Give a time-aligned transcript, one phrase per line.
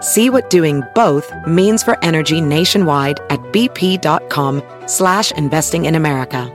[0.00, 6.52] See what doing both means for energy nationwide at bp.com slash investing in America.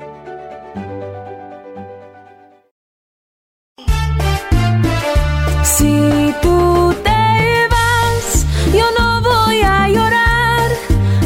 [5.63, 10.71] Si tú te vas, yo no voy a llorar.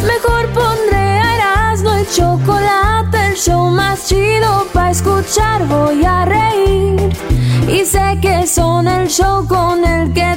[0.03, 5.67] Mejor pondré el chocolate, el show más chido para escuchar.
[5.67, 7.15] Voy a reír
[7.67, 10.36] y sé que son el show con el que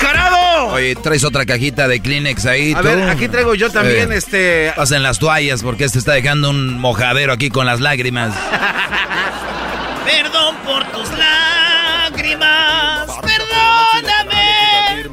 [0.00, 0.66] ¡Enmascarado!
[0.72, 2.72] Oye, traes otra cajita de Kleenex ahí.
[2.74, 2.84] A tú?
[2.88, 4.72] ver, aquí traigo yo también, Eh, este...
[4.76, 8.34] Pasen las toallas porque este está dejando un mojadero aquí con las lágrimas.
[10.04, 13.06] Perdón por tus lágrimas.
[13.22, 15.06] Perdóname.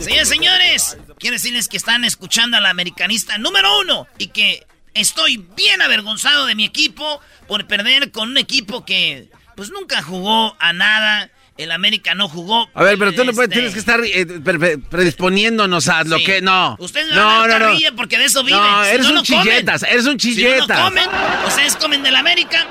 [0.00, 5.44] Señores, señores, quiero decirles que están escuchando a la americanista número uno y que estoy
[5.56, 10.72] bien avergonzado de mi equipo por perder con un equipo que pues nunca jugó a
[10.72, 11.30] nada.
[11.58, 12.70] El América no jugó.
[12.72, 16.04] A ver, pero tú no puedes, Este, tienes que estar eh, pre- pre- predisponiéndonos a
[16.04, 16.24] lo Sí.
[16.24, 16.40] que...
[16.40, 16.76] No.
[16.78, 17.96] Ustedes no, no, no, no.
[17.96, 18.60] porque de eso viven.
[18.62, 19.42] No, Si eres no, un no comen.
[19.42, 20.68] chilletas, eres un Si no, chilletas.
[20.78, 21.08] no comen,
[21.46, 22.66] ustedes comen del América.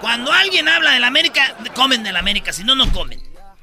[0.00, 2.52] Cuando alguien habla del América, comen del América.
[2.52, 3.20] Si no, no comen.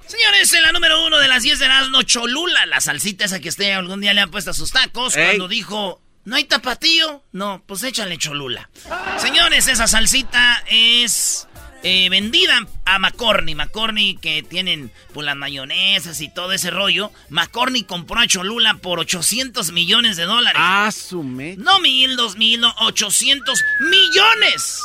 [0.07, 3.50] Señores, en la número uno de las 10 de Erasmo, Cholula, la salsita esa que
[3.50, 5.25] usted algún día le ha puesto a sus tacos, Ey.
[5.25, 7.23] cuando dijo, ¿no hay tapatío?
[7.31, 8.69] No, pues échale Cholula.
[9.17, 11.47] Señores, esa salsita es
[11.84, 13.56] eh, vendida a McCorney.
[13.56, 17.12] McCorney que tienen pues, las mayonesas y todo ese rollo.
[17.30, 20.62] McCorney compró a Cholula por 800 millones de dólares.
[20.64, 21.56] Asume.
[21.58, 24.80] No mil, dos mil, no, 800 millones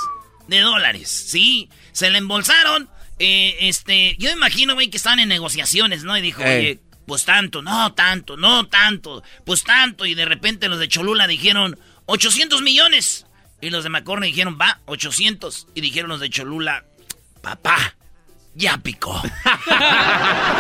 [0.49, 1.69] de dólares, ¿sí?
[1.93, 2.89] Se le embolsaron,
[3.19, 6.17] eh, este, yo imagino, güey, que estaban en negociaciones, ¿no?
[6.17, 6.59] Y dijo, Ey.
[6.59, 10.05] oye, pues tanto, no tanto, no tanto, pues tanto.
[10.05, 13.27] Y de repente los de Cholula dijeron, 800 millones.
[13.61, 15.69] Y los de McCorney dijeron, va, 800.
[15.75, 16.85] Y dijeron los de Cholula,
[17.43, 17.95] papá,
[18.55, 19.21] ya picó.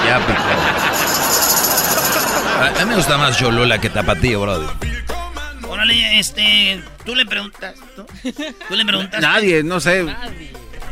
[0.06, 0.42] Ya picó.
[2.58, 4.68] A, mí me gusta más Cholula que Tapatío, brother.
[5.68, 8.04] Órale, este, tú le preguntas, ¿tú?
[8.68, 9.20] ¿Tú le preguntas?
[9.20, 10.06] Nadie, no sé.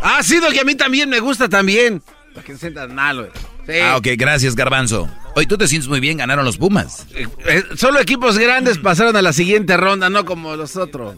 [0.03, 2.03] Ah, sí, que a mí también me gusta también.
[2.35, 3.31] Para que no sientas mal, güey.
[3.67, 3.81] Sí.
[3.83, 5.09] Ah, ok, gracias, Garbanzo.
[5.35, 7.07] Hoy tú te sientes muy bien, ganaron los Pumas.
[7.15, 11.17] Eh, eh, solo equipos grandes pasaron a la siguiente ronda, no como los otros.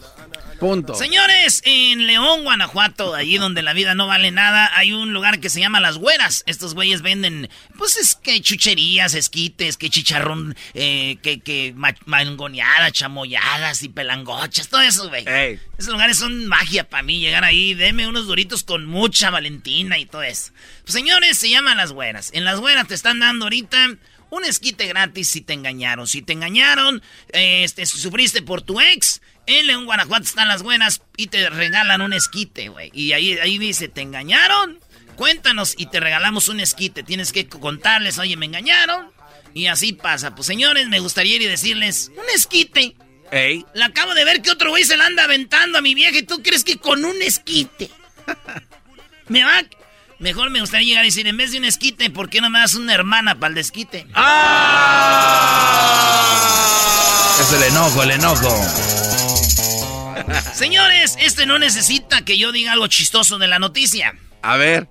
[0.59, 0.93] Punto.
[0.95, 5.49] Señores, en León, Guanajuato, allí donde la vida no vale nada, hay un lugar que
[5.49, 6.43] se llama Las Güeras.
[6.47, 12.91] Estos güeyes venden, pues es que chucherías, esquites, que chicharrón, eh, que, que ma- mangoneadas,
[12.91, 15.27] chamoyadas y pelangochas, todo eso, güey.
[15.27, 15.59] Ey.
[15.77, 20.05] Esos lugares son magia para mí, llegar ahí, deme unos duritos con mucha valentina y
[20.05, 20.51] todo eso.
[20.83, 22.31] Pues señores, se llaman Las Güeras.
[22.33, 23.95] En Las Güeras te están dando ahorita
[24.29, 26.07] un esquite gratis si te engañaron.
[26.07, 31.01] Si te engañaron, este, si sufriste por tu ex, en León, Guanajuato están Las Buenas
[31.17, 32.91] y te regalan un esquite, güey.
[32.93, 34.79] Y ahí, ahí dice, ¿te engañaron?
[35.15, 37.03] Cuéntanos y te regalamos un esquite.
[37.03, 39.11] Tienes que contarles, oye, me engañaron.
[39.53, 40.35] Y así pasa.
[40.35, 42.95] Pues señores, me gustaría ir y decirles, un esquite.
[43.31, 43.65] Ey.
[43.73, 46.23] La acabo de ver que otro güey se la anda aventando a mi vieja y
[46.23, 47.89] tú crees que con un esquite.
[49.27, 49.63] Me va.
[50.19, 52.59] Mejor me gustaría llegar y decir, en vez de un esquite, ¿por qué no me
[52.59, 54.05] das una hermana para el desquite?
[57.39, 58.49] Es el enojo, el enojo.
[60.53, 64.13] Señores, este no necesita que yo diga algo chistoso de la noticia.
[64.41, 64.89] A ver.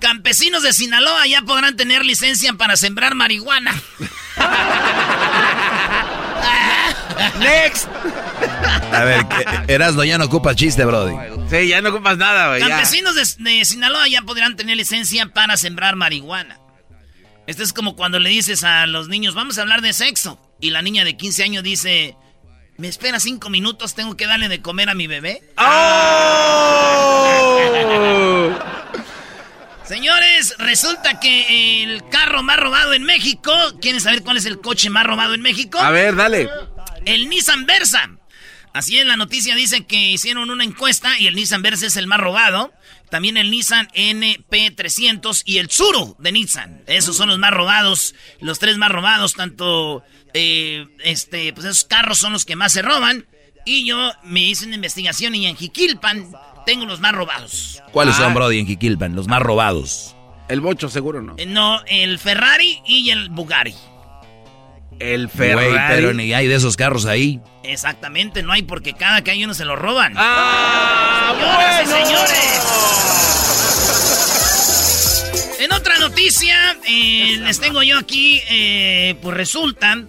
[0.00, 3.72] Campesinos de Sinaloa ya podrán tener licencia para sembrar marihuana.
[7.38, 7.88] Next.
[8.92, 9.26] A ver,
[9.68, 11.14] Erasmo ya no ocupa chiste, brody.
[11.50, 12.60] Sí, ya no ocupas nada, güey.
[12.60, 16.58] Campesinos de, de Sinaloa ya podrán tener licencia para sembrar marihuana.
[17.46, 20.40] Esto es como cuando le dices a los niños, vamos a hablar de sexo.
[20.60, 22.16] Y la niña de 15 años dice,
[22.76, 23.94] ¿me espera cinco minutos?
[23.94, 25.42] ¿Tengo que darle de comer a mi bebé?
[25.56, 27.26] ¡Oh!
[29.84, 33.52] Señores, resulta que el carro más robado en México.
[33.80, 35.78] ¿Quieren saber cuál es el coche más robado en México?
[35.78, 36.50] A ver, dale.
[37.06, 38.10] El Nissan Versa.
[38.74, 42.06] Así es, la noticia dice que hicieron una encuesta y el Nissan Versa es el
[42.06, 42.72] más robado.
[43.10, 46.82] También el Nissan NP300 y el Tsuru de Nissan.
[46.86, 48.14] Esos son los más robados.
[48.40, 50.04] Los tres más robados, tanto...
[50.34, 53.26] eh, este, pues esos carros son los que más se roban.
[53.64, 56.30] Y yo me hice una investigación y en Jiquilpan
[56.66, 57.82] tengo los más robados.
[57.92, 58.24] ¿Cuáles Ah.
[58.24, 59.16] son, Brody, en Jiquilpan?
[59.16, 60.14] Los más robados.
[60.48, 61.34] El bocho, seguro no.
[61.38, 63.74] Eh, No, el Ferrari y el Bugatti.
[64.98, 65.94] El Güey, Ferrari.
[65.94, 67.40] pero ni hay de esos carros ahí.
[67.64, 70.14] Exactamente, no hay porque cada que hay uno se lo roban.
[70.16, 71.34] ¡Ah!
[71.36, 72.04] Señoras y bueno!
[72.06, 72.62] señores.
[75.60, 80.04] En otra noticia, eh, les tengo yo aquí, eh, pues resulta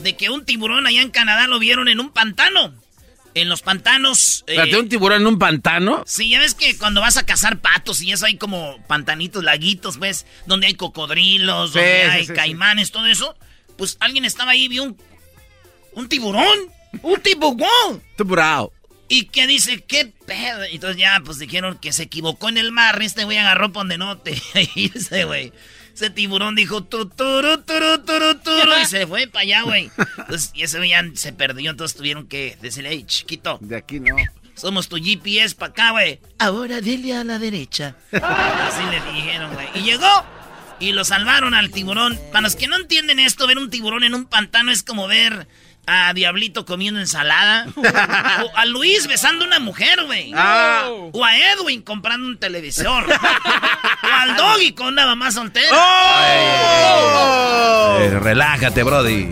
[0.00, 2.74] de que un tiburón allá en Canadá lo vieron en un pantano.
[3.32, 4.44] En los pantanos...
[4.48, 6.02] eh, un tiburón en un pantano.
[6.06, 9.98] Sí, ya ves que cuando vas a cazar patos y eso hay como pantanitos, laguitos,
[10.00, 10.26] ¿ves?
[10.46, 12.32] Donde hay cocodrilos, Sí, donde sí, hay sí, sí.
[12.34, 13.36] caimanes, todo eso.
[13.80, 14.96] Pues alguien estaba ahí y vio un,
[15.94, 16.58] un tiburón.
[17.02, 18.02] Un tiburón.
[18.16, 18.72] Tiburao.
[19.08, 20.66] Y que dice, ¿qué pedo?
[20.68, 23.00] Y Entonces ya, pues dijeron que se equivocó en el mar.
[23.00, 24.40] Este güey agarró por donde no te
[24.74, 25.50] irse, güey.
[25.94, 29.90] Ese tiburón dijo, tu, turu, turu, turu, turu, y se fue para allá, güey.
[30.18, 31.70] Entonces, y ese güey ya se perdió.
[31.70, 34.14] Entonces tuvieron que decirle, hey, chiquito, De aquí no.
[34.54, 36.20] somos tu GPS para acá, güey.
[36.38, 37.96] Ahora dile a la derecha.
[38.12, 39.66] Así le dijeron, güey.
[39.74, 40.06] Y llegó
[40.80, 42.18] y lo salvaron al tiburón.
[42.32, 45.46] Para los que no entienden esto, ver un tiburón en un pantano es como ver
[45.86, 47.66] a Diablito comiendo ensalada.
[48.42, 50.32] O a Luis besando a una mujer, güey.
[50.34, 50.88] Ah.
[51.12, 53.04] O a Edwin comprando un televisor.
[53.04, 55.68] o al Doggy con una mamá soltera.
[55.72, 57.98] ¡Oh!
[58.00, 59.28] Eh, relájate, Brody.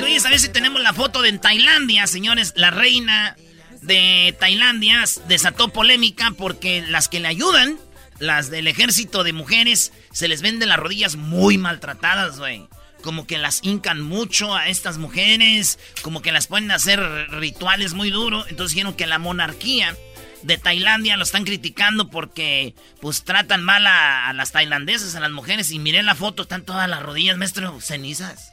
[0.00, 2.52] Luis, a ver si tenemos la foto de en Tailandia, señores.
[2.56, 3.36] La reina
[3.82, 7.78] de Tailandia desató polémica porque las que le ayudan,
[8.20, 12.68] las del ejército de mujeres, se les venden las rodillas muy maltratadas, güey.
[13.02, 17.00] Como que las hincan mucho a estas mujeres, como que las pueden hacer
[17.30, 18.46] rituales muy duros.
[18.48, 19.96] Entonces dijeron que la monarquía
[20.42, 25.30] de Tailandia lo están criticando porque pues tratan mal a, a las tailandesas, a las
[25.30, 25.70] mujeres.
[25.70, 28.52] Y miré la foto, están todas las rodillas, maestro, cenizas.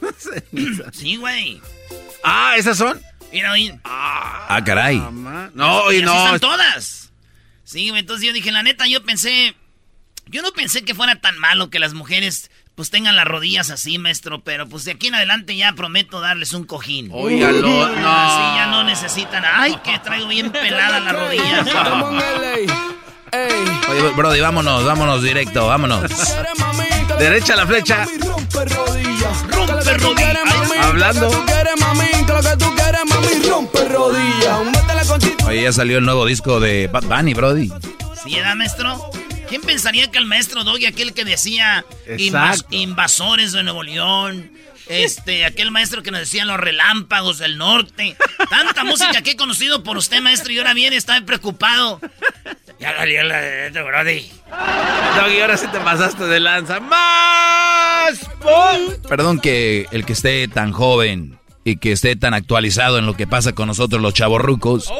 [0.92, 1.60] Sí, güey.
[2.22, 3.00] Ah, ¿esas son?
[3.32, 3.78] Mira, oye.
[3.84, 4.98] Ah, caray.
[4.98, 5.50] Mamá.
[5.54, 6.12] No, y no.
[6.12, 7.09] están todas.
[7.70, 9.54] Sí, güey, entonces yo dije, la neta, yo pensé...
[10.26, 13.96] Yo no pensé que fuera tan malo que las mujeres pues tengan las rodillas así,
[13.96, 17.10] maestro, pero pues de aquí en adelante ya prometo darles un cojín.
[17.12, 18.10] Óigalo, no.
[18.10, 19.44] Así ya no necesitan...
[19.46, 21.68] Ay, que traigo bien pelada las rodillas.
[23.88, 26.10] Oye, Brody, vámonos, vámonos directo, vámonos.
[27.20, 28.04] Derecha la flecha.
[28.04, 29.46] Rompe rodillas.
[29.48, 30.38] Rompe rodillas.
[30.82, 31.20] Hablando.
[31.20, 32.08] Lo que tú quieres, mami.
[32.26, 33.28] que Lo que tú quieres, mami.
[33.48, 34.58] Rompe rodillas.
[35.50, 37.70] Oye, ya salió el nuevo disco de Bad Bunny, Brody.
[38.22, 39.10] ¿Sí, edad, maestro?
[39.48, 44.52] ¿Quién pensaría que el maestro Doggy, aquel que decía invas- invasores de Nuevo León,
[44.88, 48.16] este, aquel maestro que nos decía los relámpagos del norte,
[48.48, 52.00] tanta música que he conocido por usted, maestro, y ahora viene, está preocupado.
[52.78, 54.30] Ya salió la de Brody.
[55.16, 56.78] Doggy, ahora sí te pasaste de lanza.
[56.78, 58.20] ¡Más!
[58.40, 59.02] ¡Pum!
[59.08, 63.26] Perdón que el que esté tan joven y que esté tan actualizado en lo que
[63.26, 64.90] pasa con nosotros los chavorrucos,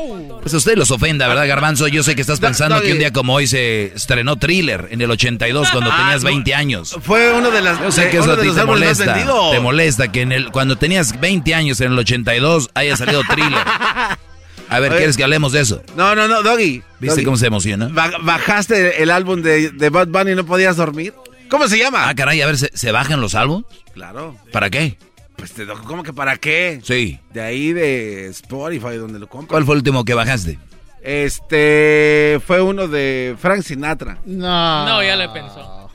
[0.40, 1.87] pues a usted los ofenda, ¿verdad, Garbanzo?
[1.88, 5.00] Yo sé que estás pensando no, que un día como hoy se estrenó Thriller en
[5.00, 6.28] el 82 cuando Ah, tenías no.
[6.30, 6.97] 20 años.
[7.02, 7.80] Fue uno de las.
[7.80, 9.14] Yo sé que eso a ti te molesta.
[9.52, 13.64] Te molesta que en el, cuando tenías 20 años en el 82 haya salido Thriller.
[14.73, 14.92] A ver.
[14.97, 15.82] ¿quieres que hablemos de eso?
[15.97, 16.82] No, no, no, Doggy.
[17.00, 17.25] ¿Viste Doggy.
[17.25, 17.88] cómo se emociona?
[17.90, 21.12] Ba- ¿Bajaste el álbum de, de Bad Bunny y no podías dormir?
[21.49, 22.09] ¿Cómo se llama?
[22.09, 23.66] Ah, caray, a ver, ¿se, se bajan los álbumes?
[23.94, 24.37] Claro.
[24.52, 24.97] ¿Para qué?
[25.40, 26.80] Pues te ¿cómo que para qué?
[26.82, 27.18] Sí.
[27.32, 29.50] De ahí de Spotify, donde lo compras.
[29.50, 30.59] ¿Cuál fue el último que bajaste?
[31.02, 34.18] Este fue uno de Frank Sinatra.
[34.25, 34.87] No.
[34.87, 35.90] No, ya le pensó.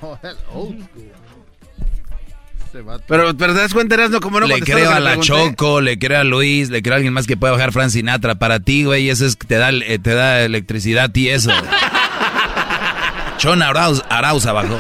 [3.07, 5.27] Pero, pero te das cuenta, Erasmo, como no le creo a la pregunté?
[5.27, 8.35] Choco, le creo a Luis, le creo a alguien más que pueda bajar Frank Sinatra.
[8.35, 11.51] Para ti, güey, eso es que te da, eh, te da electricidad y eso.
[13.37, 14.75] Chon Arauz, Arauza bajó.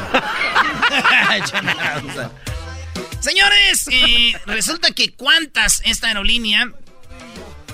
[3.25, 6.71] Señores, eh, resulta que cuántas esta aerolínea,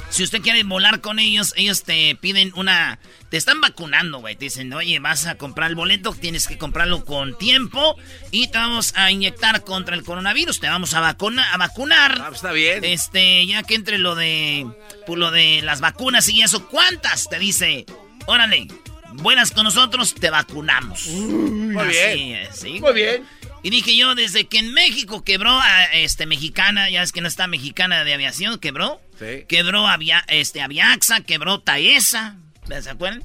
[0.10, 3.00] si usted quiere volar con ellos, ellos te piden una...
[3.30, 4.38] Te están vacunando, güey.
[4.38, 7.98] Te dicen, oye, vas a comprar el boleto, tienes que comprarlo con tiempo
[8.32, 10.62] y te vamos a inyectar contra el coronavirus.
[10.62, 12.14] Te vamos a, vacuna, a vacunar.
[12.22, 12.86] Ah, pues está bien.
[12.86, 14.66] Este, ya que entre lo de,
[15.06, 17.28] pues, lo de las vacunas y eso, ¿cuántas?
[17.28, 17.86] Te dice,
[18.26, 18.70] órale,
[19.16, 21.08] vuelas con nosotros, te vacunamos.
[21.08, 22.48] Muy bien.
[22.80, 23.41] Muy bien.
[23.64, 27.28] Y dije yo, desde que en México quebró a este mexicana, ya es que no
[27.28, 29.00] está mexicana de aviación, quebró.
[29.20, 29.46] Sí.
[29.48, 32.38] Quebró avia, este, Aviaxa, quebró Taesa.
[32.82, 33.24] ¿Se acuerdan?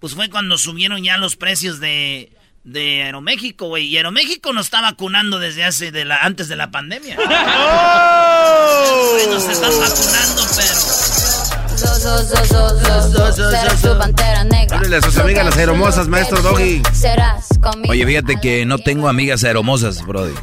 [0.00, 2.32] Pues fue cuando subieron ya los precios de,
[2.64, 3.86] de Aeroméxico, güey.
[3.86, 7.16] Y Aeroméxico nos está vacunando desde hace de la, antes de la pandemia.
[7.20, 9.18] ¡Oh!
[9.28, 10.97] nos están vacunando, pero.
[14.70, 16.82] Háblele a sus amigas las aeromosas, maestro Doggy.
[17.88, 20.34] Oye, fíjate que no tengo amigas aeromosas, Brody.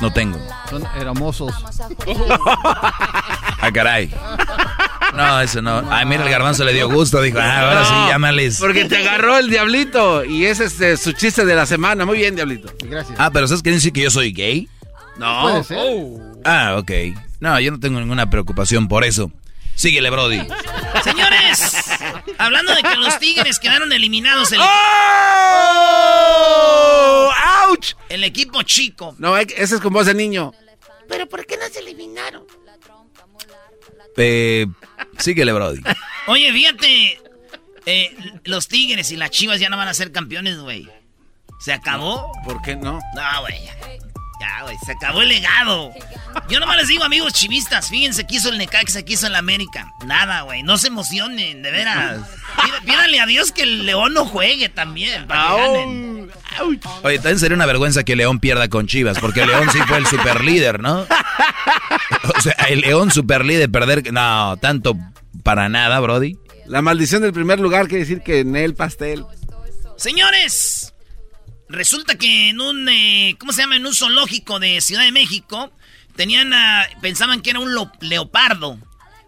[0.00, 0.38] No tengo.
[0.68, 1.54] Son hermosos.
[3.58, 4.12] Ah, caray.
[5.14, 5.82] No, eso no.
[5.90, 7.22] Ay, mira, el garbanzo le dio gusto.
[7.22, 8.58] Dijo, ah, ahora sí, llámales.
[8.60, 10.24] Porque te agarró el diablito.
[10.24, 12.04] Y ese es este, su chiste de la semana.
[12.04, 12.68] Muy bien, diablito.
[12.84, 13.18] Gracias.
[13.18, 14.68] Ah, pero ¿sabes quieren decir que yo soy gay?
[15.16, 15.42] No.
[15.42, 15.78] Puede ser.
[16.44, 16.90] Ah, ok.
[17.40, 19.30] No, yo no tengo ninguna preocupación por eso.
[19.76, 20.40] Síguele, Brody.
[21.04, 21.84] Señores,
[22.38, 24.64] hablando de que los Tigres quedaron eliminados, el, ¡Oh!
[27.68, 27.94] ¡Auch!
[28.08, 29.14] el equipo chico.
[29.18, 30.54] No, ese es con voz de niño.
[34.16, 34.66] Eh,
[35.18, 35.82] síguele, Brody.
[36.26, 37.20] Oye, fíjate,
[37.84, 40.88] eh, los Tigres y las Chivas ya no van a ser campeones, güey.
[41.60, 42.32] ¿Se acabó?
[42.44, 42.98] ¿Por qué no?
[43.14, 43.60] No, güey.
[44.40, 44.62] Ya.
[44.62, 45.92] Güey, se acabó el legado.
[46.48, 49.86] Yo nomás les digo, amigos chivistas, fíjense, quiso el Necaxa, quiso el América.
[50.04, 52.20] Nada, güey, no se emocionen, de veras.
[52.62, 56.30] Pí- Pídanle a Dios que el León no juegue también, para que ganen.
[57.02, 60.06] Oye, también sería una vergüenza que León pierda con Chivas, porque León sí fue el
[60.06, 61.06] super líder, ¿no?
[62.36, 64.12] O sea, el León super líder perder.
[64.12, 64.96] No, tanto
[65.42, 66.36] para nada, Brody.
[66.66, 69.24] La maldición del primer lugar quiere decir que en el pastel.
[69.96, 70.75] Señores,
[71.68, 73.76] resulta que en un, eh, ¿cómo se llama?
[73.76, 75.72] En un zoológico de Ciudad de México,
[76.16, 78.78] tenían a, pensaban que era un leopardo.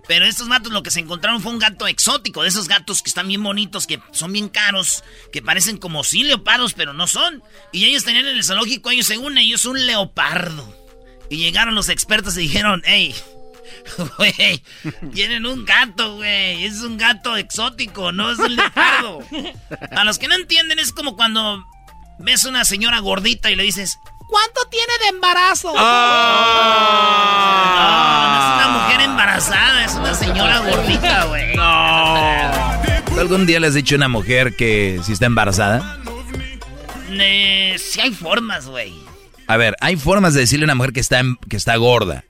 [0.09, 3.11] Pero estos gatos lo que se encontraron fue un gato exótico, de esos gatos que
[3.11, 7.42] están bien bonitos, que son bien caros, que parecen como sí leopardos, pero no son.
[7.73, 10.75] Y ellos tenían en el zoológico, ellos según ellos, un leopardo.
[11.28, 13.14] Y llegaron los expertos y dijeron, hey,
[14.16, 14.62] güey,
[15.12, 19.18] tienen un gato, güey, es un gato exótico, no es un leopardo.
[19.90, 21.66] A los que no entienden es como cuando
[22.18, 23.98] ves una señora gordita y le dices,
[24.28, 25.72] ¿cuánto tiene de embarazo?
[25.75, 25.84] No, no
[28.38, 31.54] es una mujer embarazada, es una señora gordita, güey.
[33.06, 35.98] ¿Tú algún día le has dicho a una mujer que si está embarazada?
[37.10, 38.94] Eh, sí hay formas, güey.
[39.46, 42.25] A ver, hay formas de decirle a una mujer que está, em- que está gorda.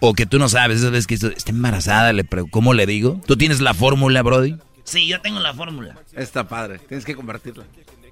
[0.00, 3.20] O que tú no sabes, esas veces que está embarazada, le ¿cómo le digo?
[3.26, 4.56] ¿Tú tienes la fórmula, Brody?
[4.84, 5.96] Sí, yo tengo la fórmula.
[6.14, 6.78] Está padre.
[6.78, 7.64] Tienes que compartirla.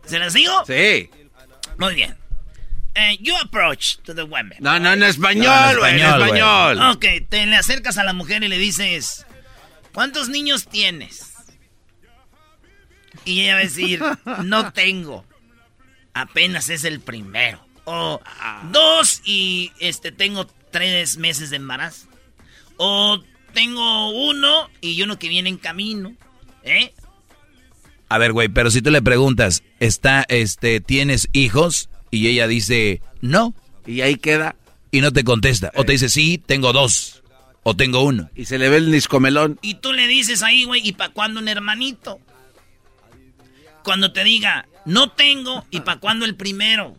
[0.07, 0.65] ¿Se las digo?
[0.67, 1.11] Sí.
[1.79, 2.17] Muy bien.
[2.95, 4.57] Eh, you approach to the women.
[4.61, 5.93] No, no, en español, No, en güey.
[5.95, 6.91] En español, español.
[6.93, 9.27] Ok, te le acercas a la mujer y le dices,
[9.93, 11.33] ¿cuántos niños tienes?
[13.25, 14.01] Y ella va a decir,
[14.45, 15.25] no tengo.
[16.13, 17.67] Apenas es el primero.
[17.85, 18.21] O
[18.71, 22.07] dos y este tengo tres meses de embarazo.
[22.77, 26.15] O tengo uno y uno que viene en camino.
[26.63, 26.95] ¿Eh?
[28.15, 31.89] A ver, güey, pero si tú le preguntas, ¿está, este, tienes hijos?
[32.11, 33.55] Y ella dice, no,
[33.87, 34.55] Y ahí queda.
[34.93, 35.73] y no te contesta.
[35.75, 37.23] O te dice, sí, tengo dos.
[37.65, 38.31] O tengo uno.
[38.37, 39.59] Y se le ve el niscomelón.
[39.63, 42.21] Y tú le dices ahí, güey, ¿y para cuándo un hermanito?
[43.83, 46.97] Cuando te diga, no tengo, ¿y para cuándo el primero?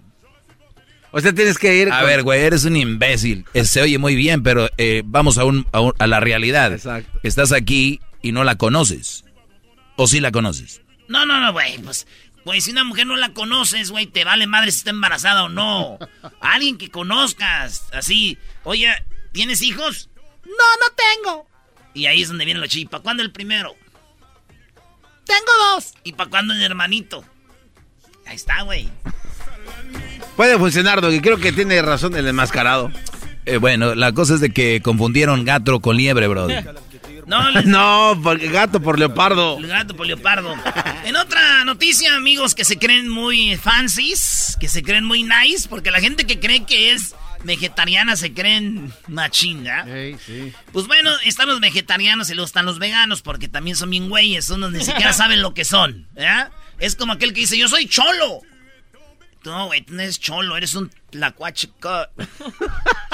[1.11, 1.91] O sea, tienes que ir.
[1.91, 3.45] A con- ver, güey, eres un imbécil.
[3.53, 6.73] Eh, Se oye muy bien, pero eh, vamos a, un, a, un- a la realidad.
[6.73, 7.19] Exacto.
[7.23, 9.23] Estás aquí y no la conoces.
[9.95, 10.81] ¿O sí la conoces?
[11.07, 12.07] No, no, no, güey, pues,
[12.43, 15.49] güey, si una mujer no la conoces, güey, te vale madre si está embarazada o
[15.49, 15.99] no.
[16.41, 18.91] Alguien que conozcas, así, oye,
[19.31, 20.09] ¿tienes hijos?
[20.45, 21.47] No, no tengo.
[21.93, 22.89] Y ahí es donde viene lo chido.
[22.89, 23.75] ¿Para cuándo el primero?
[25.25, 25.93] Tengo dos.
[26.03, 27.23] ¿Y para cuándo el hermanito?
[28.27, 28.89] Ahí está, güey.
[30.35, 31.21] Puede funcionar, Doggy.
[31.21, 32.91] Creo que tiene razón el enmascarado.
[33.45, 36.47] Eh, bueno, la cosa es de que confundieron gato con liebre, bro.
[37.25, 39.57] No, les- No, porque gato por leopardo.
[39.57, 40.55] El gato por leopardo.
[41.05, 45.91] En otra noticia, amigos que se creen muy fancies, que se creen muy nice, porque
[45.91, 49.85] la gente que cree que es vegetariana se creen machinga.
[49.87, 50.51] Ey, sí.
[50.71, 54.49] Pues bueno, están los vegetarianos y luego están los veganos, porque también son bien güeyes,
[54.49, 56.51] unos ni siquiera saben lo que son, ¿ya?
[56.79, 58.41] Es como aquel que dice, yo soy cholo.
[59.45, 62.09] No, güey, tú no eres cholo, eres un tlacuache cut.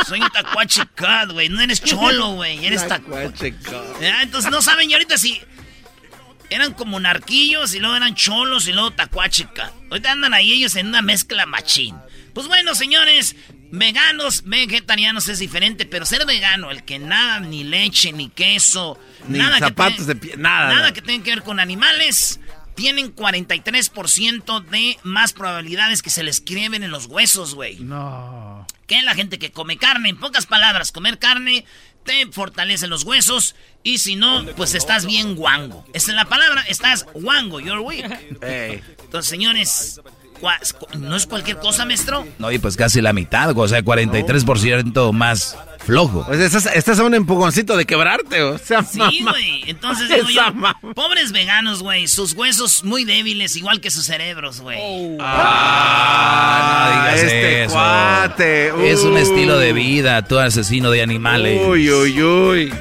[0.08, 3.54] Soy un tacuache cut, güey, no eres cholo, güey, eres tacuache
[4.02, 4.22] ¿Ya?
[4.24, 5.42] Entonces no saben y ahorita sí.
[6.50, 9.72] Eran como narquillos y luego eran cholos y luego tacuachica.
[9.90, 11.96] Ahorita andan ahí ellos en una mezcla machín.
[12.34, 13.36] Pues bueno, señores,
[13.72, 19.38] veganos, vegetarianos es diferente, pero ser vegano, el que nada, ni leche, ni queso, Ni
[19.40, 20.94] nada zapatos que de pie, nada, Nada nada.
[20.94, 22.40] que tenga que ver con animales,
[22.82, 27.78] tienen 43% de más probabilidades que se les quiebren en los huesos, güey.
[27.78, 28.66] No.
[28.88, 31.64] Que la gente que come carne, en pocas palabras, comer carne
[32.04, 35.86] te fortalece los huesos y si no, pues estás bien guango.
[35.94, 38.04] Esa es la palabra, estás guango, you're weak.
[38.42, 40.02] Entonces, señores,
[40.98, 42.28] ¿no es cualquier cosa, maestro?
[42.40, 46.26] No, y pues casi la mitad, o sea, 43% más flojo.
[46.26, 49.64] Pues estás, estás a un empujoncito de quebrarte, o sea, Sí, güey.
[49.68, 54.78] Entonces digo yo, pobres veganos, güey, sus huesos muy débiles, igual que sus cerebros, güey.
[54.82, 55.18] Oh.
[55.20, 57.74] Ah, no digas este eso.
[57.74, 58.92] Cuate.
[58.92, 61.62] Es un estilo de vida, tú asesino de animales.
[61.68, 62.74] Uy, uy, uy.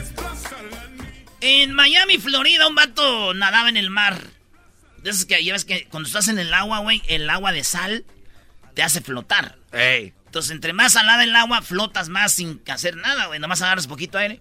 [1.40, 4.21] En Miami, Florida, un vato nadaba en el mar.
[5.02, 8.04] De esos que llevas que cuando estás en el agua, güey, el agua de sal
[8.75, 9.57] te hace flotar.
[9.73, 10.12] Ey.
[10.30, 13.40] Entonces, entre más salada el agua, flotas más sin hacer nada, güey.
[13.40, 14.38] Nomás agarras poquito aire.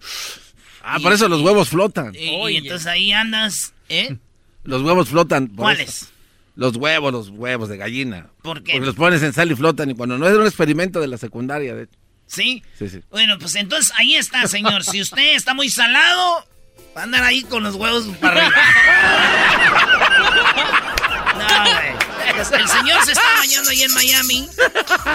[0.84, 2.14] Ah, por eso los huevos flotan.
[2.14, 4.16] Y, entonces ahí andas, ¿eh?
[4.64, 5.48] Los huevos flotan.
[5.48, 6.12] ¿Cuáles?
[6.56, 8.28] Los huevos, los huevos de gallina.
[8.44, 8.74] ¿Por qué?
[8.74, 9.90] Porque los pones en sal y flotan.
[9.90, 11.88] Y cuando no es un experimento de la secundaria, de
[12.28, 12.62] ¿Sí?
[12.78, 13.02] Sí, sí.
[13.10, 14.84] Bueno, pues entonces ahí está, señor.
[14.84, 16.46] si usted está muy salado,
[16.96, 18.62] va a andar ahí con los huevos para arriba.
[21.40, 21.89] no, güey.
[22.40, 24.50] El señor se está bañando ahí en Miami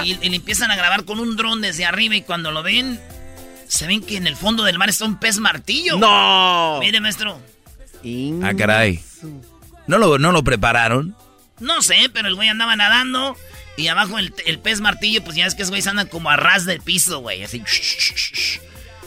[0.04, 3.00] y, le empiezan a grabar con un dron desde arriba y cuando lo ven,
[3.68, 5.96] se ven que en el fondo del mar está un pez martillo.
[5.98, 6.78] ¡No!
[6.80, 7.40] Mire, maestro.
[8.42, 9.02] Ah, caray.
[9.86, 11.16] ¿No lo, ¿No lo prepararon?
[11.60, 13.36] No sé, pero el güey andaba nadando
[13.76, 16.64] y abajo el, pez martillo, pues ya es que esos güeyes andan como a ras
[16.64, 17.62] del piso, güey, así.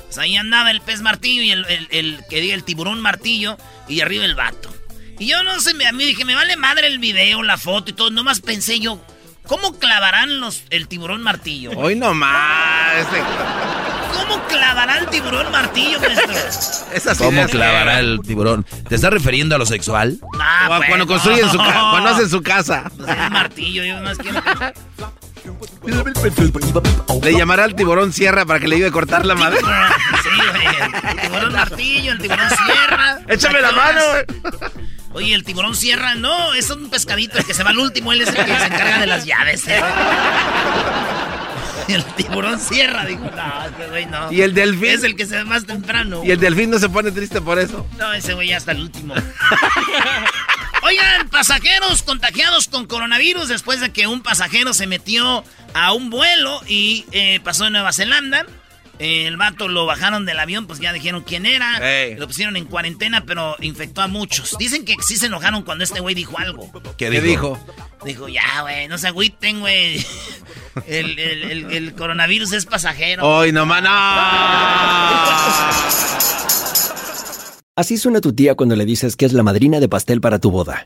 [0.06, 3.58] Pues ahí andaba el pez martillo y el, el, que diga el tiburón martillo
[3.88, 4.74] y arriba el vato.
[5.20, 7.94] Y yo no sé, a mí dije, me vale madre el video, la foto y
[7.94, 8.12] todo.
[8.12, 9.00] Nomás pensé yo,
[9.48, 11.72] ¿cómo clavarán los, el tiburón martillo?
[11.76, 12.98] Hoy nomás.
[13.00, 13.22] Este...
[14.14, 17.16] ¿Cómo clavará el tiburón martillo, maestro?
[17.26, 18.66] ¿Cómo clavará el tiburón?
[18.88, 20.20] ¿Te estás refiriendo a lo sexual?
[20.38, 22.92] Nah, pues, cuando construyen su casa, cuando hacen su casa.
[22.96, 24.42] Pues el martillo, yo más quiero...
[27.24, 29.90] Le llamará al tiburón sierra para que le ayude a cortar la madera.
[30.24, 31.12] Sí, güey.
[31.12, 33.20] El tiburón martillo, el tiburón sierra.
[33.28, 34.02] Échame la mano,
[35.18, 38.22] Oye, el tiburón sierra, no, es un pescadito el que se va al último, él
[38.22, 39.68] es el que se encarga de las llaves.
[39.68, 39.82] ¿eh?
[41.88, 44.30] El tiburón sierra, dijo, no, ese güey no.
[44.30, 44.90] Y el delfín.
[44.90, 46.22] Es el que se ve más temprano.
[46.24, 47.88] Y el delfín no se pone triste por eso.
[47.98, 49.16] No, ese güey ya hasta el último.
[50.84, 56.62] Oigan, pasajeros contagiados con coronavirus después de que un pasajero se metió a un vuelo
[56.68, 58.46] y eh, pasó en Nueva Zelanda
[59.00, 61.80] el vato lo bajaron del avión, pues ya dijeron quién era.
[62.18, 64.58] Lo pusieron en cuarentena, pero infectó a muchos.
[64.58, 66.72] Dicen que sí se enojaron cuando este güey dijo algo.
[66.98, 67.60] ¿Qué, dijo?
[68.04, 68.28] dijo?
[68.28, 70.06] ya, güey, no se agüiten, güey.
[70.86, 73.28] El, el, coronavirus es pasajero.
[73.28, 73.90] Hoy no, no.
[77.76, 80.52] Así suena tu tía cuando le dices que es la madrina de pastel para tu
[80.52, 80.86] boda.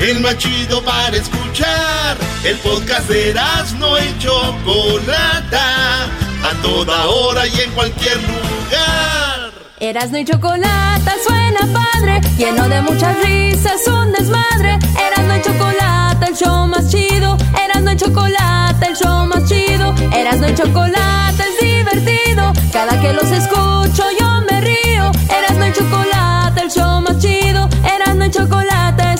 [0.00, 2.16] el más chido para escuchar.
[2.42, 3.34] El podcast de
[3.78, 9.52] no y Chocolata, a toda hora y en cualquier lugar.
[9.78, 14.78] Erasno y Chocolata suena padre, lleno de muchas risas, un desmadre.
[14.98, 17.36] Erasno y Chocolata, el show más chido.
[17.64, 19.94] Erasno y Chocolata, el show más chido.
[20.12, 22.52] Erasno y Chocolata es divertido.
[22.72, 24.29] Cada que los escucho yo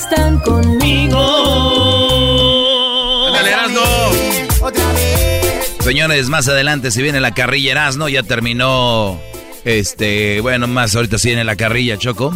[0.01, 1.19] Erasno están conmigo.
[3.27, 3.55] Ándale,
[5.81, 9.19] señores, más adelante si viene la carrilla Erasno, ya terminó,
[9.65, 12.33] este, bueno, más ahorita si viene la carrilla, Choco.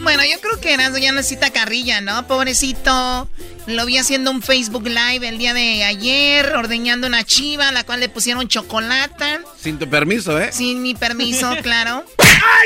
[0.00, 2.26] Bueno, yo creo que Erasno ya necesita carrilla, ¿no?
[2.26, 3.28] Pobrecito.
[3.66, 7.84] Lo vi haciendo un Facebook Live el día de ayer, ordeñando una chiva, a la
[7.84, 9.40] cual le pusieron chocolate.
[9.60, 10.50] Sin tu permiso, ¿eh?
[10.52, 12.04] Sin mi permiso, claro.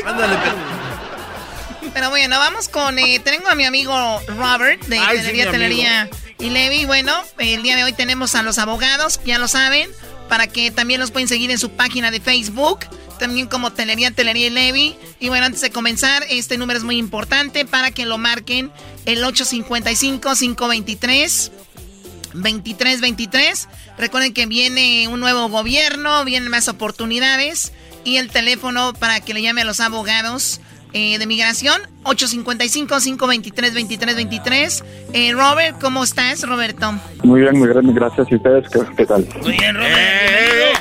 [0.06, 0.36] Ándale,
[1.94, 2.98] pero bueno, vamos con.
[2.98, 6.84] Eh, tengo a mi amigo Robert de Telería, Telería y Levi.
[6.86, 9.88] Bueno, el día de hoy tenemos a los abogados, ya lo saben,
[10.28, 12.80] para que también los pueden seguir en su página de Facebook.
[13.18, 14.96] También como Telería, Telería y Levi.
[15.20, 18.72] Y bueno, antes de comenzar, este número es muy importante para que lo marquen
[19.06, 21.52] el 855-523.
[22.34, 23.68] 2323.
[23.96, 27.72] Recuerden que viene un nuevo gobierno, vienen más oportunidades.
[28.02, 30.60] Y el teléfono para que le llame a los abogados
[30.94, 34.82] eh, de migración, 855-523-2323.
[35.12, 36.92] Eh, Robert, ¿cómo estás, Roberto?
[37.24, 38.30] Muy bien, muy bien, gracias.
[38.30, 39.26] ¿Y ustedes qué, tal?
[39.42, 39.92] Muy bien, Robert.
[39.92, 40.78] Bienvenido.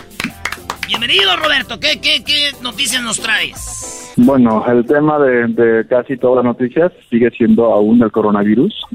[0.87, 1.79] Bienvenido, Roberto.
[1.79, 4.13] ¿Qué, qué, qué noticias nos traes?
[4.17, 8.85] Bueno, el tema de, casi todas las noticias sigue siendo aún el coronavirus.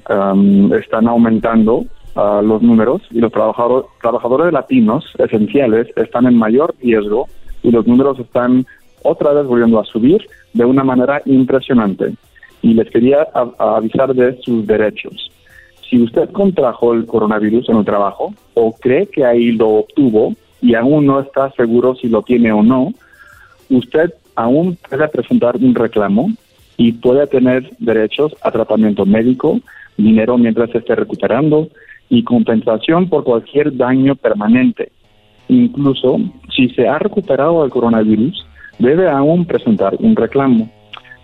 [0.79, 7.27] están aumentando uh, los números y los trabajadores, trabajadores latinos esenciales están en mayor riesgo
[7.65, 8.65] y los números están
[9.03, 12.15] otra vez volviendo a subir de una manera impresionante.
[12.63, 15.31] Y les quería avisar de sus derechos.
[15.89, 20.75] Si usted contrajo el coronavirus en el trabajo o cree que ahí lo obtuvo y
[20.75, 22.93] aún no está seguro si lo tiene o no,
[23.71, 26.31] usted aún puede presentar un reclamo
[26.77, 29.61] y puede tener derechos a tratamiento médico,
[29.97, 31.69] dinero mientras esté recuperando
[32.09, 34.93] y compensación por cualquier daño permanente.
[35.49, 36.19] Incluso
[36.55, 38.47] si se ha recuperado el coronavirus,
[38.79, 40.69] debe aún presentar un reclamo.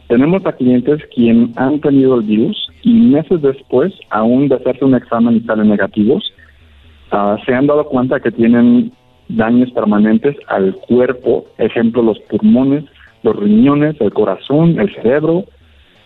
[0.08, 4.94] Tenemos a clientes quienes han tenido el virus y meses después, aún de hacerse un
[4.94, 6.32] examen y salen negativos,
[7.10, 8.92] ah, se han dado cuenta que tienen
[9.28, 12.84] daños permanentes al cuerpo, ejemplo, los pulmones,
[13.22, 15.44] los riñones, el corazón, el cerebro,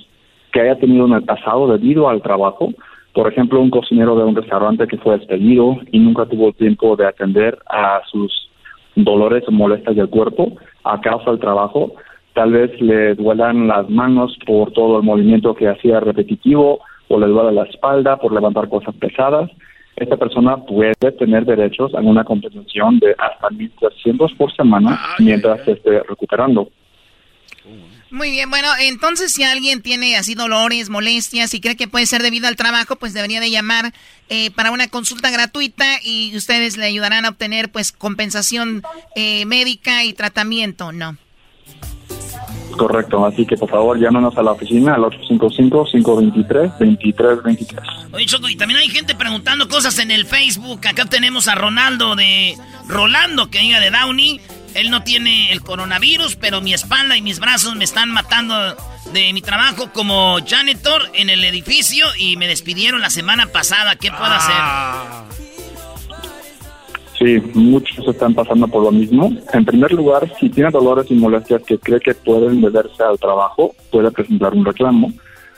[0.52, 2.74] que haya tenido en el pasado debido al trabajo.
[3.14, 7.08] Por ejemplo, un cocinero de un restaurante que fue despedido y nunca tuvo tiempo de
[7.08, 8.50] atender a sus
[8.96, 11.94] dolores o molestias del cuerpo a causa del trabajo.
[12.34, 17.28] Tal vez le duelan las manos por todo el movimiento que hacía repetitivo o le
[17.28, 19.50] duele la espalda por levantar cosas pesadas
[19.96, 25.74] esta persona puede tener derechos a una compensación de hasta 1.300 por semana mientras se
[25.74, 26.70] esté recuperando.
[28.14, 32.22] Muy bien, bueno, entonces si alguien tiene así dolores, molestias y cree que puede ser
[32.22, 33.92] debido al trabajo, pues debería de llamar
[34.30, 38.84] eh, para una consulta gratuita y ustedes le ayudarán a obtener pues compensación
[39.16, 41.18] eh, médica y tratamiento, ¿no?
[42.78, 47.82] Correcto, así que por favor llámenos a la oficina al 855-523-2323.
[48.12, 50.82] Oye, Choco, y también hay gente preguntando cosas en el Facebook.
[50.88, 52.58] Acá tenemos a Ronaldo de
[52.88, 54.42] Rolando, que diga de Downey.
[54.74, 58.56] Él no tiene el coronavirus, pero mi espalda y mis brazos me están matando
[59.14, 63.98] de mi trabajo como janitor en el edificio y me despidieron la semana pasada.
[63.98, 64.56] ¿Qué puedo hacer?
[67.24, 69.32] Sí, muchos están pasando por lo mismo.
[69.54, 73.74] En primer lugar, si tiene dolores y molestias que cree que pueden deberse al trabajo,
[73.92, 75.10] puede presentar un reclamo.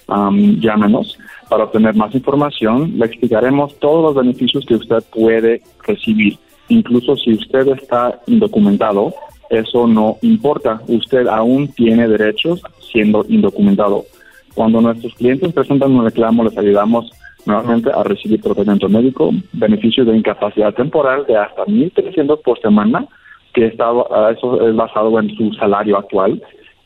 [0.07, 1.17] llámenos
[1.49, 2.93] para obtener más información.
[2.99, 6.37] Le explicaremos todos los beneficios que usted puede recibir.
[6.67, 9.15] Incluso si usted está indocumentado,
[9.49, 10.81] eso no importa.
[10.87, 14.05] Usted aún tiene derechos siendo indocumentado.
[14.53, 17.11] Cuando nuestros clientes presentan un reclamo, les ayudamos
[17.45, 23.05] nuevamente a recibir tratamiento médico, beneficios de incapacidad temporal de hasta 1.300 por semana,
[23.53, 23.85] que está,
[24.31, 26.41] eso es basado en su salario actual,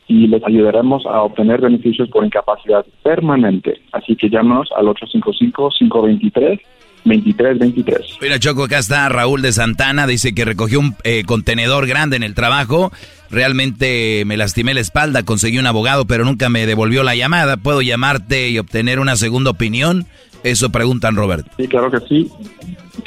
[0.06, 3.80] y les ayudaremos a obtener beneficios por incapacidad permanente.
[3.92, 6.60] Así que llámanos al 855-523.
[7.04, 8.18] 2323.
[8.20, 10.06] Mira, Choco, acá está Raúl de Santana.
[10.06, 12.92] Dice que recogió un eh, contenedor grande en el trabajo.
[13.30, 17.56] Realmente me lastimé la espalda, conseguí un abogado, pero nunca me devolvió la llamada.
[17.56, 20.06] ¿Puedo llamarte y obtener una segunda opinión?
[20.42, 21.46] Eso preguntan, Robert.
[21.56, 22.30] Sí, claro que sí.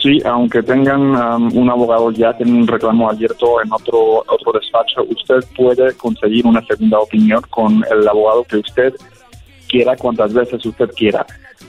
[0.01, 5.03] Sí, aunque tengan um, un abogado ya, tienen un reclamo abierto en otro otro despacho,
[5.09, 8.93] usted puede conseguir una segunda opinión con el abogado que usted
[9.69, 11.25] quiera, cuantas veces usted quiera.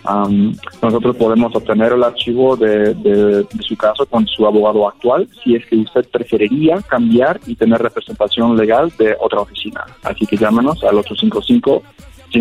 [0.09, 5.64] Um, nosotros podemos obtener el archivo de, su caso con su abogado actual si es
[5.64, 9.85] que usted preferiría cambiar y tener representación legal de otra oficina.
[10.03, 10.98] Así que llámenos al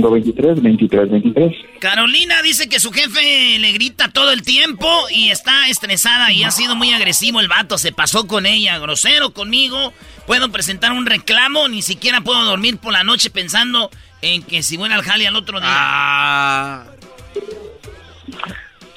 [0.02, 1.80] 855-523-2323.
[1.80, 6.52] Carolina dice que su jefe le grita todo el tiempo y está estresada y ha
[6.52, 7.78] sido muy agresivo el vato.
[7.78, 9.94] Se pasó con ella, grosero conmigo.
[10.26, 13.90] Puedo presentar un reclamo, ni siquiera puedo dormir por la noche pensando
[14.22, 15.70] en que si voy al jale al otro día.
[15.70, 16.86] Ah.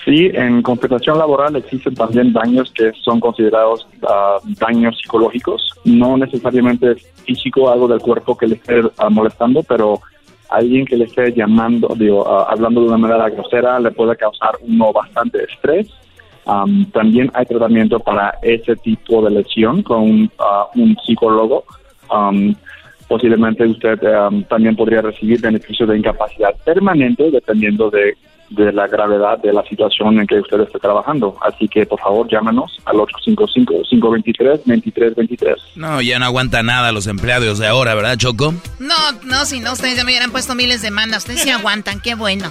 [0.06, 6.94] Sí, en compensación laboral existen también daños que son considerados ah, daños psicológicos, no necesariamente
[7.24, 10.00] físico, algo del cuerpo que le esté ah, molestando, pero
[10.50, 14.54] alguien que le esté llamando, digo, ah, hablando de una manera grosera le puede causar
[14.60, 15.88] uno bastante estrés.
[16.46, 20.68] Am, también hay tratamiento para ese tipo de lesión con un, ah,
[21.04, 21.64] psicólogo.
[22.10, 22.54] Am,
[23.08, 28.16] posiblemente usted am, también podría recibir beneficios de incapacidad permanente dependiendo de,
[28.50, 31.36] de la gravedad de la situación en que usted esté trabajando.
[31.40, 35.56] Así que, por favor, llámanos al 855-523-2323.
[35.76, 38.54] No, ya no aguanta nada los empleados de ahora, ¿verdad, Choco?
[38.78, 41.18] No, no, si no, ustedes ya me hubieran puesto miles de demandas.
[41.18, 42.50] Ustedes sí aguantan, qué bueno.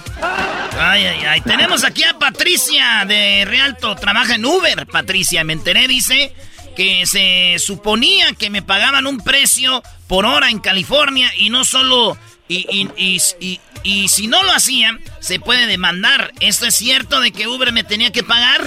[0.78, 1.40] Ay, ay, ay.
[1.40, 3.94] Tenemos aquí a Patricia de Realto.
[3.96, 5.42] Trabaja en Uber, Patricia.
[5.44, 6.34] Me enteré, dice,
[6.76, 12.16] que se suponía que me pagaban un precio por hora en California y no solo...
[12.48, 16.30] Y, y, y, y- si no lo hacían, se puede demandar.
[16.40, 18.60] ¿Esto es cierto de que Uber me tenía que pagar?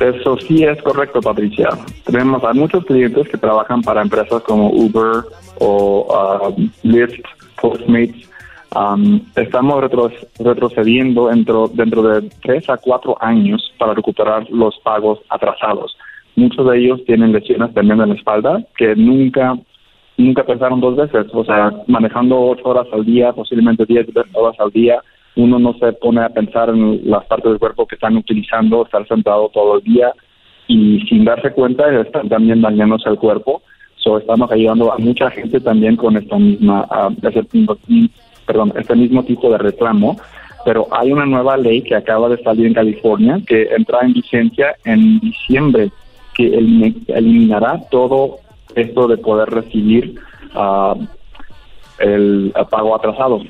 [0.00, 1.68] Eso sí es correcto, Patricia.
[2.04, 5.24] Tenemos a muchos clientes que trabajan para empresas como Uber
[5.58, 7.20] o um, Lyft,
[7.60, 8.26] Postmates.
[8.74, 15.18] Um, estamos retro- retrocediendo dentro, dentro de tres a cuatro años para recuperar los pagos
[15.28, 15.96] atrasados.
[16.36, 19.58] Muchos de ellos tienen lesiones también en la espalda que nunca
[20.20, 21.26] nunca pensaron dos veces.
[21.32, 25.00] O sea, manejando ocho horas al día, posiblemente diez horas al día,
[25.36, 29.06] uno no se pone a pensar en las partes del cuerpo que están utilizando, estar
[29.06, 30.12] sentado todo el día
[30.66, 33.62] y sin darse cuenta están también dañándose el cuerpo.
[33.96, 36.88] So, estamos ayudando a mucha gente también con esta misma,
[38.46, 40.16] perdón, este mismo tipo de reclamo.
[40.64, 44.74] Pero hay una nueva ley que acaba de salir en California que entra en vigencia
[44.84, 45.90] en diciembre
[46.34, 48.36] que elim- eliminará todo
[48.74, 50.20] esto de poder recibir
[50.54, 50.94] ah,
[51.98, 53.40] el pago atrasado.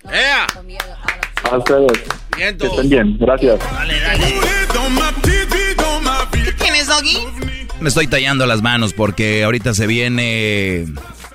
[1.51, 1.93] A ustedes.
[2.37, 3.17] Que estén bien.
[3.19, 3.59] Gracias.
[6.59, 7.48] ¿Quién es Doggy?
[7.81, 10.87] Me estoy tallando las manos porque ahorita se viene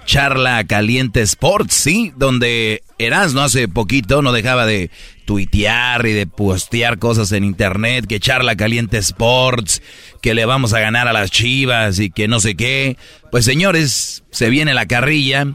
[0.06, 2.12] charla caliente Sports, ¿sí?
[2.18, 4.92] Donde Erasmo hace poquito no dejaba de
[5.24, 9.82] tuitear y de postear cosas en internet, que charla caliente Sports,
[10.22, 12.98] que le vamos a ganar a las chivas y que no sé qué.
[13.32, 15.48] Pues señores, se viene la carrilla,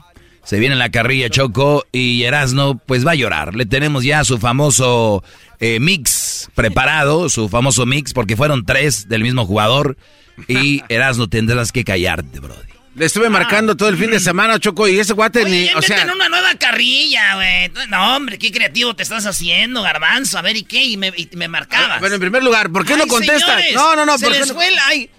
[0.43, 3.55] se viene la carrilla Choco y Erasmo pues va a llorar.
[3.55, 5.23] Le tenemos ya su famoso
[5.61, 9.99] eh, mix preparado, su famoso mix, porque fueron tres del mismo jugador.
[10.47, 12.55] Y Erasmo tendrás que callarte, bro.
[12.95, 16.05] Le estuve marcando todo el fin de semana, Choco, y ese guate ni, o sea,
[16.13, 17.71] una nueva carrilla, güey.
[17.89, 20.37] No, hombre, qué creativo te estás haciendo, garbanzo.
[20.37, 20.83] A ver, ¿y qué?
[20.83, 22.01] Y me, y me marcabas.
[22.01, 23.63] bueno, en primer lugar, ¿por qué no contestas?
[23.63, 24.75] señores, No, no, no, Se ¿por qué les no- fue el...
[24.87, 25.11] Ay,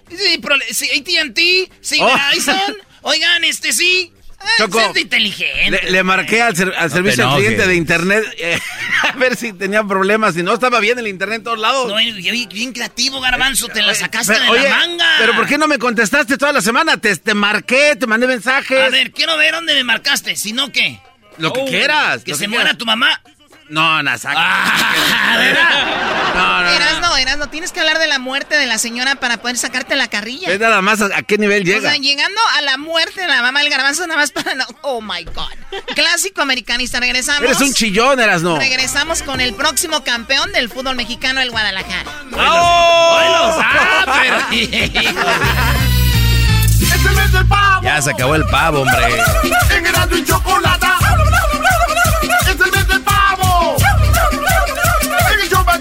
[0.70, 2.06] sí, AT&T, sí, Oh.
[2.28, 2.76] Verizon.
[3.02, 4.12] Oigan, este sí.
[4.58, 5.70] Choco, sed inteligente.
[5.84, 8.58] Le, le marqué al, ser- al No servicio al cliente de internet eh,
[9.12, 10.34] a ver si tenía problemas.
[10.34, 11.88] Si no estaba bien el internet en todos lados.
[11.88, 12.12] No, oye,
[12.52, 13.68] bien creativo, garbanzo.
[13.68, 15.06] Te la sacaste Pero, de oye, la manga.
[15.18, 16.96] Pero ¿por qué no me contestaste toda la semana?
[16.96, 18.80] Te, te marqué, te mandé mensajes.
[18.80, 20.36] A ver, quiero ver dónde me marcaste.
[20.36, 21.00] Si no, ¿qué?
[21.38, 22.22] Lo que Oh, quieras.
[22.24, 22.78] Que se que muera quieras.
[22.78, 23.20] tu mamá.
[23.68, 24.34] No, no, saca.
[24.36, 25.38] Ah,
[26.14, 26.70] no, no, no.
[26.70, 30.08] Erasno, no tienes que hablar de la muerte de la señora para poder sacarte la
[30.08, 30.52] carrilla.
[30.52, 31.78] Es nada más a, qué nivel llega.
[31.78, 34.54] O sea, llegando a la muerte de la mamá del garbanzo, nada más para.
[34.54, 35.82] No, oh my God.
[35.94, 37.00] Clásico americanista.
[37.00, 37.42] Regresamos.
[37.42, 38.58] Eres un chillón, eras no.
[38.58, 42.10] Regresamos con el próximo campeón del fútbol mexicano, el Guadalajara.
[42.36, 43.60] ¡Oh!
[47.82, 49.22] Ya se acabó el pavo, hombre.
[49.70, 50.99] En y chocolate.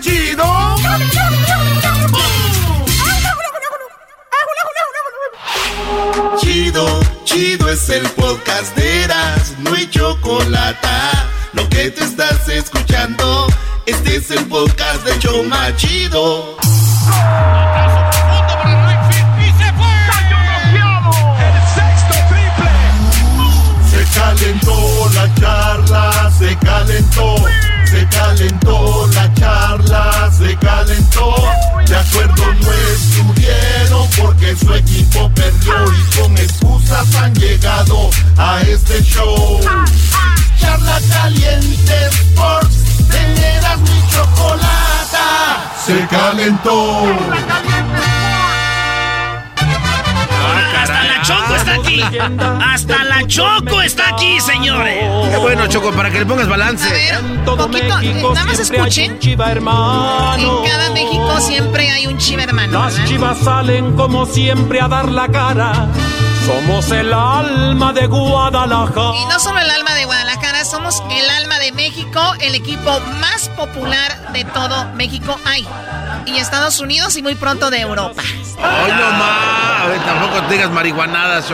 [0.02, 0.76] Chido.
[6.40, 10.88] Chido, chido es el podcast de Eras, no hay chocolate.
[11.54, 13.48] Lo que te estás escuchando,
[13.86, 16.58] este es el podcast de Choma Chido.
[24.14, 27.36] calentó la charla, se calentó,
[27.90, 31.36] se calentó la charla, se calentó.
[31.88, 39.02] De acuerdo no estuvieron porque su equipo perdió y con excusas han llegado a este
[39.04, 39.60] show.
[40.60, 47.06] Charla caliente Sports, teneras mi chocolata, se calentó.
[50.82, 52.02] Hasta la Choco está aquí.
[52.62, 55.04] Hasta la Choco está aquí, señores.
[55.30, 56.88] Qué bueno, Choco, para que le pongas balance.
[56.88, 59.20] A ver, poquito, eh, nada más escuchen.
[59.22, 62.80] En cada México siempre hay un chiva hermano.
[62.80, 65.88] Las chivas salen como siempre a dar la cara.
[66.46, 69.16] Somos el alma de Guadalajara.
[69.16, 73.50] Y no solo el alma de Guadalajara, somos el alma de México, el equipo más
[73.50, 75.68] popular de todo México hay.
[76.26, 78.24] Y Estados Unidos y muy pronto de Europa.
[78.62, 79.82] Ay, no más.
[79.82, 81.46] A ver, tampoco te digas marihuanadas.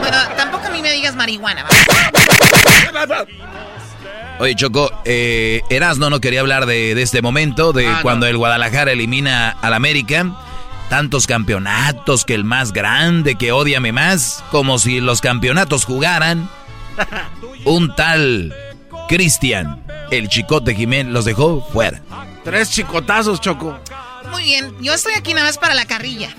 [0.00, 1.64] Bueno, tampoco a mí me digas marihuana.
[4.40, 8.92] Oye, Choco, eh, Erasno no quería hablar de, este momento, de ah, cuando el Guadalajara
[8.92, 10.26] elimina al América
[10.88, 16.48] tantos campeonatos, que el más grande, que odiame más, como si los campeonatos jugaran.
[17.64, 18.54] Un tal
[19.08, 22.02] Cristian, el chicote Jiménez, los dejó fuera.
[22.44, 23.78] Tres chicotazos, Choco.
[24.30, 26.34] Muy bien, yo estoy aquí nada más para la carrilla.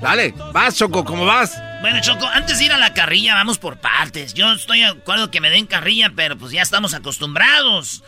[0.00, 1.60] Dale, vas, Choco, ¿cómo vas?
[1.80, 4.34] Bueno, Choco, antes de ir a la carrilla, vamos por partes.
[4.34, 8.04] Yo estoy de acuerdo que me den carrilla, pero pues ya estamos acostumbrados.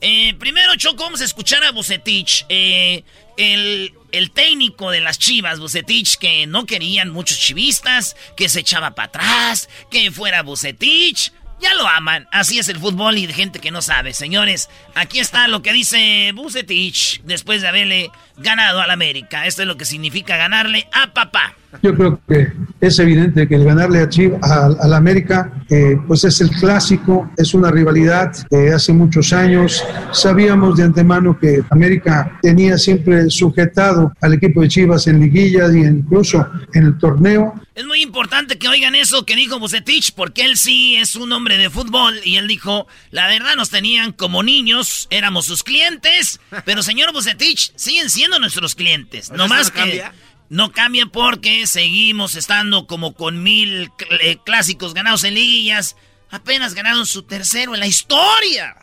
[0.00, 2.46] Eh, primero, Choco, vamos a escuchar a Bucetich.
[2.48, 3.04] Eh,
[3.36, 8.94] el, el técnico de las chivas, Bucetich, que no querían muchos chivistas, que se echaba
[8.94, 11.32] para atrás, que fuera Bucetich.
[11.60, 12.28] Ya lo aman.
[12.30, 14.14] Así es el fútbol y de gente que no sabe.
[14.14, 19.46] Señores, aquí está lo que dice Bucetich después de haberle ganado al América.
[19.46, 21.56] Esto es lo que significa ganarle a papá.
[21.82, 26.40] Yo creo que es evidente que el ganarle a Chivas, al América, eh, pues es
[26.40, 29.84] el clásico, es una rivalidad de hace muchos años.
[30.12, 35.80] Sabíamos de antemano que América tenía siempre sujetado al equipo de Chivas en liguillas y
[35.80, 37.54] incluso en el torneo.
[37.74, 41.58] Es muy importante que oigan eso que dijo Bucetich, porque él sí es un hombre
[41.58, 46.82] de fútbol y él dijo, la verdad nos tenían como niños, éramos sus clientes, pero
[46.82, 49.30] señor Bucetich, siguen siendo nuestros clientes.
[49.30, 50.02] No más que...
[50.50, 53.90] No cambia porque seguimos estando como con mil
[54.22, 55.96] eh, clásicos ganados en liguillas.
[56.30, 58.76] Apenas ganaron su tercero en la historia.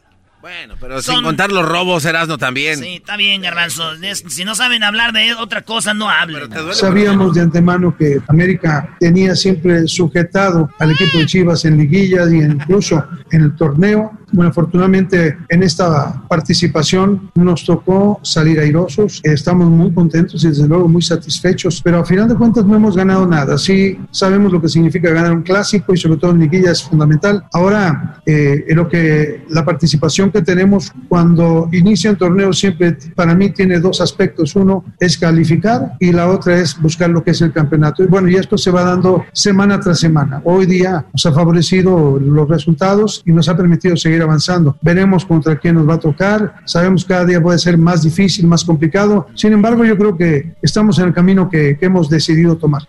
[0.46, 2.78] Bueno, pero sin contar los robos, Erasno también.
[2.78, 3.94] Sí, está bien, Garbanzo.
[4.28, 6.52] Si no saben hablar de otra cosa, no hablen.
[6.72, 12.38] Sabíamos de antemano que América tenía siempre sujetado al equipo de Chivas en liguillas y
[12.38, 14.12] incluso en el torneo.
[14.36, 19.22] Bueno, afortunadamente en esta participación nos tocó salir airosos.
[19.24, 22.98] Estamos muy contentos y desde luego muy satisfechos, pero a final de cuentas no hemos
[22.98, 23.58] ganado nada.
[23.58, 27.46] Sí sabemos lo que significa ganar un clásico y sobre todo en liguilla es fundamental.
[27.54, 33.52] Ahora, eh, lo que la participación que tenemos cuando inicia un torneo siempre para mí
[33.52, 34.54] tiene dos aspectos.
[34.58, 38.04] Uno es calificar y la otra es buscar lo que es el campeonato.
[38.04, 40.42] Y bueno, y esto se va dando semana tras semana.
[40.44, 44.78] Hoy día nos ha favorecido los resultados y nos ha permitido seguir avanzando.
[44.82, 46.62] Veremos contra quién nos va a tocar.
[46.66, 49.28] Sabemos que cada día puede ser más difícil, más complicado.
[49.36, 52.88] Sin embargo, yo creo que estamos en el camino que, hemos decidido tomar.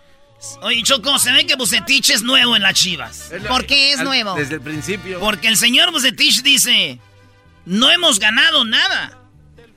[0.61, 3.31] Oye, Choco, se ve que Bucetich es nuevo en las Chivas.
[3.47, 4.35] ¿Por qué es nuevo?
[4.35, 5.19] Desde el principio.
[5.19, 6.99] Porque el señor Bucetich dice,
[7.65, 9.19] no hemos ganado nada.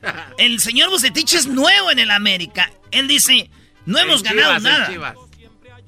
[0.39, 2.71] El señor Bucetich es nuevo en el América.
[2.91, 3.51] Él dice,
[3.85, 5.15] no hemos ganado nada.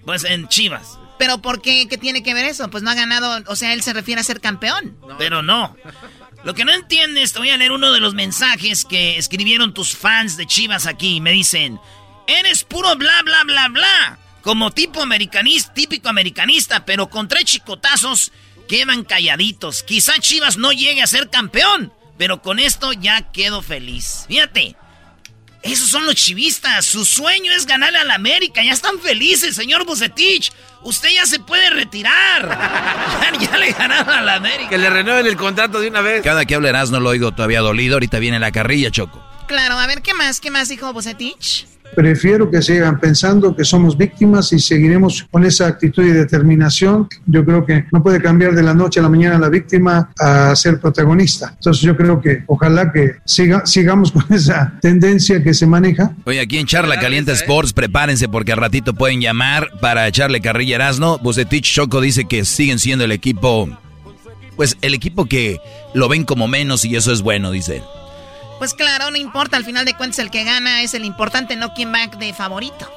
[0.05, 0.99] Pues en Chivas.
[1.23, 1.87] Pero ¿por qué?
[1.87, 2.69] ¿Qué tiene que ver eso?
[2.69, 4.99] Pues no ha ganado, o sea, él se refiere a ser campeón.
[5.19, 5.77] Pero no.
[6.43, 9.97] Lo que no entiendes, te voy a leer uno de los mensajes que escribieron tus
[9.97, 11.21] fans de Chivas aquí.
[11.21, 11.79] Me dicen,
[12.27, 14.19] eres puro bla, bla, bla, bla.
[14.43, 18.33] Como tipo americanista, típico americanista, pero con tres chicotazos
[18.69, 19.85] quedan calladitos.
[19.85, 24.25] Quizá Chivas no llegue a ser campeón, pero con esto ya quedo feliz.
[24.27, 24.75] Fíjate,
[25.63, 26.85] Esos son los chivistas.
[26.85, 28.65] Su sueño es ganarle a la América.
[28.65, 30.51] Ya están felices, señor Bucetich.
[30.85, 32.49] Usted ya se puede retirar.
[33.41, 34.69] ya, le ganaron a la América.
[34.69, 36.23] Que le renueven el contrato de una vez.
[36.23, 37.95] Cada que hablarás no lo oigo todavía dolido.
[37.95, 39.23] Ahorita viene la carrilla, Choco.
[39.47, 40.41] Claro, a ver, ¿qué más?
[40.41, 41.67] ¿Qué más dijo Bucetich?
[41.95, 47.09] Prefiero que sigan pensando que somos víctimas y seguiremos con esa actitud y determinación.
[47.27, 50.55] Yo creo que no puede cambiar de la noche a la mañana la víctima a
[50.57, 51.53] ser protagonista.
[51.55, 56.13] Entonces yo creo que ojalá que siga, sigamos con esa tendencia que se maneja.
[56.25, 60.77] Oye, aquí en Charla Caliente Sports, prepárense porque al ratito pueden llamar para echarle carrilla
[60.77, 61.19] Erasno.
[61.19, 63.69] Bucetich Choco dice que siguen siendo el equipo,
[64.57, 65.61] pues el equipo que
[65.95, 67.83] lo ven como menos y eso es bueno, dice él.
[68.63, 71.75] Pues claro, no importa, al final de cuentas el que gana es el importante, no
[71.75, 72.89] quien va de favorito.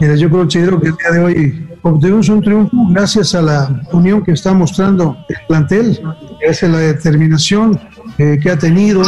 [0.00, 4.24] Mira, yo considero que el día de hoy obtuvimos un triunfo gracias a la unión
[4.24, 6.00] que está mostrando el plantel,
[6.40, 7.80] gracias a la determinación
[8.18, 9.04] eh, que ha tenido,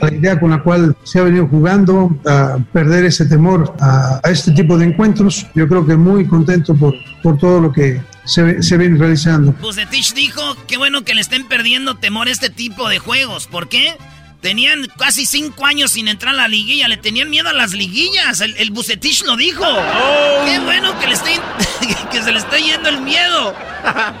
[0.00, 4.52] la idea con la cual se ha venido jugando, a perder ese temor a, este
[4.52, 5.44] tipo de encuentros.
[5.56, 9.52] Yo creo que muy contento por, por todo lo que se, se viene realizando.
[9.60, 13.48] Bucetich dijo que bueno que le estén perdiendo temor a este tipo de juegos.
[13.48, 13.96] ¿Por qué?
[14.40, 18.40] Tenían casi cinco años sin entrar a la liguilla, le tenían miedo a las liguillas.
[18.40, 19.64] El, Bucetich lo dijo.
[19.64, 20.44] Oh.
[20.44, 21.14] Qué bueno que, le
[22.12, 23.56] que se le está yendo el miedo.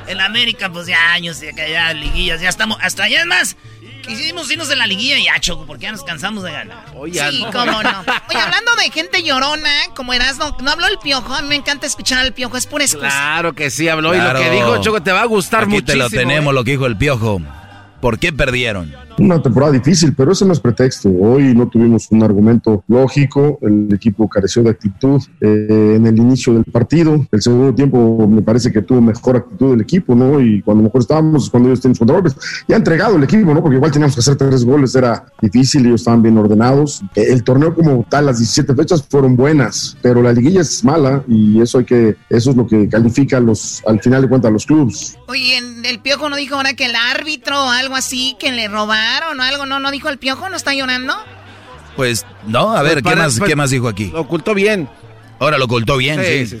[0.08, 2.78] En América, pues ya años que ya liguillas, ya estamos.
[2.80, 3.56] Hasta allá es más.
[4.02, 6.84] Quisimos irnos de la liguilla y Choco, porque ya nos cansamos de ganar.
[7.12, 8.00] sí, cómo no.
[8.30, 11.32] Oye, hablando de gente llorona, como eras, no, no habló el piojo.
[11.32, 13.06] A mí me encanta escuchar al piojo, es pura excusa.
[13.06, 16.08] Claro que sí habló y lo que dijo Choco te va a gustar Aquí muchísimo.
[16.08, 16.54] te lo tenemos, ¿eh?
[16.54, 17.40] lo que dijo el piojo.
[18.00, 19.07] ¿Por qué perdieron?
[19.18, 21.08] Una temporada difícil, pero ese no es pretexto.
[21.08, 26.52] Hoy no tuvimos un argumento lógico, el equipo careció de actitud eh, en el inicio
[26.52, 27.26] del partido.
[27.32, 30.40] El segundo tiempo me parece que tuvo mejor actitud el equipo, ¿no?
[30.40, 32.36] Y cuando mejor estábamos, cuando ellos tenían control, pues
[32.68, 33.60] ya entregado el equipo, ¿no?
[33.60, 37.02] Porque igual teníamos que hacer tres goles, era difícil, ellos estaban bien ordenados.
[37.16, 41.60] El torneo como tal, las 17 fechas fueron buenas, pero la liguilla es mala y
[41.60, 45.18] eso hay que, eso es lo que califica los, al final de cuentas, los clubes.
[45.26, 49.07] Oye, el Piojo no dijo ahora que el árbitro o algo así, que le robaron
[49.28, 49.80] o algo, ¿no?
[49.80, 50.48] ¿No dijo el Piojo?
[50.48, 51.16] ¿No está llorando?
[51.96, 54.10] Pues, no, a ver, ¿qué, más, ¿qué más dijo aquí?
[54.12, 54.88] Lo ocultó bien.
[55.40, 56.60] Ahora lo ocultó bien, sí.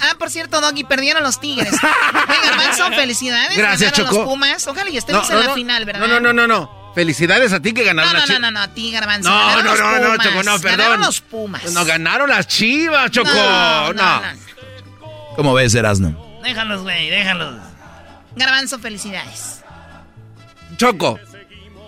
[0.00, 1.70] Ah, por cierto, Doggy, perdieron los Tigres.
[1.70, 3.56] Venga, Manso, felicidades.
[3.56, 4.14] Gracias, Choco.
[4.14, 4.66] los Pumas.
[4.66, 6.00] Ojalá y estemos en la final, ¿verdad?
[6.00, 6.92] No, no, no, no, no.
[6.94, 8.40] Felicidades a ti que ganaron no, las Chivas.
[8.40, 9.28] No, no, no, a ti, Garbanzo.
[9.28, 10.78] No, no, no, no, Choco, no, perdón.
[10.78, 11.72] Ganaron los Pumas.
[11.72, 13.30] No, ganaron las Chivas, Choco.
[13.30, 13.92] No.
[13.92, 14.22] no,
[15.36, 16.40] ¿Cómo ves, Erasno?
[16.42, 17.54] Déjalos, güey, déjalos.
[18.34, 19.60] Garbanzo, felicidades.
[20.76, 21.18] Choco,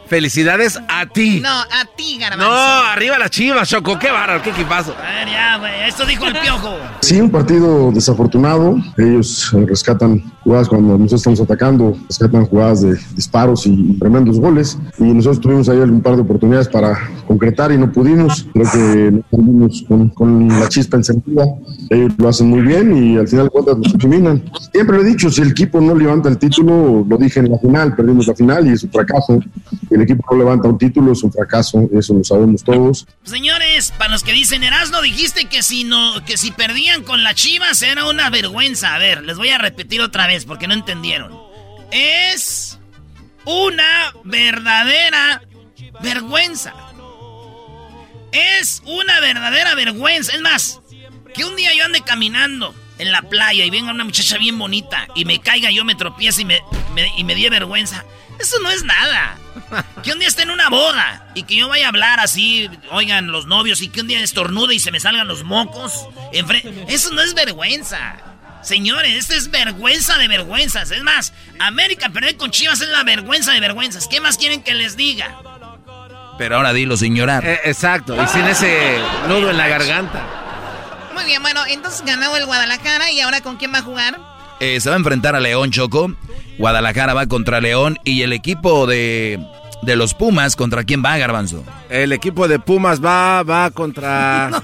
[0.09, 1.41] felicidades a ti.
[1.41, 2.47] No, a ti, Garbanzo.
[2.47, 3.99] No, arriba las chivas, Choco.
[3.99, 4.95] Qué bárbaro, qué equipazo.
[4.97, 5.89] A ver, ya, güey.
[5.89, 6.77] Esto dijo el piojo.
[7.01, 8.77] Sí, un partido desafortunado.
[8.99, 14.77] Ellos eh, rescatan jugadas cuando nosotros estamos atacando, rescatan jugadas de disparos y tremendos goles.
[14.99, 18.47] Y nosotros tuvimos ahí un par de oportunidades para concretar y no pudimos.
[18.53, 21.45] Creo que nos salimos con, con, la chispa encendida.
[21.89, 24.43] Ellos lo hacen muy bien y al final de cuentas nos eliminan.
[24.73, 27.59] Siempre lo he dicho, si el equipo no levanta el título, lo dije en la
[27.59, 29.39] final, perdimos la final y es un fracaso.
[29.99, 33.05] El equipo no levanta un título, es un fracaso, eso lo sabemos todos.
[33.25, 37.35] Señores, para los que dicen Erasmo, dijiste que si no, que si perdían con las
[37.35, 38.95] Chivas era una vergüenza.
[38.95, 41.37] A ver, les voy a repetir otra vez porque no entendieron.
[41.91, 42.79] Es
[43.45, 45.43] una verdadera
[46.01, 46.75] vergüenza.
[48.31, 50.33] Es una verdadera vergüenza.
[50.33, 50.81] Es más,
[51.35, 55.09] que un día yo ande caminando en la playa y venga una muchacha bien bonita
[55.17, 56.61] y me caiga, yo me tropiece y me,
[57.17, 58.05] y me dé vergüenza.
[58.39, 59.37] Eso no es nada.
[60.03, 63.33] Que un día esté en una boda y que yo vaya a hablar así, oigan
[63.33, 66.07] los novios, y que un día estornude y se me salgan los mocos.
[66.89, 68.17] Eso no es vergüenza.
[68.63, 70.91] Señores, esto es vergüenza de vergüenzas.
[70.91, 74.09] Es más, América perder con Chivas es la vergüenza de vergüenzas.
[74.09, 75.39] ¿Qué más quieren que les diga?
[76.39, 77.45] Pero ahora dilo sin llorar.
[77.45, 80.23] Eh, exacto, y sin ese nudo en la garganta.
[81.15, 84.19] Muy bien, bueno, entonces ganó el Guadalajara y ahora con quién va a jugar?
[84.61, 86.13] Eh, se va a enfrentar a León Choco.
[86.59, 89.39] Guadalajara va contra León y el equipo de,
[89.83, 91.65] de los Pumas, ¿contra quién va, Garbanzo?
[91.89, 94.51] El equipo de Pumas va, va contra...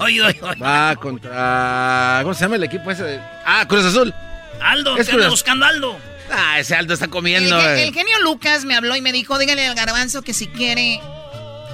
[0.62, 2.20] Va contra...
[2.22, 3.04] ¿Cómo se llama el equipo ese?
[3.04, 3.20] De...
[3.46, 4.12] Ah, Cruz Azul.
[4.60, 5.96] Aldo, es anda buscando Aldo.
[6.30, 7.58] Ah, ese Aldo está comiendo.
[7.58, 11.00] El, el, genio Lucas me habló y me dijo, dígale al garbanzo que si quiere...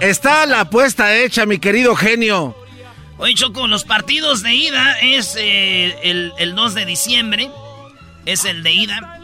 [0.00, 2.56] Está la apuesta hecha, mi querido genio.
[3.18, 7.50] Oye, Choco, los partidos de ida es eh, el, el 2 de diciembre.
[8.24, 9.19] Es el de ida.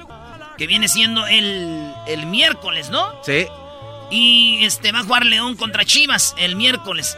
[0.58, 3.06] Que viene siendo el, el miércoles, ¿no?
[3.24, 3.46] Sí.
[4.10, 7.16] Y este va a jugar León contra Chivas el miércoles.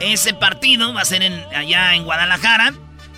[0.00, 2.74] Ese partido va a ser en, allá en Guadalajara.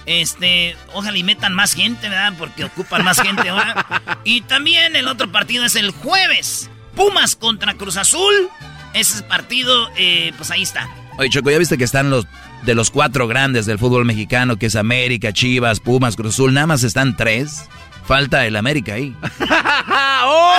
[0.06, 2.32] Este, ojalá y metan más gente, ¿verdad?
[2.38, 3.84] Porque ocupan más gente ahora.
[4.24, 6.70] Y también el otro partido es el jueves.
[6.94, 8.48] Pumas contra Cruz Azul.
[8.94, 10.88] Ese partido, eh, pues ahí está.
[11.18, 12.26] Oye, Choco, ¿ya viste que están los
[12.62, 16.54] de los cuatro grandes del fútbol mexicano, que es América, Chivas, Pumas, Cruz Azul?
[16.54, 17.68] Nada más están tres.
[18.08, 19.14] Falta el América ahí.
[20.24, 20.54] ¡Oh!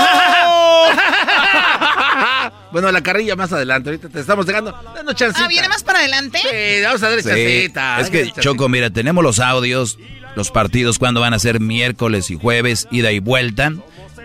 [2.72, 3.90] bueno, la carrilla más adelante.
[3.90, 4.70] Ahorita te estamos dejando.
[4.70, 6.38] Ah, ¿viene más para adelante?
[6.44, 9.98] Sí, vamos a dar sí, Es que, Choco, mira, tenemos los audios,
[10.36, 13.74] los partidos cuando van a ser miércoles y jueves, ida y vuelta.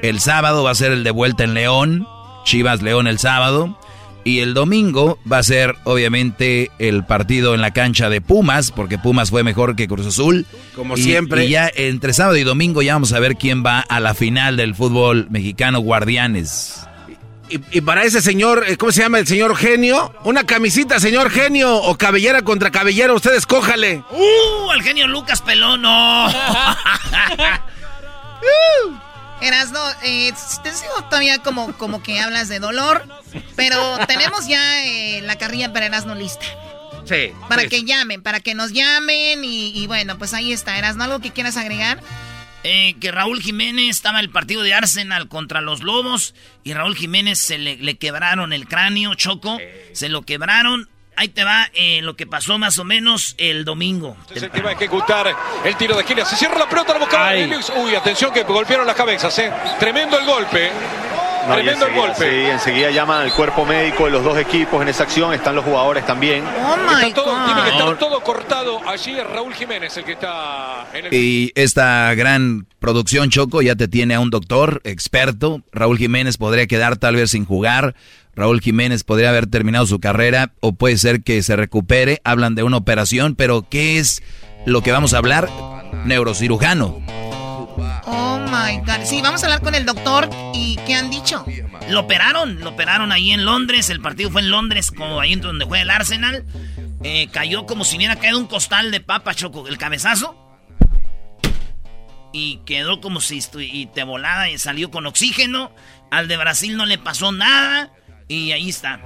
[0.03, 2.07] El sábado va a ser el de vuelta en León,
[2.45, 3.79] Chivas León el sábado.
[4.25, 8.97] Y el domingo va a ser, obviamente, el partido en la cancha de Pumas, porque
[8.97, 10.47] Pumas fue mejor que Cruz Azul.
[10.75, 11.45] Como siempre.
[11.45, 14.57] Y ya entre sábado y domingo ya vamos a ver quién va a la final
[14.57, 16.81] del fútbol mexicano Guardianes.
[17.51, 20.15] Y, para ese señor, eh, ¿cómo se llama el señor genio?
[20.25, 24.03] Una camisita, señor genio, o cabellera contra cabellera, usted escójale.
[24.11, 24.73] ¡Uh!
[24.73, 26.29] El genio Lucas Pelón, no.
[29.45, 30.33] Erasno, eh,
[30.63, 33.07] te sigo todavía como, como que hablas de dolor,
[33.57, 36.47] pero tenemos ya eh, la carrilla para Erasno lista.
[37.05, 37.33] Sí.
[37.49, 40.79] Para que llamen, para que nos llamen y, bueno, pues ahí está.
[40.79, 42.01] Erasno, ¿algo que quieras agregar?
[42.63, 46.97] Eh, que Raúl Jiménez estaba en el partido de Arsenal contra los Lobos y Raúl
[46.97, 49.59] Jiménez se le, le quebraron el cráneo, Choco,
[49.93, 54.17] se lo quebraron Ahí te va eh, lo que pasó más o menos el domingo.
[54.35, 55.35] Es el que va a ejecutar
[55.65, 56.25] el tiro de esquina.
[56.25, 57.33] Se cierra la pelota, la boca
[57.77, 59.39] Uy, atención que golpearon las cabezas.
[59.39, 59.53] ¿eh?
[59.79, 60.71] Tremendo el golpe.
[61.53, 62.31] Tremendo el golpe.
[62.31, 65.33] Sí, enseguida llaman al cuerpo médico de los dos equipos en esa acción.
[65.35, 66.45] Están los jugadores también.
[66.45, 66.77] Oh
[67.15, 68.81] todo, tiene que estar todo cortado.
[68.87, 71.15] Allí es Raúl Jiménez el que está en el.
[71.15, 75.63] Y esta gran producción, Choco, ya te tiene a un doctor experto.
[75.73, 77.95] Raúl Jiménez podría quedar tal vez sin jugar.
[78.37, 82.21] Raúl Jiménez podría haber terminado su carrera o puede ser que se recupere.
[82.25, 84.23] Hablan de una operación, pero ¿qué es
[84.67, 85.49] lo que vamos a hablar?
[86.05, 87.01] Neurocirujano.
[88.07, 89.05] Oh my God.
[89.05, 91.45] Sí, vamos a hablar con el doctor y ¿qué han dicho?
[91.89, 93.91] Lo operaron, lo operaron ahí en Londres.
[93.91, 96.45] El partido fue en Londres, como ahí donde juega el Arsenal.
[97.03, 100.37] Eh, cayó como si hubiera caído un costal de papa, choco, el cabezazo.
[102.33, 105.75] Y quedó como si y te volada y salió con oxígeno.
[106.11, 107.91] Al de Brasil no le pasó nada.
[108.29, 109.01] Y ahí está.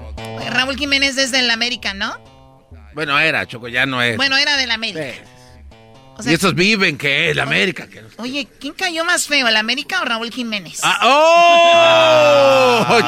[0.51, 2.17] Raúl Jiménez desde el América, ¿no?
[2.95, 4.17] Bueno, era, Choco, ya no es.
[4.17, 5.23] Bueno, era del América.
[6.25, 7.89] Y estos viven que es la América.
[8.17, 10.81] Oye, ¿quién cayó más feo, el América o Raúl Jiménez?
[10.83, 11.01] Ah,
[12.91, 13.01] ¡Oh!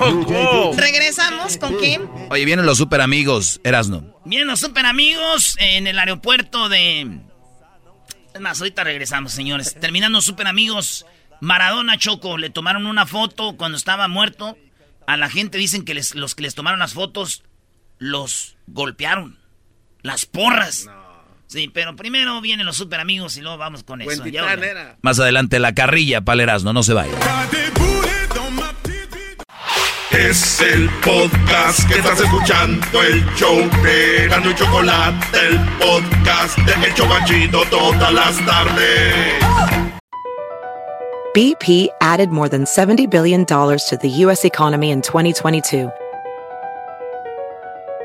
[0.00, 0.72] ¡Choco!
[0.76, 2.08] Regresamos con quién?
[2.30, 4.16] Oye, vienen los super amigos, Erasno.
[4.24, 7.20] Vienen los super amigos en el aeropuerto de.
[8.34, 9.74] Es más, ahorita regresamos, señores.
[9.80, 11.04] Terminando super amigos
[11.40, 14.56] Maradona Choco, le tomaron una foto cuando estaba muerto.
[15.06, 17.42] A la gente dicen que los que les tomaron las fotos
[17.98, 19.38] los golpearon.
[20.02, 20.88] Las porras.
[21.46, 24.22] Sí, pero primero vienen los super amigos y luego vamos con eso.
[25.00, 27.12] Más adelante la carrilla, Palerazno, no se vaya.
[30.10, 36.86] Es el podcast que estás escuchando, el show de Gano y Chocolate, el podcast de
[36.86, 39.34] El Chocachito todas las tardes.
[41.34, 44.44] BP added more than $70 billion to the U.S.
[44.44, 45.88] economy in 2022.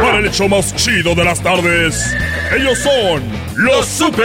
[0.00, 2.14] para el hecho más chido de las tardes.
[2.54, 3.22] Ellos son
[3.56, 4.18] los super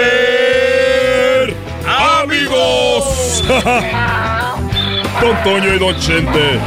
[2.21, 3.43] amigos.
[5.21, 6.59] Don Toño y Don Chente.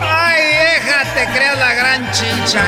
[0.00, 2.62] Ay, déjate creas la gran chicha.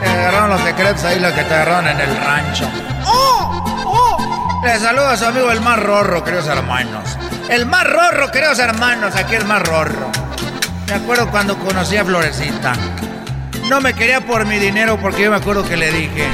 [0.00, 2.70] Te agarraron los secretos ahí, lo que te agarraron en el rancho.
[4.66, 7.16] Le saludo a su amigo el más rorro, queridos hermanos.
[7.48, 10.10] El más rorro, queridos hermanos, aquí el más rorro.
[10.88, 12.72] Me acuerdo cuando conocí a Florecita.
[13.68, 16.26] No me quería por mi dinero porque yo me acuerdo que le dije,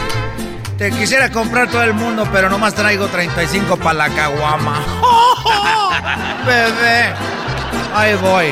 [0.78, 4.80] Te quisiera comprar todo el mundo, pero nomás traigo 35 para la caguama.
[6.47, 7.12] Bebé.
[7.95, 8.47] Ahí voy.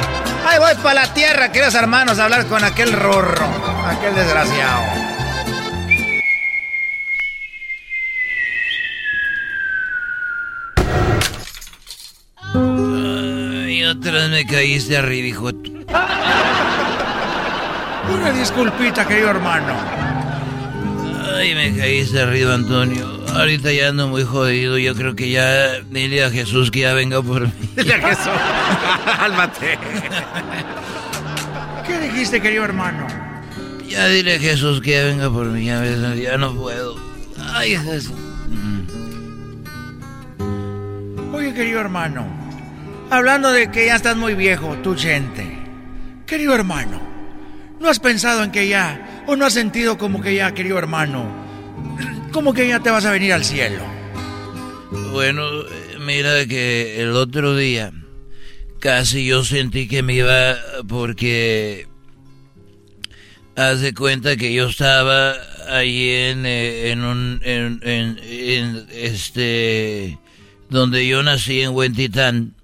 [0.47, 3.47] Ahí voy para la tierra, queridos hermanos, a hablar con aquel rorro,
[3.89, 4.99] aquel desgraciado.
[13.91, 15.51] Otra vez me caíste arriba, hijo.
[18.12, 19.74] Una disculpita, querido hermano.
[21.36, 23.20] Ay, me caíste arriba, Antonio.
[23.34, 24.78] Ahorita ya ando muy jodido.
[24.78, 27.53] Yo creo que ya dile a Jesús que ya venga por mí.
[27.76, 28.32] Dile a Jesús.
[29.18, 29.78] Cálmate.
[31.86, 33.07] ¿Qué dijiste, querido hermano?
[33.88, 35.64] Ya dile a Jesús que ya venga por mí.
[35.66, 36.97] Ya, ves, ya no puedo.
[37.53, 38.12] Ay, Jesús.
[41.32, 42.39] Oye, querido hermano.
[43.11, 45.58] Hablando de que ya estás muy viejo, tu gente.
[46.26, 47.00] Querido hermano.
[47.80, 51.34] ¿No has pensado en que ya, o no has sentido como que ya, querido hermano,
[52.30, 53.82] como que ya te vas a venir al cielo?
[55.12, 55.42] Bueno,
[55.98, 57.90] mira que el otro día
[58.80, 60.56] casi yo sentí que me iba
[60.86, 61.86] porque
[63.56, 65.34] haz de cuenta que yo estaba
[65.68, 70.18] ahí en, eh, en un en, en, en, este
[70.68, 72.54] donde yo nací en Huentitán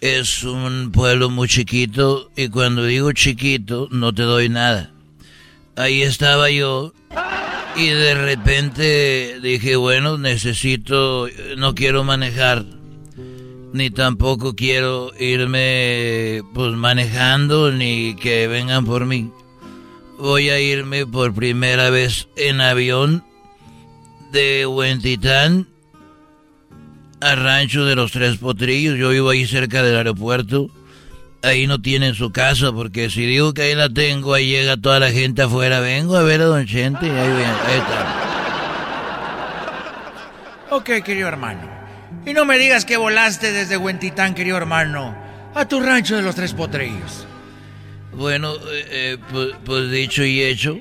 [0.00, 4.92] es un pueblo muy chiquito y cuando digo chiquito no te doy nada.
[5.76, 6.92] Ahí estaba yo
[7.76, 12.64] y de repente dije, bueno, necesito, no quiero manejar,
[13.72, 19.30] ni tampoco quiero irme pues manejando ni que vengan por mí.
[20.18, 23.24] Voy a irme por primera vez en avión
[24.32, 25.68] de Huentitán
[27.20, 28.96] a Rancho de los Tres Potrillos.
[28.98, 30.70] Yo vivo ahí cerca del aeropuerto.
[31.42, 34.98] Ahí no tienen su casa, porque si digo que ahí la tengo, ahí llega toda
[34.98, 35.80] la gente afuera.
[35.80, 38.24] Vengo a ver a Don Chente y ahí, ahí está.
[40.70, 41.60] Ok, querido hermano.
[42.26, 45.16] Y no me digas que volaste desde Huentitán, querido hermano,
[45.54, 47.26] a tu rancho de los Tres Potrillos.
[48.12, 50.80] Bueno, eh, pues, pues, dicho y hecho,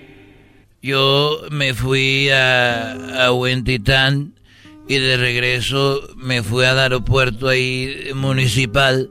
[0.81, 4.33] yo me fui a, a Huentitán
[4.87, 9.09] y de regreso me fui al aeropuerto ahí municipal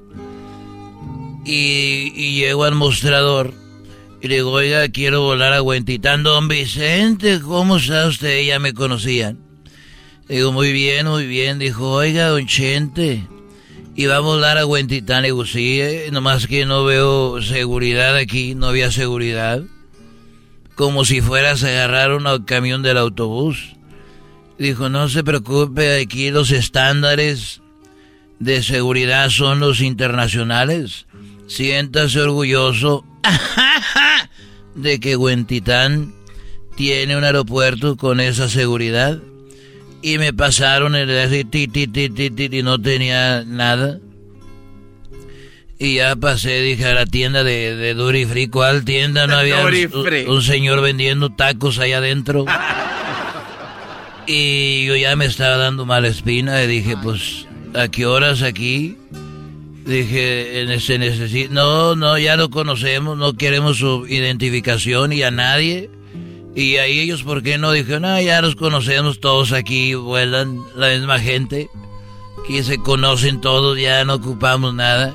[1.45, 3.55] y, llego al mostrador
[4.20, 6.22] y le digo, oiga, quiero volar a Huentitán.
[6.22, 8.45] Don Vicente, ¿cómo está usted?
[8.45, 9.39] Ya me conocían.
[10.29, 11.59] Digo, muy bien, muy bien.
[11.59, 13.22] Dijo, oiga, don Chente,
[13.95, 15.22] y va a volar a Huentitán.
[15.22, 19.62] Le digo, sí, eh, nomás que no veo seguridad aquí, no había seguridad.
[20.74, 23.76] Como si fueras a agarrar un camión del autobús.
[24.59, 27.61] Dijo, no se preocupe, aquí los estándares
[28.39, 31.07] de seguridad son los internacionales.
[31.47, 33.05] Siéntase orgulloso
[34.75, 36.15] de que Huentitán
[36.77, 39.19] tiene un aeropuerto con esa seguridad.
[40.03, 43.99] Y me pasaron el así, ti, ti, ti, ti, ti, y no tenía nada.
[45.79, 48.49] Y ya pasé, dije, a la tienda de, de Duty Free.
[48.49, 49.27] ¿Cuál tienda?
[49.27, 52.47] No había un, un señor vendiendo tacos allá adentro.
[54.27, 58.97] Y yo ya me estaba dando mala espina y dije, pues, ¿a qué horas aquí?
[59.85, 61.55] Dije, se necesita...
[61.55, 65.91] No, no, ya lo conocemos, no queremos su identificación y a nadie.
[66.57, 67.70] Y ahí ellos, ¿por qué no?
[67.70, 71.70] Dije, no, ya los conocemos todos aquí, vuelan la misma gente.
[72.43, 75.14] Aquí se conocen todos, ya no ocupamos nada.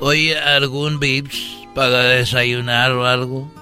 [0.00, 3.55] Oye, ¿algún Vips para desayunar o algo?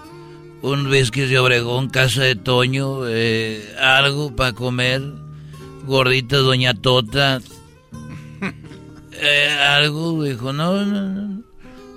[0.64, 5.02] Un whisky de Obregón, casa de Toño, eh, algo para comer,
[5.86, 7.42] gordita Doña Tota,
[9.12, 11.42] eh, algo, dijo, no, no, no.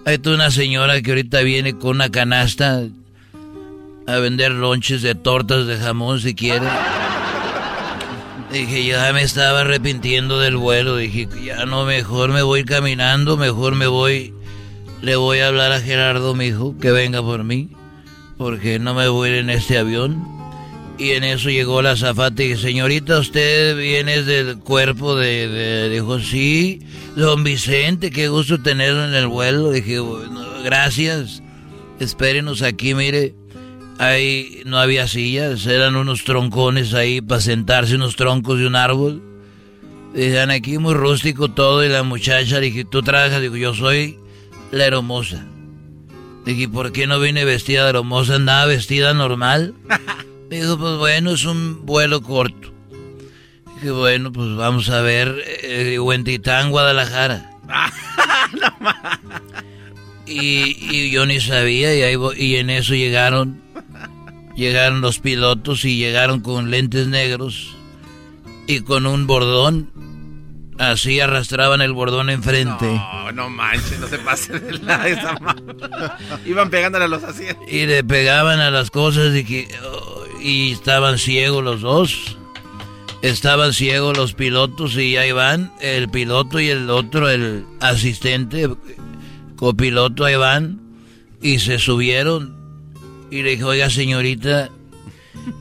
[0.06, 2.84] Hay toda una señora que ahorita viene con una canasta
[4.06, 6.68] a vender lonches de tortas de jamón si quiere.
[8.52, 10.98] Dije, ya me estaba arrepintiendo del vuelo.
[10.98, 14.34] Dije, ya no, mejor me voy caminando, mejor me voy.
[15.02, 17.77] Le voy a hablar a Gerardo, mi hijo, que venga por mí
[18.38, 20.38] porque no me voy en este avión.
[21.00, 26.82] Y en eso llegó la zafata y señorita, usted viene del cuerpo de, Dijo, sí,
[27.16, 29.70] don Vicente, qué gusto tenerlo en el vuelo.
[29.70, 30.00] Dije,
[30.64, 31.44] gracias,
[32.00, 33.36] espérenos aquí, mire.
[34.00, 39.22] Ahí no había sillas, eran unos troncones ahí para sentarse, unos troncos de un árbol.
[40.16, 41.86] Dijeron, aquí muy rústico todo.
[41.86, 43.42] Y la muchacha, dije, ¿tú trabajas?
[43.42, 44.18] Dijo, yo soy
[44.72, 45.46] la hermosa.
[46.48, 48.36] Dije, ¿por qué no vine vestida de hermosa?
[48.36, 49.74] ¿Andaba vestida normal?
[50.50, 52.72] Dijo, pues bueno, es un vuelo corto.
[53.76, 57.52] Dije, bueno, pues vamos a ver eh, Huentitán, Guadalajara.
[60.26, 63.62] y, y, yo ni sabía, y, ahí, y en eso llegaron
[64.56, 67.76] llegaron los pilotos y llegaron con lentes negros
[68.68, 69.92] y con un bordón.
[70.78, 72.86] Así arrastraban el bordón enfrente.
[72.86, 75.38] No, no manches, no se pase de la esa
[76.46, 77.66] Iban pegándole a los asientos.
[77.68, 82.38] Y le pegaban a las cosas y, que, oh, y estaban ciegos los dos.
[83.24, 88.70] Estaban ciegos los pilotos y ahí van, el piloto y el otro, el asistente,
[89.56, 90.80] copiloto, ahí van.
[91.42, 92.56] Y se subieron
[93.32, 94.70] y le dijo, oiga señorita,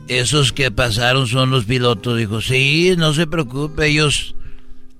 [0.09, 2.19] esos que pasaron son los pilotos.
[2.19, 4.36] Dijo, sí, no se preocupe, ellos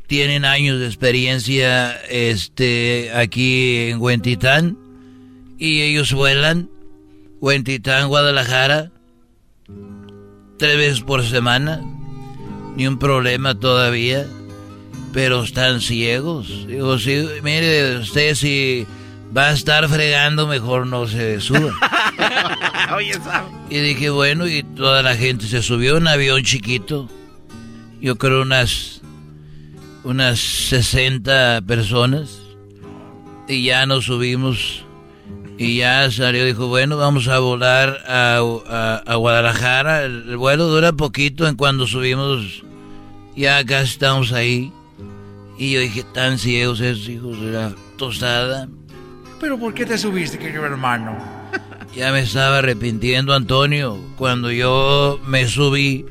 [0.07, 4.79] tienen años de experiencia este, aquí en Huentitán
[5.59, 6.71] y ellos vuelan
[7.41, 8.91] Huentitán, Guadalajara,
[10.59, 11.83] tres veces por semana,
[12.77, 14.27] ni un problema todavía,
[15.13, 16.67] pero están ciegos.
[16.67, 18.87] Digo, sí, mire, usted si
[19.37, 21.73] va a estar fregando, mejor no se suba.
[23.71, 27.09] y dije, bueno, y toda la gente se subió un avión chiquito,
[28.01, 29.03] yo creo unas
[30.07, 32.39] unas 60 personas
[33.49, 34.85] y ya nos subimos
[35.59, 38.37] y ya salió, dijo, bueno, vamos a volar a,
[39.05, 40.05] a, Guadalajara.
[40.05, 42.63] El, vuelo dura poquito en cuando subimos,
[43.35, 44.73] ya casi estamos ahí.
[45.59, 48.69] Y yo dije, tan ciegos esos hijos de la tostada.
[49.41, 51.19] ¿Pero por qué te subiste, querido hermano?
[51.97, 53.99] Ya me estaba arrepintiendo, Antonio.
[54.19, 56.05] Cuando yo me subí,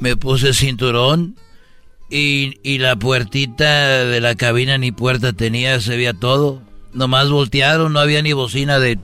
[0.00, 1.36] me puse cinturón
[2.10, 6.62] y, y la puertita de la cabina ni puerta tenía, se veía todo.
[6.92, 8.98] Nomás voltearon, no había ni bocina de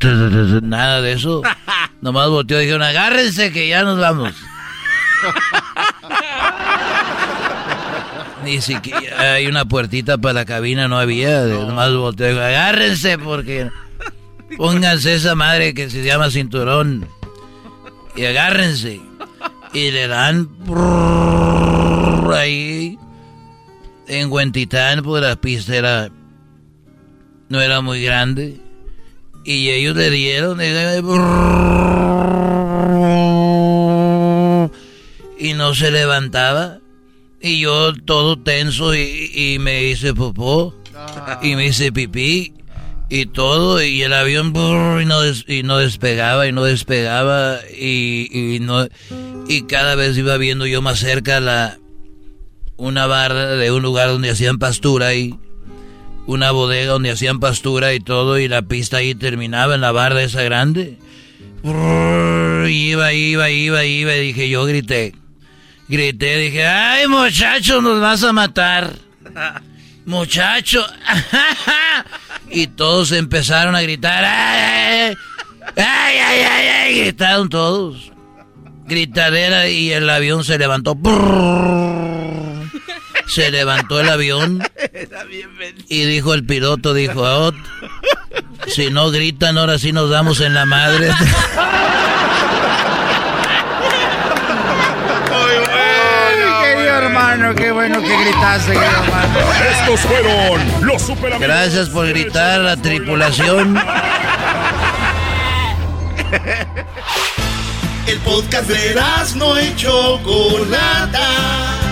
[0.63, 1.43] nada de eso.
[2.01, 4.33] Nomás volteó y dijeron, agárrense que ya nos vamos.
[8.45, 11.45] Ni siquiera hay una puertita para la cabina, no había.
[11.45, 13.71] Nomás volteó y dijo, agárrense porque
[14.57, 17.07] pónganse esa madre que se llama cinturón.
[18.17, 19.01] Y agárrense.
[19.73, 20.49] Y le dan
[22.33, 22.99] ahí
[24.07, 26.11] en Huentitán, pues la pista era,
[27.49, 28.61] no era muy grande.
[29.45, 30.59] Y ellos le dieron
[35.39, 36.79] y no se levantaba.
[37.41, 40.75] Y yo todo tenso y, me hice popó
[41.43, 42.55] y me hice pipí
[43.11, 48.61] y todo y el avión y no, y no despegaba y no despegaba y, y,
[48.61, 48.87] no
[49.47, 51.79] y cada vez iba viendo yo más cerca la
[52.77, 55.35] una barra de un lugar donde hacían pastura y
[56.27, 60.23] una bodega donde hacían pastura y todo y la pista ahí terminaba en la barra
[60.23, 60.99] esa grande.
[61.63, 65.15] iba, iba, iba, iba y dije, yo grité.
[65.89, 68.95] Grité, dije, ay muchacho, nos vas a matar.
[70.07, 70.85] Muchacho.
[72.51, 74.25] y todos empezaron a gritar.
[74.25, 75.15] Ay,
[75.77, 78.13] ay, ay, ay, gritaron todos.
[78.87, 80.95] Gritadera y el avión se levantó.
[83.27, 84.63] Se levantó el avión
[85.89, 87.53] y dijo el piloto, dijo, oh,
[88.69, 91.11] si no gritan, ahora sí nos damos en la madre.
[97.05, 99.39] hermano, qué bueno que gritaste, querido hermano.
[99.71, 103.79] Estos fueron los super Gracias por gritar, la tripulación.
[108.07, 109.01] El podcast de
[109.37, 111.84] no hecho Chocolata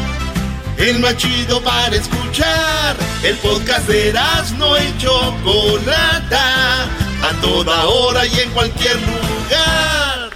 [0.89, 2.97] el más chido para escuchar.
[3.23, 4.13] El podcast de
[4.59, 10.31] no y Chocolata, a toda hora y en cualquier lugar.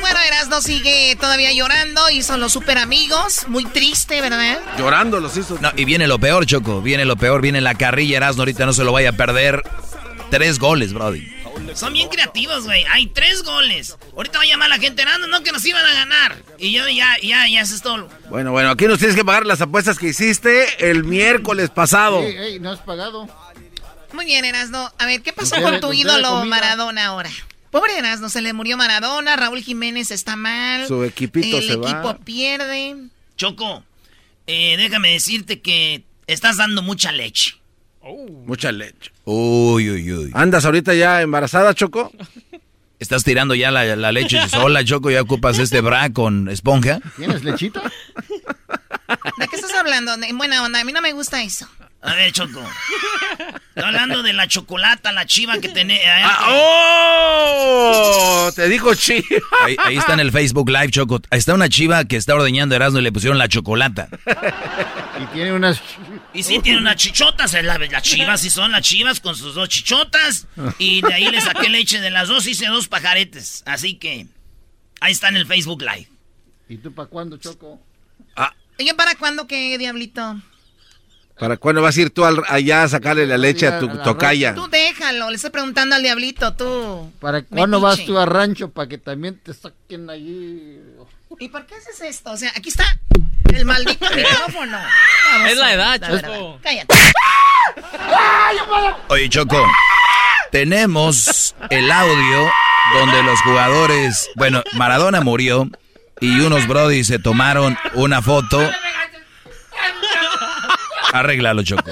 [0.00, 3.46] Bueno, Erasno sigue todavía llorando y son los super amigos.
[3.48, 4.58] Muy triste, ¿verdad?
[4.78, 5.58] Llorando los hizo.
[5.60, 6.80] No, y viene lo peor, Choco.
[6.80, 8.42] Viene lo peor, viene la carrilla Erasno.
[8.42, 9.62] Ahorita no se lo vaya a perder.
[10.30, 11.37] Tres goles, Brody.
[11.74, 12.84] Son bien creativos, güey.
[12.90, 13.96] Hay tres goles.
[14.16, 16.36] Ahorita va a llamar la gente, no, no, que nos iban a ganar.
[16.58, 18.08] Y yo ya, ya, ya, eso es todo.
[18.30, 22.20] Bueno, bueno, aquí nos tienes que pagar las apuestas que hiciste el miércoles pasado.
[22.20, 23.28] Ey, ey, no has pagado.
[24.12, 24.90] Muy bien, Erasno.
[24.98, 27.30] A ver, ¿qué pasó con tu ídolo Maradona ahora?
[27.70, 30.86] Pobre Erasno, se le murió Maradona, Raúl Jiménez está mal.
[30.86, 31.90] Su equipito se va.
[31.90, 32.96] El equipo pierde.
[33.36, 33.84] Choco,
[34.46, 37.57] eh, déjame decirte que estás dando mucha leche.
[38.46, 39.12] Mucha leche.
[39.24, 40.30] Uy, uy, uy.
[40.34, 42.12] ¿Andas ahorita ya embarazada, Choco?
[42.98, 45.10] ¿Estás tirando ya la, leche sola, Choco?
[45.10, 47.00] ¿Ya ocupas este bra con esponja?
[47.16, 47.82] ¿Tienes lechita?
[49.38, 50.14] ¿De qué estás hablando?
[50.14, 51.68] En buena onda, a mí no me gusta eso.
[52.00, 52.62] A ver, Choco.
[53.68, 56.00] Estoy hablando de la chocolata, la chiva que tenés.
[56.06, 58.50] Ah, ¡Oh!
[58.54, 59.24] Te dijo chiva.
[59.84, 61.20] Ahí, está en el Facebook Live, Choco.
[61.30, 64.08] Ahí está una chiva que está ordeñando Erasmo y le pusieron la chocolata.
[65.20, 65.82] Y tiene unas...
[66.32, 67.52] Y sí, tiene unas chichotas.
[67.64, 70.46] Las chivas sí son las chivas con sus dos chichotas.
[70.78, 72.46] Y de ahí le saqué leche de las dos.
[72.46, 73.64] Hice dos pajaretes.
[73.66, 74.26] Así que...
[75.00, 76.08] Ahí está en el Facebook Live.
[76.68, 77.80] ¿Y tú para cuándo, Choco?
[78.36, 78.52] Ah.
[78.78, 80.40] ¿Y yo para cuándo qué, Diablito?
[81.38, 84.54] ¿Para cuándo vas a ir tú allá a sacarle la leche a tu tocaya?
[84.54, 87.12] Tú déjalo, le estoy preguntando al Diablito, tú.
[87.20, 90.80] ¿Para cuándo vas tú a rancho para que también te saquen allí?
[91.38, 92.32] ¿Y por qué haces esto?
[92.32, 92.84] O sea, aquí está
[93.54, 94.78] el maldito micrófono.
[95.46, 96.58] es la edad, Choco.
[96.62, 96.94] Cállate.
[99.08, 99.64] Oye, Choco,
[100.50, 102.50] tenemos el audio
[102.94, 105.68] donde los jugadores, bueno, Maradona murió
[106.20, 108.58] y unos brody se tomaron una foto.
[111.12, 111.90] Arréglalo, Choco.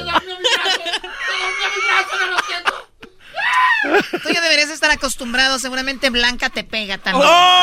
[4.23, 7.27] Tú ya deberías estar acostumbrado, seguramente Blanca te pega también.
[7.29, 7.55] ¡Oh!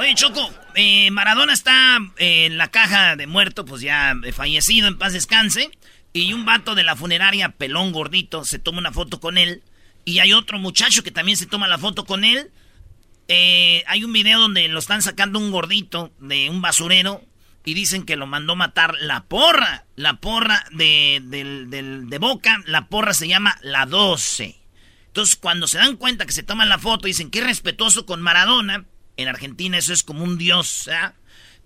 [0.00, 5.12] Oye, Choco, eh, Maradona está en la caja de muerto, pues ya fallecido, en paz
[5.12, 5.70] descanse.
[6.12, 9.62] Y un vato de la funeraria, pelón gordito, se toma una foto con él.
[10.04, 12.50] Y hay otro muchacho que también se toma la foto con él.
[13.32, 17.22] Eh, hay un video donde lo están sacando un gordito de un basurero
[17.64, 19.84] y dicen que lo mandó matar la porra.
[19.94, 24.56] La porra de, de Boca, la porra se llama la 12.
[25.06, 28.84] Entonces, cuando se dan cuenta que se toman la foto, dicen que respetuoso con Maradona.
[29.16, 31.12] En Argentina eso es como un dios, ¿eh?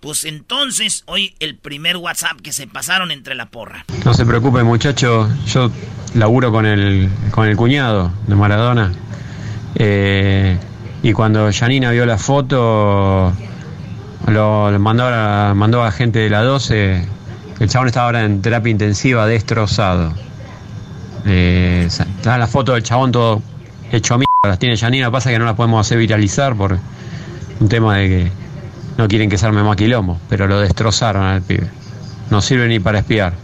[0.00, 3.86] Pues entonces, hoy el primer WhatsApp que se pasaron entre la porra.
[4.04, 5.30] No se preocupe, muchacho.
[5.46, 5.70] Yo
[6.12, 8.92] laburo con el, con el cuñado de Maradona.
[9.76, 10.58] Eh,
[11.04, 13.30] y cuando Janina vio la foto,
[14.26, 17.04] lo, mandó, a, mandó a gente de la 12.
[17.60, 20.14] El chabón estaba ahora en terapia intensiva, destrozado.
[21.26, 23.42] Eh, está la foto del chabón todo
[23.92, 24.24] hecho mierda.
[24.44, 26.78] Las tiene Janina, pasa que no las podemos hacer viralizar por
[27.60, 28.32] un tema de que
[28.96, 31.68] no quieren que se arme más quilombo, pero lo destrozaron al pibe.
[32.30, 33.34] No sirve ni para espiar.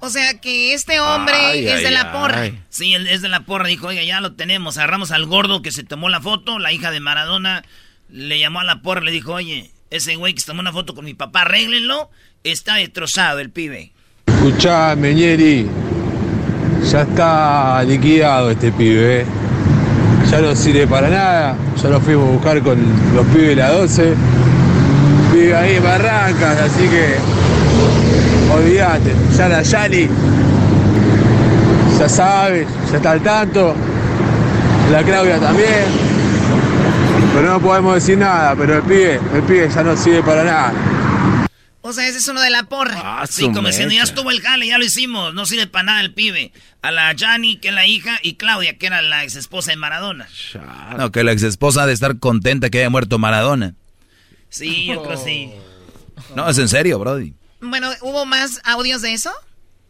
[0.00, 2.50] O sea que este hombre es de la porra.
[2.68, 3.68] Sí, él es de la porra.
[3.68, 4.76] Dijo, oiga, ya lo tenemos.
[4.78, 6.58] Agarramos al gordo que se tomó la foto.
[6.58, 7.64] La hija de Maradona
[8.08, 9.00] le llamó a la porra.
[9.00, 12.10] Le dijo, oye, ese güey que se tomó una foto con mi papá, arréglenlo.
[12.44, 13.92] Está destrozado el pibe.
[14.26, 15.66] Escuchá, Meñeri.
[16.90, 19.22] Ya está liquidado este pibe.
[19.22, 19.26] ¿eh?
[20.30, 21.56] Ya no sirve para nada.
[21.82, 22.78] Ya lo fuimos a buscar con
[23.14, 24.14] los pibes de la 12
[25.36, 27.16] vive ahí en Barrancas, así que
[28.52, 30.08] olvídate, ya la Yali
[31.98, 33.74] ya sabe, ya está al tanto,
[34.90, 35.84] la Claudia también,
[37.34, 40.72] pero no podemos decir nada, pero el pibe, el pibe ya no sirve para nada.
[41.80, 43.00] O sea, ese es uno de la porra.
[43.00, 45.32] Ah, sí, como diciendo, ya estuvo el jale, ya lo hicimos.
[45.34, 46.50] No sirve para nada el pibe.
[46.82, 49.76] A la Jani, que es la hija, y Claudia, que era la ex esposa de
[49.76, 50.26] Maradona.
[50.98, 53.76] No, que la ex esposa ha de estar contenta que haya muerto Maradona.
[54.48, 55.52] Sí, yo creo sí.
[56.34, 57.34] No, es en serio, Brody.
[57.68, 59.32] Bueno, ¿hubo más audios de eso?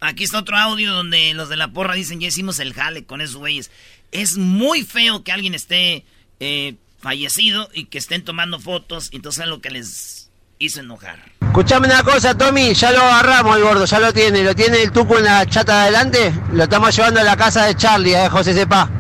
[0.01, 3.21] Aquí está otro audio donde los de la porra dicen, ya hicimos el jale con
[3.21, 3.71] esos güeyes.
[4.13, 6.05] Es muy feo que alguien esté
[6.41, 11.19] eh, fallecido y que estén tomando fotos, entonces es lo que les hizo enojar.
[11.41, 14.93] Escuchame una cosa, Tommy, ya lo agarramos el gordo, ya lo tiene, lo tiene el
[14.93, 18.29] tuco en la chata de adelante, lo estamos llevando a la casa de Charlie, eh,
[18.29, 18.91] José Sepa.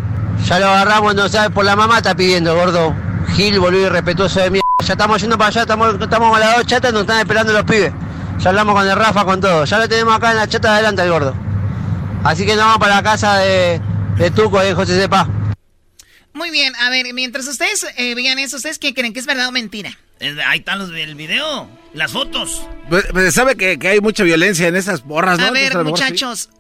[0.47, 2.95] Ya lo agarramos, no sabes, por la mamá está pidiendo, gordo.
[3.35, 4.66] Gil, boludo, irrespetuoso de mierda.
[4.85, 7.64] Ya estamos yendo para allá, estamos, estamos con las dos chatas, nos están esperando los
[7.64, 7.93] pibes.
[8.39, 9.64] Ya hablamos con el Rafa, con todo.
[9.64, 11.34] Ya lo tenemos acá en la chata de adelante el gordo.
[12.24, 13.80] Así que nos vamos para la casa de,
[14.16, 15.28] de Tuco, de José Sepa.
[16.37, 19.49] Muy bien, a ver, mientras ustedes eh, vean eso, ¿ustedes qué creen que es verdad
[19.49, 19.97] o mentira?
[20.47, 22.62] Ahí están los del video, las fotos.
[22.91, 25.47] Pues, pues sabe que, hay mucha violencia en esas borras, ¿no?
[25.47, 26.51] A ver, muchachos,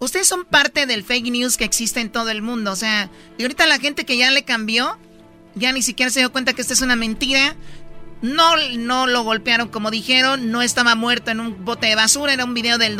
[0.00, 2.72] ustedes son parte del fake news que existe en todo el mundo.
[2.72, 3.08] O sea,
[3.38, 4.98] y ahorita la gente que ya le cambió,
[5.54, 7.54] ya ni siquiera se dio cuenta que esta es una mentira.
[8.22, 12.44] No, no lo golpearon como dijeron, no estaba muerto en un bote de basura, era
[12.44, 12.96] un video del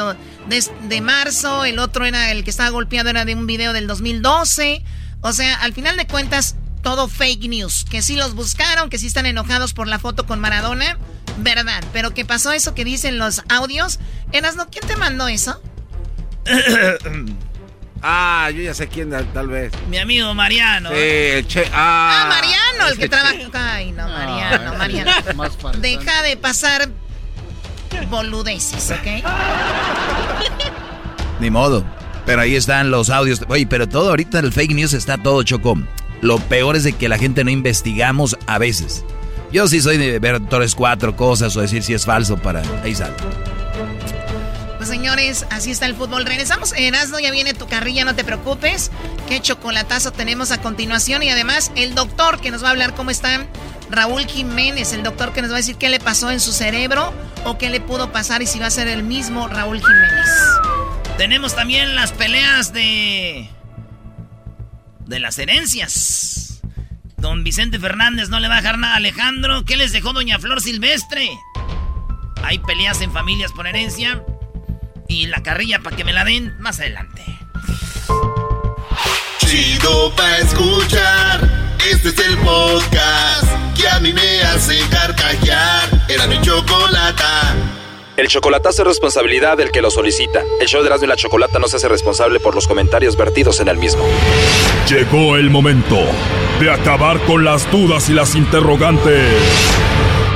[0.46, 4.82] de, marzo, el otro era el que estaba golpeado, era de un video del 2012.
[5.22, 7.84] O sea, al final de cuentas, todo fake news.
[7.88, 10.98] Que sí los buscaron, que sí están enojados por la foto con Maradona,
[11.38, 11.82] verdad.
[11.92, 13.98] Pero ¿qué pasó eso que dicen los audios?
[14.32, 15.60] Erasno, ¿quién te mandó eso?
[18.02, 19.72] Ah, yo ya sé quién tal vez.
[19.88, 20.90] Mi amigo Mariano.
[20.90, 21.64] Sí, el che.
[21.72, 23.74] Ah, ah Mariano, el que trabaja.
[23.74, 25.12] Ay, no, Mariano, Mariano.
[25.78, 26.88] Deja de pasar
[28.08, 29.24] boludeces, ¿ok?
[31.40, 31.84] Ni modo.
[32.24, 33.42] Pero ahí están los audios.
[33.48, 35.88] Oye, pero todo ahorita el fake news está todo chocón.
[36.20, 39.04] Lo peor es de que la gente no investigamos a veces.
[39.52, 42.62] Yo sí soy de ver tres, cuatro cosas o decir si es falso para...
[42.82, 43.14] Ahí sale
[44.86, 46.24] señores, así está el fútbol.
[46.24, 46.72] Regresamos.
[46.72, 48.90] Erasmo, ya viene tu carrilla, no te preocupes.
[49.28, 51.22] Qué chocolatazo tenemos a continuación.
[51.22, 53.46] Y además, el doctor que nos va a hablar cómo está
[53.90, 57.12] Raúl Jiménez, el doctor que nos va a decir qué le pasó en su cerebro
[57.44, 60.28] o qué le pudo pasar y si va a ser el mismo Raúl Jiménez.
[61.18, 63.48] Tenemos también las peleas de
[65.06, 66.60] de las herencias.
[67.16, 69.64] Don Vicente Fernández no le va a dejar nada a Alejandro.
[69.64, 71.30] ¿Qué les dejó Doña Flor Silvestre?
[72.42, 74.22] Hay peleas en familias por herencia.
[75.08, 77.24] Y la carrilla para que me la den más adelante.
[79.38, 81.76] Chido pa' escuchar.
[81.90, 83.46] Este es el podcast
[83.76, 86.06] que a mí me hace carcajear.
[86.08, 87.54] Era mi chocolata.
[88.16, 90.42] El chocolatazo es responsabilidad del que lo solicita.
[90.58, 93.60] El show de Erasmo y la Chocolata no se hace responsable por los comentarios vertidos
[93.60, 94.02] en el mismo.
[94.88, 95.98] Llegó el momento
[96.58, 99.32] de acabar con las dudas y las interrogantes.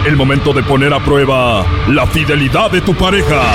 [0.07, 3.55] El momento de poner a prueba la fidelidad de tu pareja.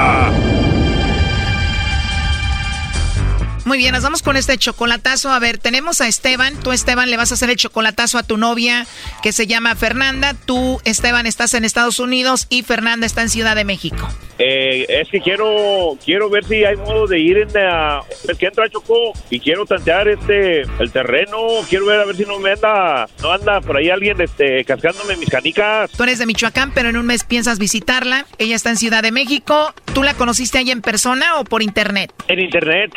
[3.71, 5.31] Muy bien, nos vamos con este chocolatazo.
[5.31, 6.59] A ver, tenemos a Esteban.
[6.59, 8.85] Tú, Esteban, le vas a hacer el chocolatazo a tu novia
[9.23, 10.33] que se llama Fernanda.
[10.33, 14.09] Tú, Esteban, estás en Estados Unidos y Fernanda está en Ciudad de México.
[14.43, 18.47] Eh, es que quiero quiero ver si hay modo de ir en la, es que
[18.47, 21.37] entra Chocó y quiero tantear este el terreno,
[21.69, 25.15] quiero ver a ver si no me anda no anda por ahí alguien este cascándome
[25.17, 25.91] mis canicas.
[25.91, 28.25] Tú eres de Michoacán, pero en un mes piensas visitarla.
[28.39, 29.75] Ella está en Ciudad de México.
[29.93, 32.11] ¿Tú la conociste ahí en persona o por internet?
[32.27, 32.91] En internet.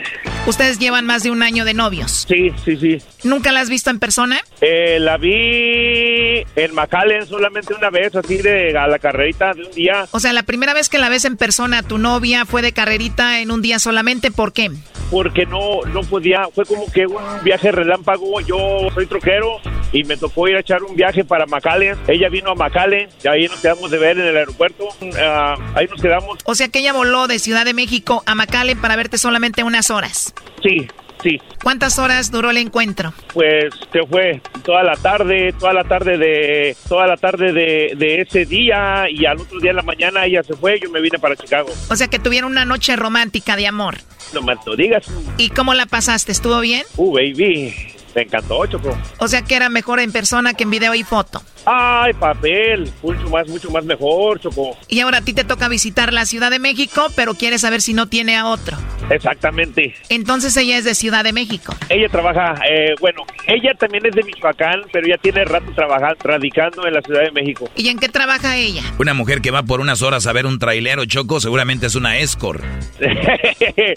[0.64, 2.24] Ustedes llevan más de un año de novios.
[2.26, 2.96] Sí, sí, sí.
[3.22, 4.40] ¿Nunca la has visto en persona?
[4.62, 9.72] Eh, la vi en McAllen solamente una vez, así de a la carrerita de un
[9.72, 10.06] día.
[10.12, 13.40] O sea, la primera vez que la ves en persona, tu novia fue de carrerita
[13.40, 14.70] en un día solamente, ¿por qué?
[15.10, 18.40] Porque no, no podía, fue como que un viaje relámpago.
[18.40, 19.60] Yo soy troquero
[19.92, 21.98] y me tocó ir a echar un viaje para McAllen.
[22.08, 24.88] Ella vino a McAllen y ahí nos quedamos de ver en el aeropuerto.
[25.20, 26.38] Ah, ahí nos quedamos.
[26.44, 29.90] O sea que ella voló de Ciudad de México a McAllen para verte solamente unas
[29.90, 30.32] horas.
[30.62, 30.86] Sí,
[31.22, 31.40] sí.
[31.62, 33.12] ¿Cuántas horas duró el encuentro?
[33.32, 38.20] Pues se fue toda la tarde, toda la tarde de toda la tarde de, de,
[38.20, 41.18] ese día y al otro día en la mañana ella se fue, yo me vine
[41.18, 41.68] para Chicago.
[41.90, 43.96] O sea que tuvieron una noche romántica de amor.
[44.32, 45.06] No me lo digas.
[45.38, 46.32] ¿Y cómo la pasaste?
[46.32, 46.84] ¿Estuvo bien?
[46.96, 47.93] Uh, baby.
[48.14, 48.96] Me encantó, Choco.
[49.18, 51.42] O sea que era mejor en persona que en video y foto.
[51.66, 52.92] Ay, papel.
[53.02, 54.76] Mucho más, mucho más mejor, Choco.
[54.88, 57.94] Y ahora a ti te toca visitar la Ciudad de México, pero quieres saber si
[57.94, 58.76] no tiene a otro.
[59.10, 59.94] Exactamente.
[60.08, 61.74] Entonces ella es de Ciudad de México.
[61.88, 66.86] Ella trabaja, eh, bueno, ella también es de Michoacán, pero ya tiene rato trabajando, radicando
[66.86, 67.68] en la Ciudad de México.
[67.76, 68.82] ¿Y en qué trabaja ella?
[68.98, 72.18] Una mujer que va por unas horas a ver un trailero choco, seguramente es una
[72.18, 72.62] escort.
[73.00, 73.94] hey,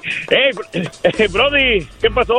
[1.30, 2.34] Brody, ¿qué pasó,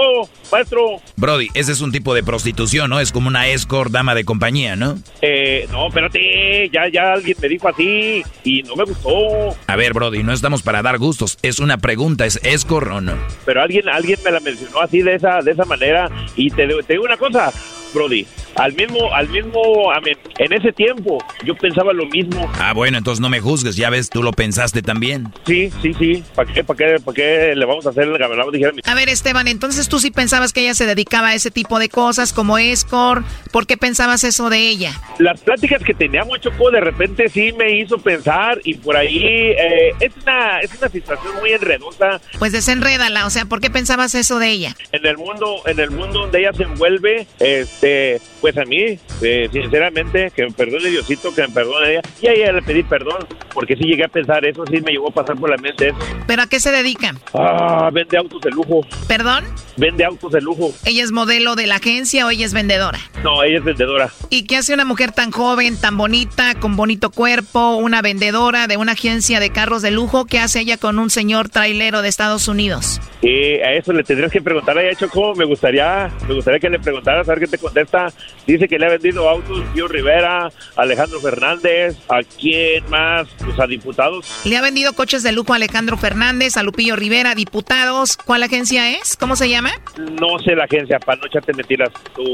[0.51, 1.01] maestro?
[1.17, 2.99] Brody, ese es un tipo de prostitución, ¿no?
[2.99, 4.99] Es como una escort, dama de compañía, ¿no?
[5.21, 9.55] Eh, no, espérate, ya, ya alguien me dijo así y no me gustó.
[9.67, 13.19] A ver, Brody, no estamos para dar gustos, es una pregunta, ¿es escort o no?
[13.45, 16.93] Pero alguien, alguien me la mencionó así de esa, de esa manera y te, te
[16.95, 17.53] digo una cosa,
[17.93, 20.01] Brody, al mismo, al mismo, a
[20.39, 22.51] en ese tiempo yo pensaba lo mismo.
[22.59, 25.33] Ah, bueno, entonces no me juzgues, ya ves, tú lo pensaste también.
[25.47, 28.51] Sí, sí, sí, ¿para qué, para qué, para qué le vamos a hacer el gamelado?
[28.85, 31.89] A ver, Esteban, entonces tú sí pensabas que ella se dedicaba a ese tipo de
[31.89, 34.93] cosas como escort, ¿por qué pensabas eso de ella?
[35.19, 39.93] Las pláticas que teníamos, Choco, de repente sí me hizo pensar y por ahí eh,
[40.01, 42.21] es, una, es una situación muy enredosa.
[42.39, 44.77] Pues desenrédala, o sea, ¿por qué pensabas eso de ella?
[44.93, 49.49] En el mundo, en el mundo donde ella se envuelve, este, pues a mí, eh,
[49.53, 52.03] sinceramente, que me perdone Diosito, que me perdone ella.
[52.21, 55.09] Y a ella le pedí perdón, porque sí llegué a pensar eso, sí me llegó
[55.09, 55.99] a pasar por la mente eso.
[56.27, 57.15] ¿Pero a qué se dedica?
[57.35, 58.81] Ah, vende autos de lujo.
[59.07, 59.45] ¿Perdón?
[59.77, 60.73] Vende autos de lujo.
[60.85, 62.99] ¿Ella es modelo de la agencia o ella es vendedora?
[63.23, 64.11] No, ella es vendedora.
[64.31, 68.77] ¿Y qué hace una mujer tan joven, tan bonita, con bonito cuerpo, una vendedora de
[68.77, 70.27] una agencia de carros de lujo?
[70.27, 73.01] ¿Qué hace ella con un señor trailero de Estados Unidos?
[73.21, 75.35] Y a eso le tendrías que preguntar a ella, Choco.
[75.35, 78.13] Me gustaría, me gustaría que le preguntaras a ver qué te contesta.
[78.47, 83.29] Dice que le ha vendido autos Pío Rivera, Alejandro Fernández, ¿a quién más?
[83.45, 84.27] Pues a diputados.
[84.45, 88.17] Le ha vendido coches de lujo a Alejandro Fernández, a Lupillo Rivera, diputados.
[88.17, 89.17] ¿Cuál agencia es?
[89.17, 89.71] ¿Cómo se llama?
[89.99, 92.25] No sé la agencia, para no echarte mentiras tú,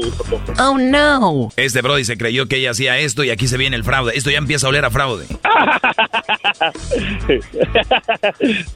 [0.59, 1.49] Oh, no.
[1.55, 4.13] Este Brody se creyó que ella hacía esto y aquí se viene el fraude.
[4.15, 5.25] Esto ya empieza a oler a fraude.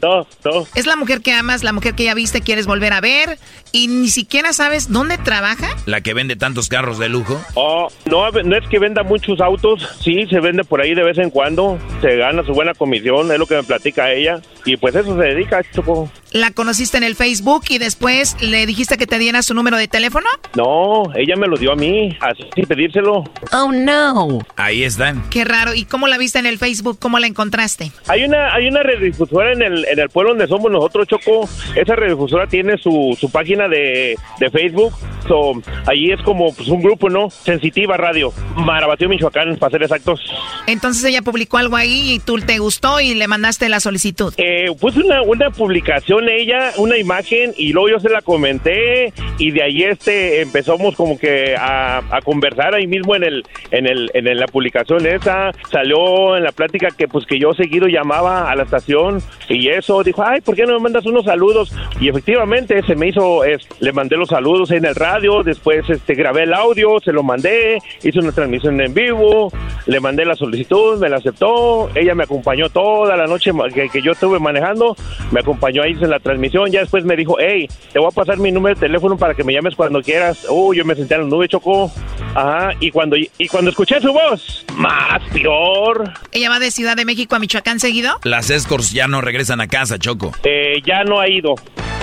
[0.01, 0.67] no, no.
[0.75, 3.37] Es la mujer que amas, la mujer que ya viste, quieres volver a ver
[3.71, 5.67] y ni siquiera sabes dónde trabaja.
[5.85, 7.39] La que vende tantos carros de lujo.
[7.55, 11.17] Oh, no, no es que venda muchos autos, sí, se vende por ahí de vez
[11.17, 14.95] en cuando, se gana su buena comisión, es lo que me platica ella, y pues
[14.95, 16.09] eso se dedica, Choco.
[16.31, 19.87] La conociste en el Facebook y después le dijiste que te diera su número de
[19.87, 20.27] teléfono?
[20.55, 23.23] No, ella me lo dio a mí, así sin pedírselo.
[23.51, 24.39] Oh, no.
[24.55, 25.29] Ahí están.
[25.29, 25.73] Qué raro.
[25.73, 26.99] ¿Y cómo la viste en el Facebook?
[26.99, 27.91] ¿Cómo la encontraste?
[28.07, 31.47] Hay una hay una rediofusora en el, en el pueblo donde somos nosotros, Choco.
[31.75, 34.93] Esa rediofusora tiene su, su página de, de Facebook.
[35.27, 35.53] So,
[35.85, 37.29] allí es como pues, un grupo, ¿no?
[37.29, 38.31] Sensitiva Radio.
[38.55, 40.21] Marabatío, Michoacán, para ser exactos.
[40.67, 44.33] Entonces ella publicó algo ahí y tú te gustó y le mandaste la solicitud.
[44.37, 49.51] Eh, pues una, una publicación ella, una imagen, y luego yo se la comenté y
[49.51, 54.09] de ahí este empezamos como que a, a conversar ahí mismo en el, en el,
[54.13, 58.55] en la publicación esa, salió en la plática que pues que yo seguido llamaba a
[58.55, 61.71] la estación y eso, dijo, ay, ¿por qué no me mandas unos saludos?
[61.99, 66.15] Y efectivamente se me hizo, es, le mandé los saludos en el radio, después este
[66.15, 69.51] grabé el audio, se lo mandé, hice una transmisión en vivo,
[69.85, 74.01] le mandé la solicitud, me la aceptó, ella me acompañó toda la noche que, que
[74.01, 74.95] yo estuve manejando,
[75.31, 78.37] me acompañó ahí en la transmisión, ya después me dijo, hey, te voy a pasar
[78.37, 80.45] mi número de teléfono para que me llames cuando quieras.
[80.49, 81.91] Uh, yo me senté en la nube, Chocó.
[82.35, 86.11] Ajá, y cuando, y cuando escuché su voz, más peor.
[86.31, 88.19] ¿Ella va de Ciudad de México a Michoacán seguido?
[88.23, 90.31] Las escorts ya no regresan a casa, Choco.
[90.43, 91.55] Eh, ya no ha ido,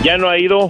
[0.02, 0.68] ya no ha ido.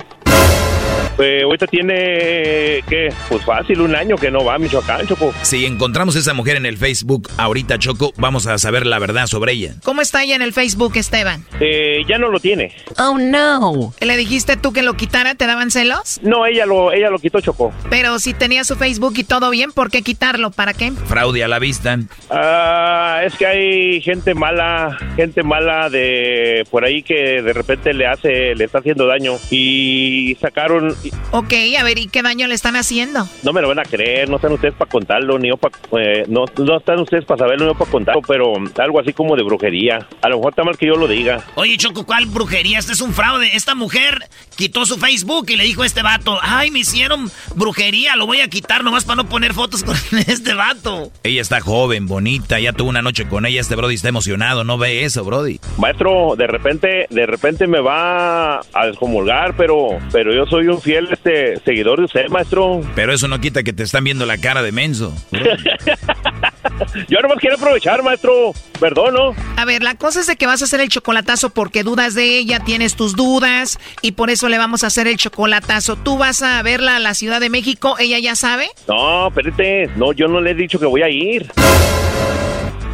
[1.18, 3.12] Eh, ahorita tiene, ¿qué?
[3.28, 5.32] Pues fácil, un año que no va a Michoacán, Choco.
[5.42, 9.26] Si encontramos a esa mujer en el Facebook ahorita, Choco, vamos a saber la verdad
[9.26, 9.74] sobre ella.
[9.82, 11.44] ¿Cómo está ella en el Facebook, Esteban?
[11.60, 12.74] Eh, ya no lo tiene.
[12.98, 13.94] Oh, no.
[14.00, 15.34] ¿Le dijiste tú que lo quitara?
[15.34, 16.20] ¿Te daban celos?
[16.22, 17.72] No, ella lo, ella lo quitó, Choco.
[17.88, 20.50] Pero si tenía su Facebook y todo bien, ¿por qué quitarlo?
[20.50, 20.92] ¿Para qué?
[21.06, 21.98] Fraude a la vista.
[22.30, 28.06] Ah, es que hay gente mala, gente mala de por ahí que de repente le
[28.06, 29.34] hace, le está haciendo daño.
[29.50, 30.94] Y sacaron
[31.30, 33.28] Ok, a ver, ¿y qué daño le están haciendo?
[33.42, 35.76] No me lo van a creer, no están ustedes para contarlo, ni yo para...
[36.00, 39.36] Eh, no, no están ustedes para saberlo, ni yo para contarlo, pero algo así como
[39.36, 40.06] de brujería.
[40.22, 41.44] A lo mejor está mal que yo lo diga.
[41.54, 42.78] Oye, Choco, ¿cuál brujería?
[42.78, 43.50] Este es un fraude.
[43.54, 44.18] Esta mujer
[44.56, 48.40] quitó su Facebook y le dijo a este vato, ay, me hicieron brujería, lo voy
[48.40, 49.96] a quitar nomás para no poner fotos con
[50.26, 51.10] este vato.
[51.22, 54.78] Ella está joven, bonita, ya tuvo una noche con ella, este Brody está emocionado, no
[54.78, 55.60] ve eso, Brody.
[55.78, 60.95] Maestro, de repente, de repente me va a descomulgar, pero, pero yo soy un fiel
[60.98, 62.80] este seguidor de usted, maestro.
[62.94, 65.14] Pero eso no quita que te están viendo la cara de menso.
[67.08, 68.52] Yo nomás quiero aprovechar, maestro.
[68.80, 69.34] Perdón, ¿no?
[69.56, 72.38] A ver, la cosa es de que vas a hacer el chocolatazo porque dudas de
[72.38, 75.96] ella, tienes tus dudas y por eso le vamos a hacer el chocolatazo.
[75.96, 77.96] ¿Tú vas a verla a la Ciudad de México?
[77.98, 78.68] ¿Ella ya sabe?
[78.88, 79.90] No, espérate.
[79.96, 81.46] No, yo no le he dicho que voy a ir.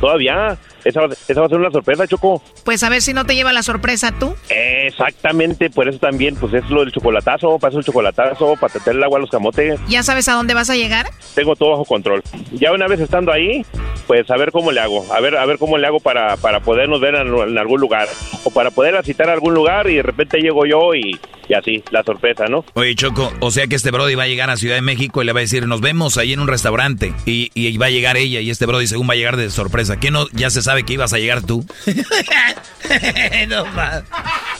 [0.00, 0.58] Todavía.
[0.84, 2.42] Esa, va a ser una sorpresa, Choco.
[2.64, 4.34] Pues a ver si no te lleva la sorpresa tú.
[4.48, 9.04] Exactamente, por eso también, pues es lo del chocolatazo, paso el chocolatazo, para tener el
[9.04, 9.80] agua a los camotes.
[9.88, 11.06] ¿Ya sabes a dónde vas a llegar?
[11.34, 12.22] Tengo todo bajo control.
[12.52, 13.64] Ya una vez estando ahí,
[14.06, 16.60] pues a ver cómo le hago, a ver, a ver cómo le hago para, para
[16.60, 18.08] podernos ver en, algún lugar,
[18.44, 21.18] o para poder citar a algún lugar y de repente llego yo y,
[21.48, 22.64] y así, la sorpresa, ¿no?
[22.74, 25.26] Oye, Choco, o sea que este Brody va a llegar a Ciudad de México y
[25.26, 28.16] le va a decir, nos vemos ahí en un restaurante, y, y va a llegar
[28.16, 29.98] ella, y este Brody según va a llegar de sorpresa.
[29.98, 30.26] ¿Qué no?
[30.32, 31.64] Ya se sabe que ibas a llegar tú.
[33.48, 33.64] no.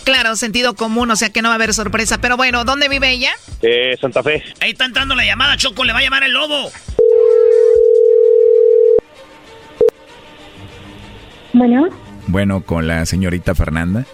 [0.05, 2.21] Claro, sentido común, o sea que no va a haber sorpresa.
[2.21, 3.33] Pero bueno, ¿dónde vive ella?
[3.63, 4.43] Eh, Santa Fe.
[4.61, 6.71] Ahí está entrando la llamada, Choco, le va a llamar el lobo.
[11.53, 11.89] Bueno.
[12.27, 14.05] Bueno, con la señorita Fernanda.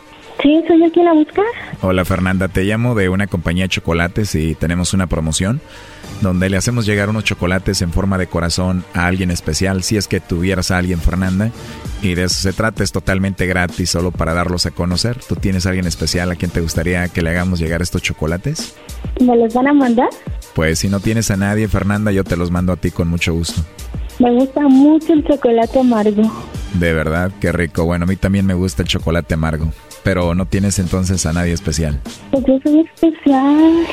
[0.42, 1.42] Sí, soy yo quien la busca.
[1.80, 5.61] Hola Fernanda, te llamo de una compañía de chocolates y tenemos una promoción
[6.20, 10.08] donde le hacemos llegar unos chocolates en forma de corazón a alguien especial, si es
[10.08, 11.50] que tuvieras a alguien Fernanda,
[12.02, 15.18] y de eso se trata, es totalmente gratis, solo para darlos a conocer.
[15.28, 18.74] ¿Tú tienes a alguien especial a quien te gustaría que le hagamos llegar estos chocolates?
[19.20, 20.08] ¿Me los van a mandar?
[20.54, 23.32] Pues si no tienes a nadie Fernanda, yo te los mando a ti con mucho
[23.32, 23.62] gusto.
[24.18, 26.22] Me gusta mucho el chocolate amargo.
[26.74, 27.84] De verdad, qué rico.
[27.84, 29.72] Bueno, a mí también me gusta el chocolate amargo.
[30.03, 32.01] Pero no tienes entonces a nadie especial.
[32.30, 33.86] Pues yo soy especial.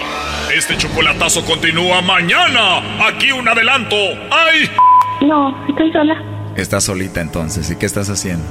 [0.55, 3.07] Este chocolatazo continúa mañana.
[3.07, 3.95] Aquí un adelanto.
[4.31, 4.69] ¡Ay!
[5.21, 6.15] No, estoy sola.
[6.55, 7.69] Estás solita entonces.
[7.69, 8.45] ¿Y qué estás haciendo?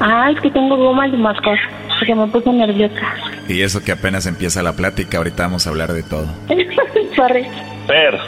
[0.00, 1.58] Ah, es que tengo gomas de mascar.
[1.98, 3.14] Porque me puse nerviosa.
[3.48, 5.18] Y eso que apenas empieza la plática.
[5.18, 6.26] Ahorita vamos a hablar de todo.
[7.16, 7.46] Sorry.
[7.86, 8.18] Per,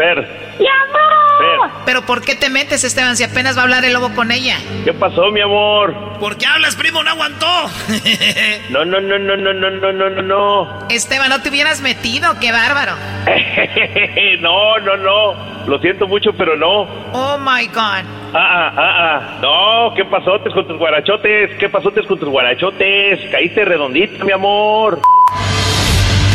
[0.00, 0.16] Per.
[0.58, 1.70] ¡Mi amor!
[1.84, 4.56] ¿Pero por qué te metes, Esteban, si apenas va a hablar el lobo con ella?
[4.82, 5.94] ¿Qué pasó, mi amor?
[6.18, 7.02] ¿Por qué hablas, primo?
[7.02, 7.46] No aguantó.
[8.70, 10.88] no, no, no, no, no, no, no, no, no.
[10.88, 12.92] Esteban, no te hubieras metido, qué bárbaro.
[14.40, 15.66] no, no, no.
[15.66, 16.88] Lo siento mucho, pero no.
[17.12, 18.06] Oh my God.
[18.32, 19.38] Ah, ah, ah, ah.
[19.42, 21.58] No, ¿qué pasotes con tus guarachotes?
[21.58, 23.20] ¿Qué pasotes con tus guarachotes?
[23.30, 24.98] Caíste redondito, mi amor.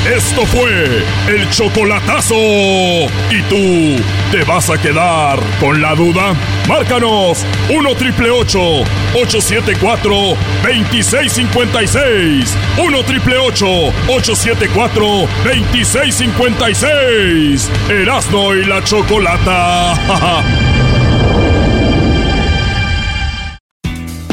[0.05, 2.35] Esto fue el chocolatazo.
[2.35, 3.95] ¿Y tú
[4.31, 6.35] te vas a quedar con la duda?
[6.67, 12.55] Márcanos 1 triple 874 2656.
[12.77, 17.71] 1 triple 874 2656.
[17.89, 20.43] Erasno y la chocolata.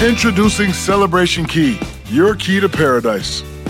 [0.07, 1.78] Introducing Celebration Key,
[2.11, 3.44] your key to paradise.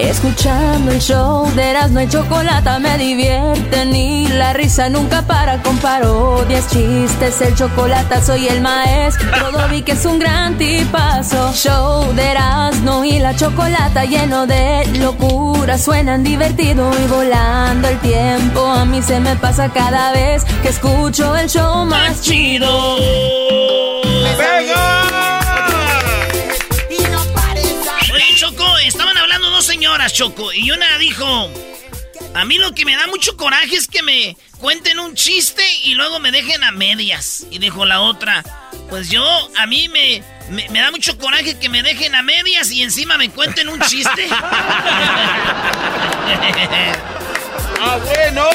[0.00, 5.76] Escuchando el show de Erasmo y Chocolata me divierte ni la risa nunca para con
[5.76, 11.52] parodias, chistes, el chocolate soy el maestro Dobby que es un gran tipazo.
[11.52, 18.66] Show de Erasmo y la Chocolata lleno de locura, suenan divertido y volando el tiempo.
[18.66, 22.96] A mí se me pasa cada vez que escucho el show más chido.
[28.40, 29.09] Choco, estaban hablando dos
[29.90, 31.50] señoras, Choco, y una dijo,
[32.34, 35.94] a mí lo que me da mucho coraje es que me cuenten un chiste y
[35.94, 37.44] luego me dejen a medias.
[37.50, 38.44] Y dijo la otra,
[38.88, 39.24] pues yo,
[39.58, 43.30] a mí me, me, da mucho coraje que me dejen a medias y encima me
[43.30, 44.28] cuenten un chiste.
[47.82, 48.46] ¡Ah, bueno!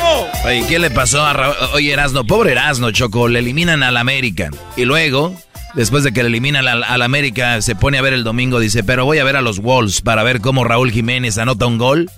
[0.45, 1.55] Oye, ¿qué le pasó a Raúl?
[1.73, 4.51] Oye, Erasno, pobre Erasno, Choco, le eliminan al América.
[4.77, 5.35] Y luego
[5.75, 9.05] después de que le eliminan al, América, se pone a ver el domingo, dice, pero
[9.05, 12.09] voy a ver a los Wolves para ver cómo Raúl Jiménez anota un gol.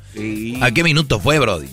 [0.61, 1.67] ¿A qué minuto fue, Brody?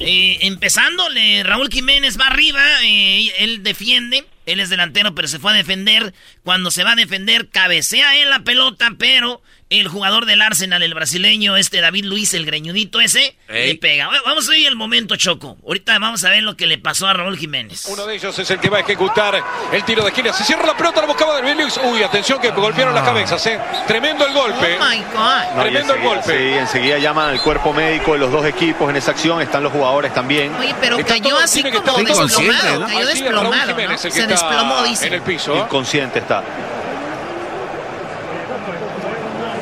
[0.00, 5.52] Eh, empezándole, Raúl Jiménez va arriba, eh, él defiende, él es delantero, pero se fue
[5.52, 6.14] a defender.
[6.44, 10.94] Cuando se va a defender, cabecea en la pelota, pero el jugador del Arsenal, el
[10.94, 14.08] brasileño, este David Luis, el greñudito ese, le pega.
[14.24, 15.58] Vamos a ver el momento, Choco.
[15.66, 17.84] Ahorita vamos a ver lo que le pasó a Raúl Jiménez.
[17.86, 19.42] Uno de ellos es el que va a ejecutar
[19.72, 20.32] el tiro de esquina.
[20.32, 21.78] Se cierra la pelota, la buscaba David Luis.
[21.84, 23.58] Uy, atención que golpearon las cabezas, ¿eh?
[23.86, 24.78] Tremendo el golpe.
[24.80, 25.60] Oh my God.
[25.62, 26.38] Tremendo el golpe.
[26.38, 29.42] Sí, enseguida llaman al cuerpo médico de los dos equipos en esa acción.
[29.42, 30.54] Están los jugadores también.
[30.54, 32.86] Oye, pero cayó así como desplomado.
[32.86, 33.76] Cayó desplomado.
[33.76, 33.98] ¿no?
[33.98, 35.08] Se desplomó, dice.
[35.08, 35.54] En el piso.
[35.54, 36.42] Inconsciente está.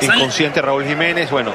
[0.01, 1.53] Inconsciente Raúl Jiménez, bueno.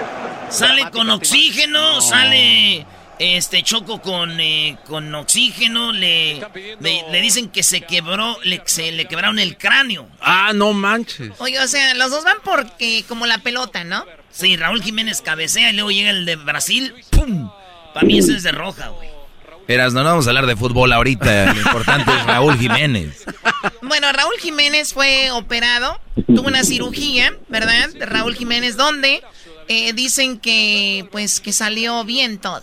[0.51, 2.87] Sale con oxígeno, sale
[3.19, 6.45] este Choco con, eh, con oxígeno, le,
[6.81, 10.09] le, dicen que se quebró, le, se le quebraron el cráneo.
[10.21, 11.33] Ah, no manches.
[11.39, 14.05] Oye, o sea, los dos van porque como la pelota, ¿no?
[14.31, 17.51] Sí, Raúl Jiménez cabecea y luego llega el de Brasil, ¡pum!
[17.95, 19.12] Para mí ese es de roja, güey.
[19.73, 21.55] Eras, no vamos a hablar de fútbol ahorita.
[21.55, 23.25] Lo importante es Raúl Jiménez.
[23.81, 27.91] Bueno, Raúl Jiménez fue operado, tuvo una cirugía, ¿verdad?
[28.01, 29.23] Raúl Jiménez, ¿dónde?
[29.69, 32.63] Eh, dicen que, pues, que salió bien todo.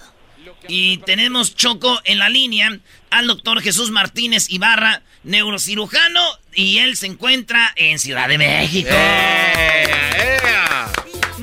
[0.67, 2.79] Y tenemos Choco en la línea
[3.09, 6.21] al doctor Jesús Martínez Ibarra, neurocirujano,
[6.53, 8.89] y él se encuentra en Ciudad de México.
[8.91, 10.58] ¡Eh, eh!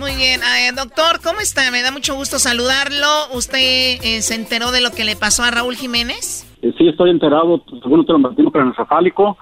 [0.07, 0.41] Muy bien,
[0.77, 1.69] doctor, ¿cómo está?
[1.73, 3.09] Me da mucho gusto saludarlo.
[3.35, 6.47] ¿Usted eh, se enteró de lo que le pasó a Raúl Jiménez?
[6.63, 9.37] Eh, sí, estoy enterado, según un traumatismo craneoencefálico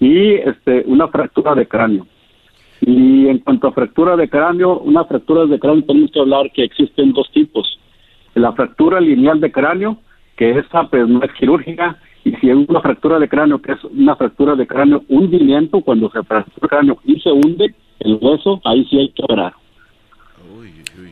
[0.00, 2.06] y este, una fractura de cráneo.
[2.80, 6.64] Y en cuanto a fractura de cráneo, una fractura de cráneo tenemos que hablar que
[6.64, 7.78] existen dos tipos.
[8.32, 9.98] La fractura lineal de cráneo,
[10.38, 13.84] que esa pues no es quirúrgica, y si hay una fractura de cráneo, que es
[13.84, 18.62] una fractura de cráneo hundimiento, cuando se fractura el cráneo y se hunde el hueso,
[18.64, 19.52] ahí sí hay que operar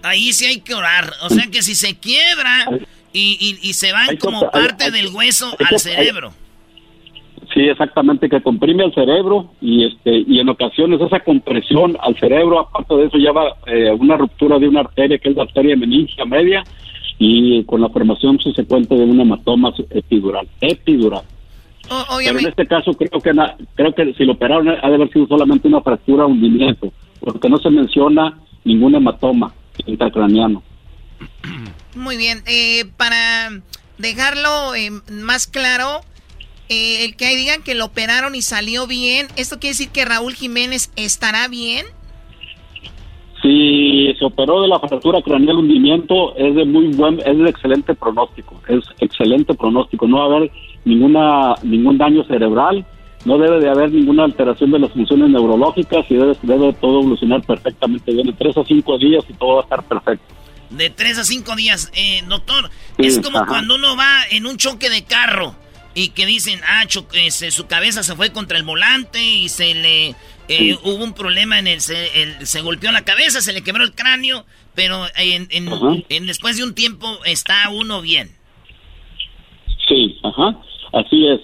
[0.05, 1.13] ahí sí hay que orar.
[1.23, 2.69] O sea que si se quiebra
[3.13, 6.33] y, y, se van como parte del hueso al cerebro.
[7.53, 12.59] Sí, exactamente, que comprime el cerebro y este y en ocasiones esa compresión al cerebro,
[12.59, 16.25] aparte de eso, lleva eh, una ruptura de una arteria que es la arteria meningia
[16.25, 16.65] media
[17.19, 20.49] y con la formación subsecuente de un hematoma epidural.
[20.61, 21.23] Epidural.
[22.19, 23.33] Pero en este caso creo que
[23.75, 27.49] creo que si lo operaron ha de haber sido solamente una fractura o hundimiento, porque
[27.49, 29.53] no se menciona ningún hematoma
[29.87, 30.63] intracraniano.
[31.95, 33.63] Muy bien, eh, para
[33.99, 36.01] dejarlo eh, más claro,
[36.69, 40.35] eh, el que digan que lo operaron y salió bien, ¿esto quiere decir que Raúl
[40.35, 41.87] Jiménez estará bien?
[43.43, 47.95] Si se operó de la fractura craneal hundimiento, es de muy buen, es de excelente
[47.95, 50.09] pronóstico, es excelente pronóstico.
[50.09, 50.51] No va a haber
[50.87, 52.87] ninguna, ningún daño cerebral,
[53.25, 57.43] no debe de haber ninguna alteración de las funciones neurológicas y debe, debe todo evolucionar
[57.43, 58.27] perfectamente bien.
[58.27, 60.35] De tres a cinco días y todo va a estar perfecto.
[60.71, 64.91] De tres a cinco días, eh, doctor, es como cuando uno va en un choque
[64.91, 65.55] de carro
[65.95, 70.17] y que dicen, ah, su cabeza se fue contra el volante y se le
[70.49, 73.95] eh, hubo un problema en el se, se, golpeó la cabeza, se le quebró el
[73.95, 74.45] cráneo,
[74.75, 78.31] pero en, en, después de un tiempo está uno bien.
[79.89, 80.59] Sí, ajá,
[80.93, 81.41] así es.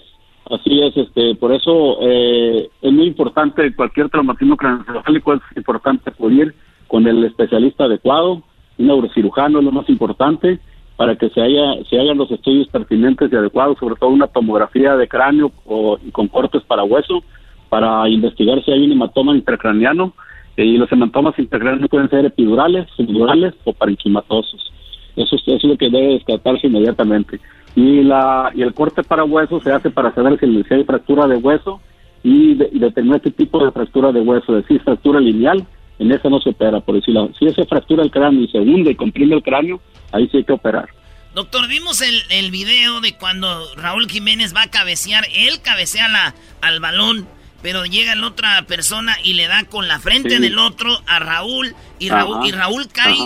[0.51, 6.53] Así es, este, por eso eh, es muy importante cualquier traumatismo craneoencefálico es importante acudir
[6.89, 8.43] con el especialista adecuado,
[8.77, 10.59] un neurocirujano es lo más importante
[10.97, 14.97] para que se haya se hagan los estudios pertinentes y adecuados, sobre todo una tomografía
[14.97, 17.23] de cráneo o, con cortes para hueso
[17.69, 20.15] para investigar si hay un hematoma intracraniano
[20.57, 24.73] eh, y los hematomas intracraneanos pueden ser epidurales, subdurales o parenquimatosos.
[25.15, 27.39] Eso, eso es lo que debe descartarse inmediatamente
[27.75, 31.37] y la y el corte para hueso se hace para saber si hay fractura de
[31.37, 31.81] hueso
[32.23, 35.67] y, determinar qué tipo de fractura de hueso, es decir, fractura lineal,
[35.99, 37.31] en esa no se opera, por decirlo.
[37.39, 39.81] Si esa fractura el cráneo y se hunde y comprime el cráneo,
[40.13, 40.89] ahí sí hay que operar.
[41.35, 46.35] Doctor, vimos el, el video de cuando Raúl Jiménez va a cabecear, él cabecea la,
[46.61, 47.27] al balón,
[47.63, 51.75] pero llega la otra persona y le da con la frente del otro a Raúl
[51.99, 53.17] y Raúl, y Raúl cae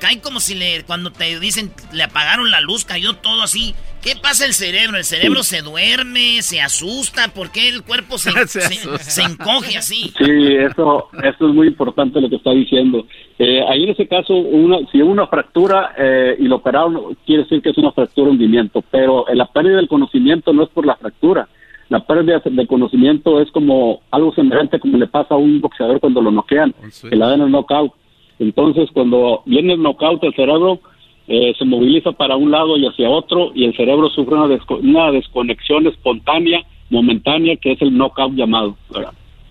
[0.00, 3.74] cae como si le, cuando te dicen le apagaron la luz, cayó todo así.
[4.02, 4.96] ¿Qué pasa el cerebro?
[4.96, 7.28] ¿El cerebro se duerme, se asusta?
[7.34, 10.12] ¿Por qué el cuerpo se, se, encoge así?
[10.18, 13.06] Sí, eso, eso es muy importante lo que está diciendo.
[13.38, 17.60] Eh, ahí en ese caso, una, si una fractura eh, y lo operaron, quiere decir
[17.60, 20.96] que es una fractura de hundimiento, pero la pérdida del conocimiento no es por la
[20.96, 21.48] fractura.
[21.90, 26.22] La pérdida del conocimiento es como algo semejante como le pasa a un boxeador cuando
[26.22, 26.72] lo noquean,
[27.02, 27.92] que le dan el knockout
[28.40, 30.80] entonces, cuando viene el knockout, el cerebro
[31.28, 35.86] eh, se moviliza para un lado y hacia otro y el cerebro sufre una, desconexión
[35.86, 38.76] espontánea, momentánea, que es el knockout llamado.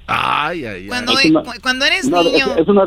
[0.08, 0.88] Ay, ay, ay.
[0.88, 1.14] Cuando,
[1.62, 2.58] cuando eres niño...
[2.58, 2.84] Es, una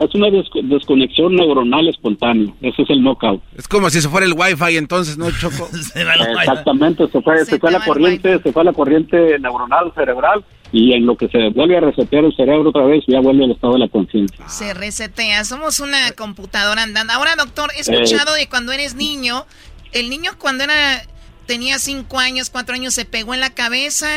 [0.00, 0.28] es una
[0.62, 2.52] desconexión neuronal espontánea.
[2.62, 3.42] Ese es el knockout.
[3.56, 5.68] Es como si se fuera el wifi entonces, ¿no, Choco?
[5.94, 11.04] Exactamente, se fue, se, fue la corriente, se fue la corriente neuronal cerebral y en
[11.04, 13.80] lo que se vuelve a resetear el cerebro otra vez, ya vuelve al estado de
[13.80, 14.48] la conciencia.
[14.48, 17.12] Se resetea, somos una computadora andando.
[17.12, 19.44] Ahora, doctor, he escuchado de cuando eres niño,
[19.92, 21.02] el niño cuando era
[21.46, 24.08] tenía cinco años, cuatro años, se pegó en la cabeza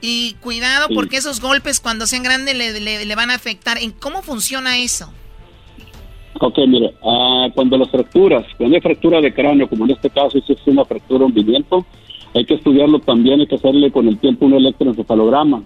[0.00, 3.78] y cuidado porque esos golpes cuando sean grandes le, le, van a afectar.
[3.78, 5.12] ¿En cómo funciona eso?
[6.40, 10.40] Ok, mire, ah, cuando las fracturas, cuando hay fractura de cráneo, como en este caso,
[10.44, 11.86] si es una fractura de hundimiento,
[12.34, 15.62] hay que estudiarlo también, hay que hacerle con el tiempo un electroencefalograma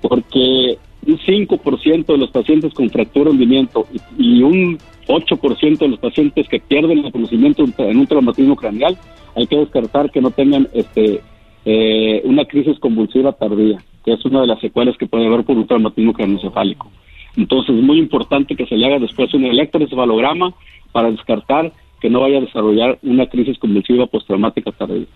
[0.00, 3.86] porque un 5% de los pacientes con fractura de hundimiento
[4.18, 8.98] y, un 8% de los pacientes que pierden el conocimiento en un traumatismo craneal,
[9.36, 11.20] hay que descartar que no tengan este
[11.64, 15.56] eh, una crisis convulsiva tardía, que es una de las secuelas que puede haber por
[15.56, 16.90] un traumatismo craneoencefálico.
[17.36, 20.54] Entonces es muy importante que se le haga después un electroencefalograma
[20.90, 25.06] para descartar que no vaya a desarrollar una crisis convulsiva postraumática tardía.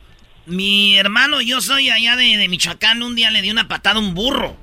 [0.46, 4.02] Mi hermano, yo soy allá de, de Michoacán, un día le di una patada a
[4.02, 4.54] un burro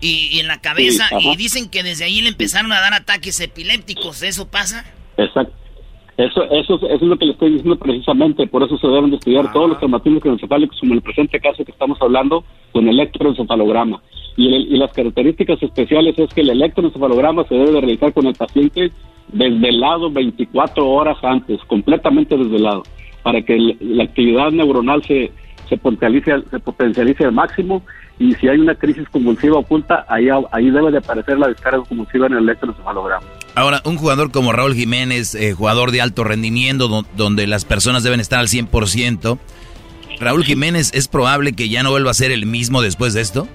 [0.00, 4.22] y, en la cabeza y dicen que desde ahí le empezaron a dar ataques epilépticos.
[4.22, 4.84] ¿Eso pasa?
[5.16, 5.52] Exacto.
[6.16, 9.16] Eso, eso, eso es lo que le estoy diciendo precisamente, por eso se deben de
[9.16, 14.00] estudiar todos los traumatismos encefálicos, como en el presente caso que estamos hablando, con electroencefalograma.
[14.36, 18.34] Y, y las características especiales es que el electroencefalograma se debe de realizar con el
[18.34, 18.92] paciente
[19.28, 22.84] desvelado 24 horas antes, completamente desvelado,
[23.24, 25.32] para que la actividad neuronal se,
[25.68, 27.82] se potencialice, se potencialice al máximo
[28.18, 32.26] y si hay una crisis convulsiva oculta, ahí, ahí debe de aparecer la descarga convulsiva
[32.26, 33.26] en el electroencefalograma.
[33.54, 38.20] Ahora, un jugador como Raúl Jiménez, eh, jugador de alto rendimiento, donde las personas deben
[38.20, 39.38] estar al 100%,
[40.20, 43.48] Raúl Jiménez, ¿es probable que ya no vuelva a ser el mismo después de esto?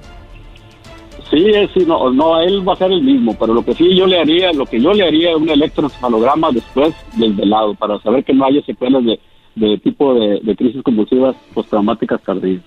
[1.29, 4.07] Sí, sí, no, no, él va a ser el mismo, pero lo que sí yo
[4.07, 8.23] le haría, lo que yo le haría es un electroencefalograma después del velado, para saber
[8.23, 9.19] que no haya secuelas de,
[9.59, 12.63] de tipo de, de crisis convulsivas postraumáticas tardías.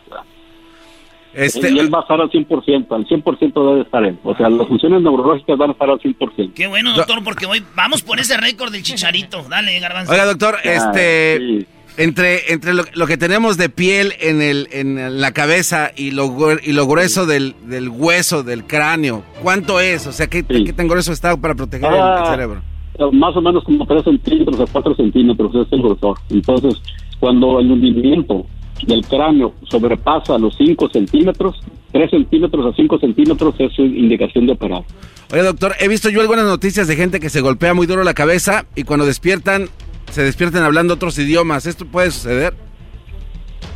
[1.35, 4.19] Este, él va a estar al 100%, al 100% debe estar él.
[4.23, 6.53] O sea, las funciones neurológicas van a estar al 100%.
[6.55, 9.43] Qué bueno, doctor, porque hoy vamos por ese récord del chicharito.
[9.49, 10.13] Dale, garbanzo.
[10.13, 11.67] Oiga, doctor, este...
[11.99, 16.73] Entre, entre lo, que tenemos de piel en, el, en la cabeza y lo, y
[16.73, 20.07] lo grueso del, del hueso, del cráneo, ¿cuánto es?
[20.07, 22.63] O sea, ¿qué, ¿qué tan grueso está para proteger el, ah, cerebro?
[23.11, 26.19] Más o menos como 3 centímetros a 4 centímetros es el grosor.
[26.31, 26.81] Entonces,
[27.19, 28.47] cuando el hundimiento
[28.87, 31.57] del cráneo sobrepasa los 5 centímetros,
[31.93, 34.85] 3 centímetros a 5 centímetros es indicación de operar.
[35.33, 38.15] Oye, doctor, he visto yo algunas noticias de gente que se golpea muy duro la
[38.15, 39.69] cabeza y cuando despiertan,
[40.11, 41.67] se despiertan hablando otros idiomas.
[41.67, 42.55] ¿Esto puede suceder?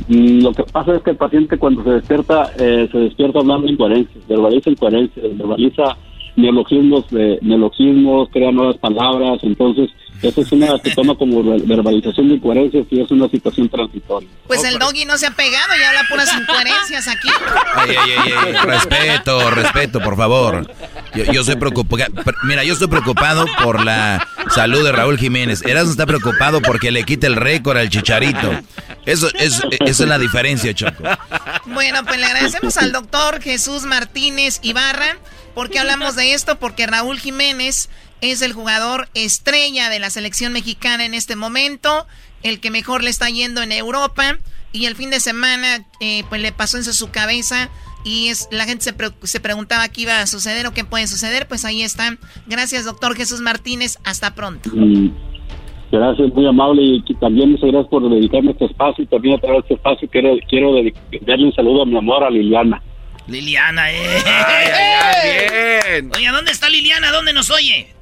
[0.08, 3.68] Mm, Lo que pasa es que el paciente cuando se despierta, eh, se despierta hablando
[3.68, 5.96] incoherencias, verbaliza incoherencias, verbaliza
[6.36, 9.90] neologismos, de, neologismos, crea nuevas palabras, entonces
[10.22, 14.28] eso es una, se toma como ver- verbalización de incoherencias y es una situación transitoria.
[14.46, 17.28] Pues el doggy no se ha pegado y habla puras incoherencias aquí.
[17.88, 20.66] Ey, ey, ey, respeto, respeto, por favor.
[21.14, 22.04] Yo, yo soy preocupado.
[22.44, 25.62] Mira, yo estoy preocupado por la salud de Raúl Jiménez.
[25.66, 28.50] Erasmo está preocupado porque le quita el récord al chicharito.
[29.04, 31.02] Eso es, esa es la diferencia, Choco.
[31.66, 35.18] Bueno, pues le agradecemos al doctor Jesús Martínez Ibarra.
[35.56, 36.58] ¿Por qué hablamos de esto?
[36.58, 37.88] Porque Raúl Jiménez
[38.20, 42.06] es el jugador estrella de la selección mexicana en este momento,
[42.42, 44.36] el que mejor le está yendo en Europa.
[44.72, 47.70] Y el fin de semana, eh, pues le pasó en su cabeza
[48.04, 51.06] y es la gente se, pre- se preguntaba qué iba a suceder o qué puede
[51.06, 51.48] suceder.
[51.48, 52.18] Pues ahí está.
[52.46, 53.98] Gracias, doctor Jesús Martínez.
[54.04, 54.68] Hasta pronto.
[55.90, 59.62] Gracias, muy amable y también muchas gracias por dedicarme este espacio y también a través
[59.62, 60.74] de este espacio quiero, quiero
[61.22, 62.82] darle un saludo a mi amor, a Liliana.
[63.26, 64.22] Liliana, eh.
[66.00, 66.10] bien.
[66.14, 67.10] Oye, ¿dónde está Liliana?
[67.10, 67.92] ¿Dónde nos oye?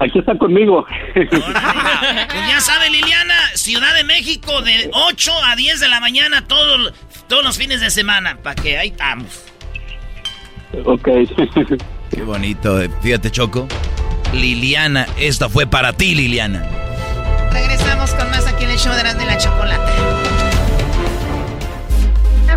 [0.00, 0.86] Aquí está conmigo.
[1.14, 1.28] Pues
[2.48, 6.92] ya sabe, Liliana, Ciudad de México de 8 a 10 de la mañana todos,
[7.28, 8.38] todos los fines de semana.
[8.42, 9.44] Para que ahí estamos.
[10.84, 11.08] ok.
[12.10, 12.80] Qué bonito.
[12.82, 12.90] eh.
[13.02, 13.68] Fíjate, Choco.
[14.32, 16.66] Liliana, esto fue para ti, Liliana.
[17.52, 19.92] Regresamos con más aquí en el show de las de la chocolate.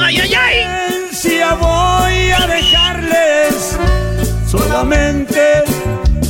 [0.00, 0.78] ¡Ay, ay, ay!
[1.60, 3.76] Voy a dejarles
[4.50, 5.64] solamente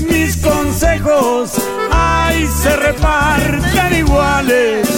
[0.09, 1.53] mis consejos.
[1.91, 4.89] Ay, se reparten iguales.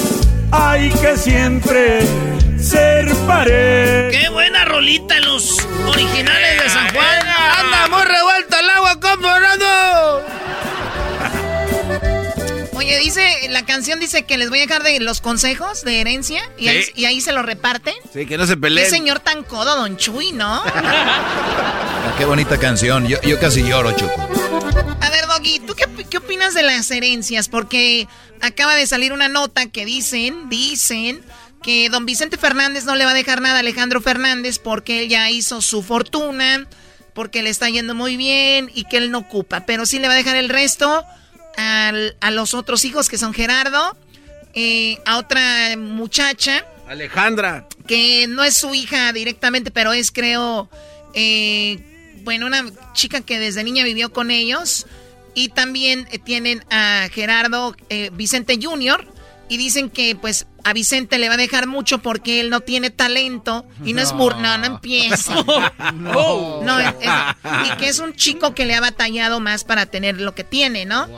[0.52, 2.00] Hay que siempre
[2.58, 4.10] ser pared.
[4.10, 7.28] ¡Qué buena rolita los originales de San Juan!
[7.58, 9.99] ¡Anda muy revuelto el agua, comparado!
[12.90, 16.42] Oye, dice, la canción dice que les voy a dejar de los consejos de herencia
[16.58, 16.90] y, ahí, Sí.
[16.96, 17.94] y ahí se lo reparten.
[18.12, 18.90] Sí, que no se Qué peleen.
[18.90, 20.60] señor tan codo, don Chuy, ¿no?
[20.64, 23.06] Ah, Qué bonita canción.
[23.06, 24.20] Yo, yo casi lloro, Choco.
[25.00, 27.48] A ver, Doggy, ¿tú qué, qué opinas de las herencias?
[27.48, 28.08] Porque
[28.40, 31.22] acaba de salir una nota que dicen, dicen
[31.62, 35.08] que don Vicente Fernández no le va a dejar nada a Alejandro Fernández porque él
[35.08, 36.66] ya hizo su fortuna,
[37.14, 40.14] porque le está yendo muy bien y que él no ocupa, pero sí le va
[40.14, 41.04] a dejar el resto
[41.56, 43.96] al- a los otros hijos que son Gerardo,
[44.54, 47.66] eh, a otra muchacha Alejandra.
[47.86, 50.68] que no es su hija directamente, pero es, creo,
[51.14, 51.78] eh,
[52.22, 52.64] bueno, una
[52.94, 54.86] chica que desde niña vivió con ellos.
[55.32, 57.76] Y también eh, tienen a Gerardo
[58.12, 59.06] Vicente Jr.
[59.50, 62.88] Y dicen que, pues, a Vicente le va a dejar mucho porque él no tiene
[62.90, 63.66] talento.
[63.84, 64.36] Y no, es bur...
[64.38, 65.34] No, no empieza.
[65.94, 66.62] No.
[66.62, 67.10] No, es- es-
[67.66, 70.84] y que es un chico que le ha batallado más para tener lo que tiene,
[70.86, 71.08] ¿no?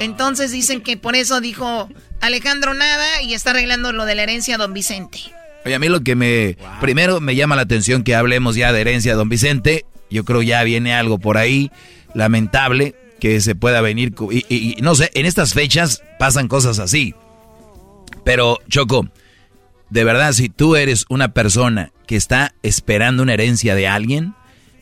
[0.00, 1.88] Entonces dicen que por eso dijo
[2.20, 5.18] Alejandro nada y está arreglando lo de la herencia a don Vicente.
[5.64, 6.56] Oye, a mí lo que me...
[6.80, 9.84] Primero me llama la atención que hablemos ya de herencia de don Vicente.
[10.10, 11.70] Yo creo ya viene algo por ahí
[12.14, 14.14] lamentable que se pueda venir.
[14.30, 17.14] y- y no sé, en estas fechas pasan cosas así.
[18.24, 19.08] Pero, Choco,
[19.90, 24.34] de verdad, si tú eres una persona que está esperando una herencia de alguien,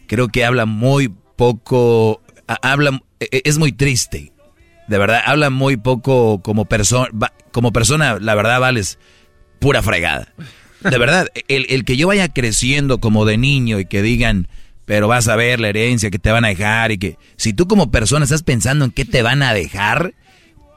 [0.07, 2.23] creo que habla muy poco,
[2.63, 4.33] habla, e- e- es muy triste.
[4.89, 7.09] De verdad, habla muy poco como persona,
[7.53, 8.99] como persona, la verdad, vales
[9.59, 10.33] pura fregada.
[10.81, 14.49] De verdad, el, el que yo vaya creciendo como de niño y que digan,
[14.85, 17.69] pero vas a ver la herencia que te van a dejar y que si tú
[17.69, 20.15] como persona estás pensando en qué te van a dejar,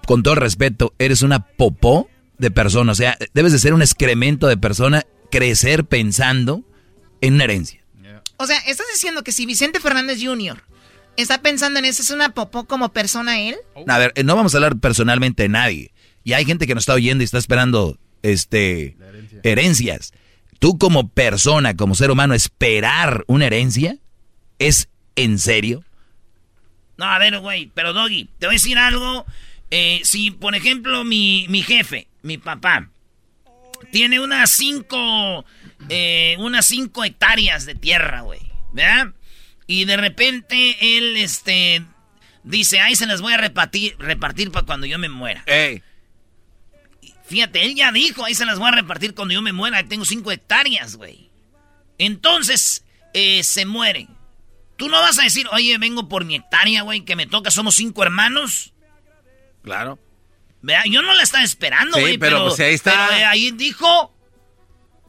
[0.05, 2.09] con todo respeto, eres una popó
[2.41, 2.91] de persona.
[2.91, 6.65] O sea, debes de ser un excremento de persona, crecer pensando
[7.21, 7.81] en una herencia.
[8.37, 10.63] O sea, ¿estás diciendo que si Vicente Fernández Jr.
[11.15, 13.55] está pensando en eso, es una popó como persona él?
[13.87, 15.91] A ver, eh, no vamos a hablar personalmente de nadie.
[16.23, 18.97] Y hay gente que nos está oyendo y está esperando este
[19.43, 20.11] herencias.
[20.59, 23.97] tú como persona, como ser humano, esperar una herencia,
[24.59, 25.83] ¿es en serio?
[26.97, 29.25] No, a ver, güey, pero Doggy, te voy a decir algo.
[29.71, 32.89] Eh, si, por ejemplo, mi, mi jefe, mi papá,
[33.91, 35.45] tiene unas cinco,
[35.89, 38.41] eh, unas cinco hectáreas de tierra, güey,
[38.73, 39.13] ¿verdad?
[39.67, 41.83] Y de repente él, este,
[42.43, 45.43] dice, ahí se las voy a repartir, repartir para cuando yo me muera.
[47.25, 50.03] Fíjate, él ya dijo, ahí se las voy a repartir cuando yo me muera, tengo
[50.03, 51.29] cinco hectáreas, güey.
[51.97, 52.83] Entonces,
[53.13, 54.07] eh, se muere.
[54.75, 57.75] Tú no vas a decir, oye, vengo por mi hectárea, güey, que me toca, somos
[57.75, 58.73] cinco hermanos.
[59.63, 59.99] Claro.
[60.61, 63.07] Vea, yo no la estaba esperando, güey, pero, pues, ahí está.
[63.09, 64.13] pero, eh, ahí dijo.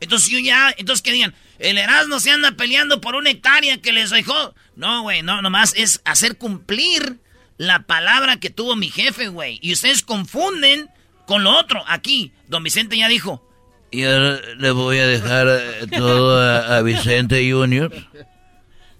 [0.01, 3.93] Entonces yo ya, entonces que digan, el Erasmo se anda peleando por una hectárea que
[3.93, 4.55] les dejó.
[4.74, 7.20] No, güey, no, nomás es hacer cumplir
[7.57, 9.59] la palabra que tuvo mi jefe, güey.
[9.62, 10.91] Y ustedes confunden
[11.27, 11.85] con lo otro.
[11.87, 13.47] Aquí, don Vicente ya dijo.
[13.93, 17.93] Y ahora le voy a dejar eh, todo a, a Vicente Junior.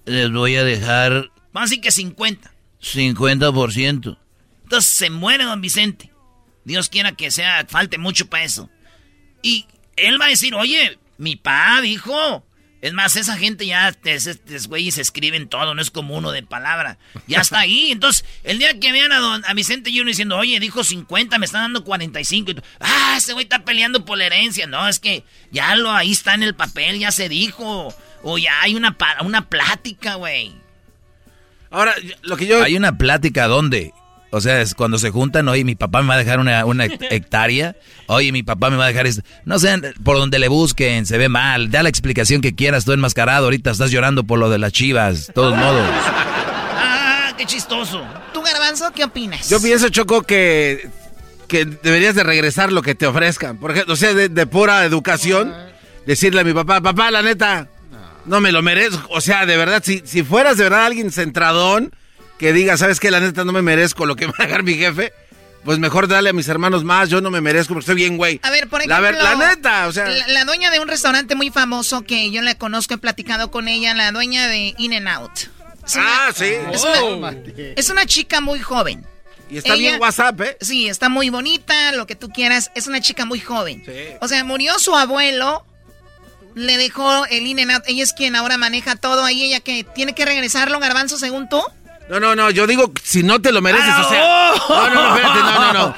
[0.05, 2.53] Les voy a dejar Más así que 50.
[2.81, 4.17] 50%.
[4.63, 6.12] Entonces se muere don Vicente.
[6.65, 8.69] Dios quiera que sea, falte mucho para eso.
[9.41, 9.65] Y
[9.95, 12.45] él va a decir, oye, mi pa dijo.
[12.81, 16.97] Es más, esa gente ya, es, güeyes escriben todo, no es como uno de palabra.
[17.27, 17.91] Ya está ahí.
[17.93, 21.45] Entonces, el día que vean a, don, a Vicente Junior diciendo, oye, dijo 50, me
[21.45, 22.51] están dando 45.
[22.51, 24.67] Y, ah, ese güey está peleando por la herencia.
[24.67, 27.95] No, es que ya lo, ahí está en el papel, ya se dijo.
[28.21, 30.53] O ya hay una, una plática, güey.
[31.69, 32.61] Ahora, lo que yo...
[32.61, 33.93] Hay una plática, ¿dónde?
[34.35, 36.85] O sea, es cuando se juntan, oye, mi papá me va a dejar una, una
[36.85, 37.75] hectárea,
[38.07, 39.21] oye, mi papá me va a dejar esto.
[39.45, 42.93] No sé, por donde le busquen, se ve mal, da la explicación que quieras, tú
[42.93, 45.87] enmascarado, ahorita estás llorando por lo de las chivas, todos modos.
[45.87, 48.03] Ah, qué chistoso.
[48.33, 49.47] ¿Tú, Garbanzo, qué opinas?
[49.51, 50.89] Yo pienso, Choco, que,
[51.47, 53.57] que deberías de regresar lo que te ofrezcan.
[53.57, 55.53] Por ejemplo, o sea, de, de pura educación,
[56.07, 57.67] decirle a mi papá, papá, la neta,
[58.25, 59.07] no me lo merezco.
[59.11, 61.93] O sea, de verdad, si, si fueras de verdad alguien centradón
[62.43, 63.09] que diga, ¿sabes qué?
[63.09, 65.13] La neta no me merezco lo que va a dejar mi jefe.
[65.63, 68.41] Pues mejor dale a mis hermanos más, yo no me merezco porque estoy bien, güey.
[68.43, 69.11] A ver, por ejemplo...
[69.11, 70.09] La, la neta, o sea...
[70.09, 73.69] La, la, dueña de un restaurante muy famoso que yo la conozco, he platicado con
[73.69, 75.31] ella, la dueña de In n Out.
[75.85, 76.51] Es ah, sí.
[76.69, 77.15] Es, oh.
[77.15, 77.33] una,
[77.77, 79.05] es, una, chica muy joven.
[79.49, 80.57] Y está ella, bien WhatsApp, ¿eh?
[80.59, 82.71] Sí, está muy bonita, lo que tú quieras.
[82.75, 83.83] Es una chica muy joven.
[83.85, 84.17] Sí.
[84.19, 85.65] O sea, murió su abuelo,
[86.55, 87.83] le dejó el In n Out.
[87.87, 91.61] Ella es quien ahora maneja todo ahí, ella que tiene que regresarlo, Garbanzo, según tú.
[92.09, 94.53] No, no, no, yo digo, si no te lo mereces, ah, o sea...
[94.69, 95.95] No, no, no, espérate, no, no, no.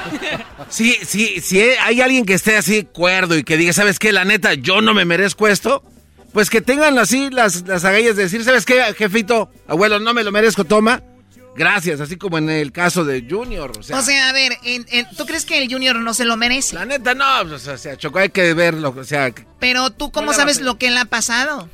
[0.70, 4.12] Si, si, si hay alguien que esté así cuerdo y que diga, ¿sabes qué?
[4.12, 5.84] La neta, yo no me merezco esto,
[6.34, 9.52] pues que tengan así las, las agallas de decir, ¿sabes qué, jefito?
[9.68, 11.02] Abuelo, no me lo merezco, toma.
[11.56, 13.72] Gracias, así como en el caso de Junior.
[13.80, 16.26] O sea, o sea a ver, en, en, ¿tú crees que el Junior no se
[16.26, 16.76] lo merece?
[16.76, 19.32] La neta, no, pues, o sea, Choco, hay que verlo, o sea...
[19.60, 21.70] Pero tú, ¿cómo sabes lo que le ha pasado?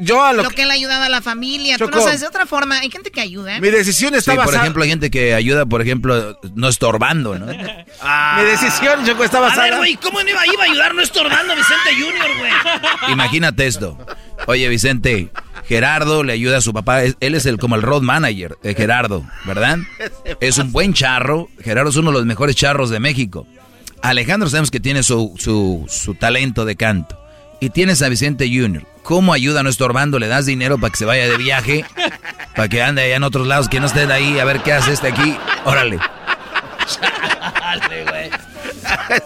[0.00, 0.56] Yo a lo, lo que...
[0.56, 1.78] que él ha ayudado a la familia.
[1.78, 2.80] Tú no sabes de otra forma.
[2.80, 3.56] Hay gente que ayuda.
[3.56, 3.60] ¿eh?
[3.60, 4.52] Mi decisión está sí, basada...
[4.52, 7.46] por ejemplo, hay gente que ayuda, por ejemplo, no estorbando, ¿no?
[8.02, 8.38] ah.
[8.40, 9.62] Mi decisión, Choco, está basada...
[9.62, 12.52] A ver, güey, ¿cómo iba, iba a ayudar no estorbando a Vicente Junior, güey?
[13.12, 13.98] Imagínate esto.
[14.46, 15.30] Oye, Vicente,
[15.66, 17.02] Gerardo le ayuda a su papá.
[17.02, 19.78] Él es el como el road manager de Gerardo, ¿verdad?
[20.40, 21.48] Es un buen charro.
[21.62, 23.46] Gerardo es uno de los mejores charros de México.
[24.02, 27.18] Alejandro sabemos que tiene su, su, su talento de canto.
[27.60, 28.86] Y tienes a Vicente Junior.
[29.04, 30.18] ¿Cómo ayuda a nuestro Orbando?
[30.18, 31.84] ¿Le das dinero para que se vaya de viaje?
[32.56, 34.72] Para que ande allá en otros lados, que no esté de ahí, a ver qué
[34.72, 35.36] hace este aquí.
[35.66, 35.98] Órale.
[38.08, 38.30] Güey.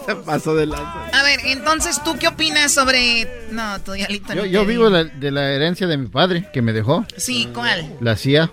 [0.05, 1.07] Se pasó de lanza.
[1.17, 3.47] A ver, entonces, ¿tú qué opinas sobre...?
[3.51, 6.61] No, tú ya Yo, no yo vivo la, de la herencia de mi padre, que
[6.61, 7.05] me dejó.
[7.15, 7.95] Sí, ¿cuál?
[8.01, 8.51] La CIA,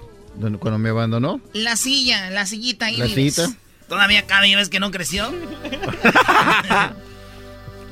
[0.60, 1.40] cuando me abandonó.
[1.54, 3.34] La silla, la sillita ahí La vives.
[3.34, 3.58] sillita.
[3.88, 5.28] ¿Todavía cabe y ves que no creció?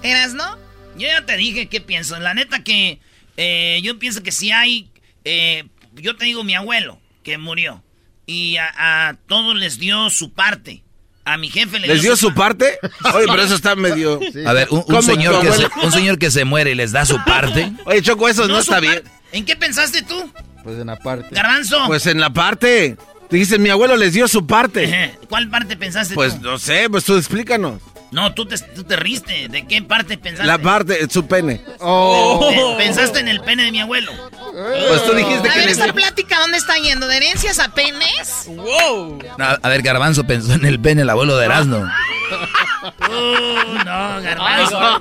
[0.02, 0.56] ¿Eras, no?
[0.96, 2.18] Yo ya te dije qué pienso.
[2.20, 3.00] La neta que
[3.36, 4.90] eh, yo pienso que si hay...
[5.24, 7.82] Eh, yo te digo mi abuelo, que murió.
[8.26, 10.82] Y a, a, todos les dio su parte.
[11.24, 12.78] A mi jefe le ¿Les dio, su, su parte?
[13.14, 14.20] Oye, pero eso está medio...
[14.32, 14.44] Sí.
[14.44, 17.04] A ver, un, un señor que se, un señor que se muere y les da
[17.04, 17.72] su parte.
[17.84, 19.02] Oye, Choco, eso no, no está bien.
[19.32, 20.30] ¿En qué pensaste tú?
[20.62, 21.28] Pues en la parte.
[21.30, 21.86] Garbanzo.
[21.86, 22.96] Pues en la parte.
[23.30, 25.16] Dijiste, mi abuelo les dio su parte.
[25.28, 26.40] ¿Cuál parte pensaste pues, tú?
[26.40, 27.80] Pues no sé, pues tú explícanos.
[28.14, 29.48] No, tú te, tú te riste.
[29.48, 30.46] ¿De qué parte pensaste?
[30.46, 31.60] La parte, su pene.
[31.80, 32.76] Oh.
[32.78, 34.12] Pensaste en el pene de mi abuelo.
[34.30, 35.58] Pues tú dijiste a que...
[35.58, 37.08] A ver, esa plática, ¿dónde está yendo?
[37.08, 38.44] ¿De herencias a penes?
[38.46, 39.18] ¡Wow!
[39.40, 41.78] A, a ver, Garbanzo pensó en el pene, el abuelo de Erasmo.
[41.78, 45.00] Uh, no, Garbanzo.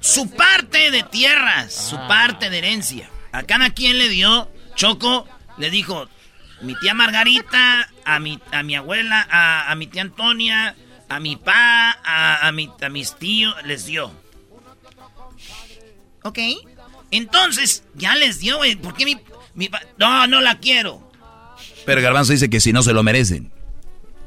[0.00, 3.10] Su parte de tierras, su parte de herencia.
[3.32, 5.28] A cada quien le dio, Choco
[5.58, 6.08] le dijo,
[6.62, 10.74] mi tía Margarita, a mi, a mi abuela, a, a mi tía Antonia
[11.08, 14.10] a mi pa, a, a, mi, a mis tíos les dio.
[16.22, 16.38] ¿Ok?
[17.10, 18.76] Entonces, ya les dio, güey.
[18.76, 19.16] ¿Por qué mi,
[19.54, 21.10] mi No, no la quiero.
[21.84, 23.52] Pero Garbanzo dice que si no se lo merecen.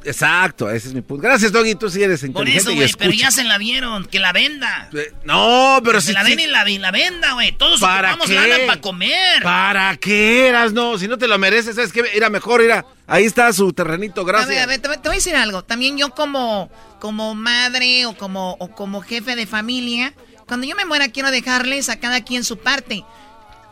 [0.05, 1.23] Exacto, ese es mi punto.
[1.23, 4.19] Gracias, Doggy, tú sí eres inteligente Por eso, güey, pero ya se la vieron, que
[4.19, 4.89] la venda.
[4.93, 6.07] Eh, no, pero si...
[6.07, 7.51] Se la den y la, la, venda, güey.
[7.51, 9.43] Todos ¿Para ocupamos lana para comer.
[9.43, 10.71] ¿Para qué eras?
[10.71, 12.03] No, si no te lo mereces, ¿sabes qué?
[12.13, 12.85] Era mejor, ir a...
[13.07, 14.49] Ahí está su terrenito, gracias.
[14.49, 15.63] A ver, a ver, te, voy a decir algo.
[15.63, 20.13] También yo como, como madre o como, o como jefe de familia,
[20.47, 23.03] cuando yo me muera quiero dejarles a cada quien su parte.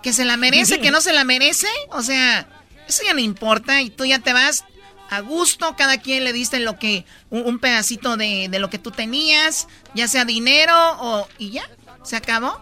[0.03, 1.67] Que se la merece, que no se la merece.
[1.89, 2.47] O sea,
[2.87, 4.65] eso ya no importa y tú ya te vas
[5.09, 9.67] a gusto, cada quien le diste lo que, un, pedacito de, lo que tú tenías,
[9.93, 11.69] ya sea dinero o, y ya,
[12.03, 12.59] se acabó.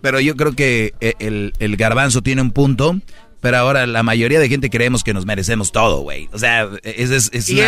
[0.00, 1.14] Pero yo creo que eh,
[1.58, 3.00] el, garbanzo tiene un punto,
[3.40, 6.28] pero ahora la mayoría de gente creemos que nos merecemos todo, güey.
[6.32, 7.60] O sea, es, es, ¿Y,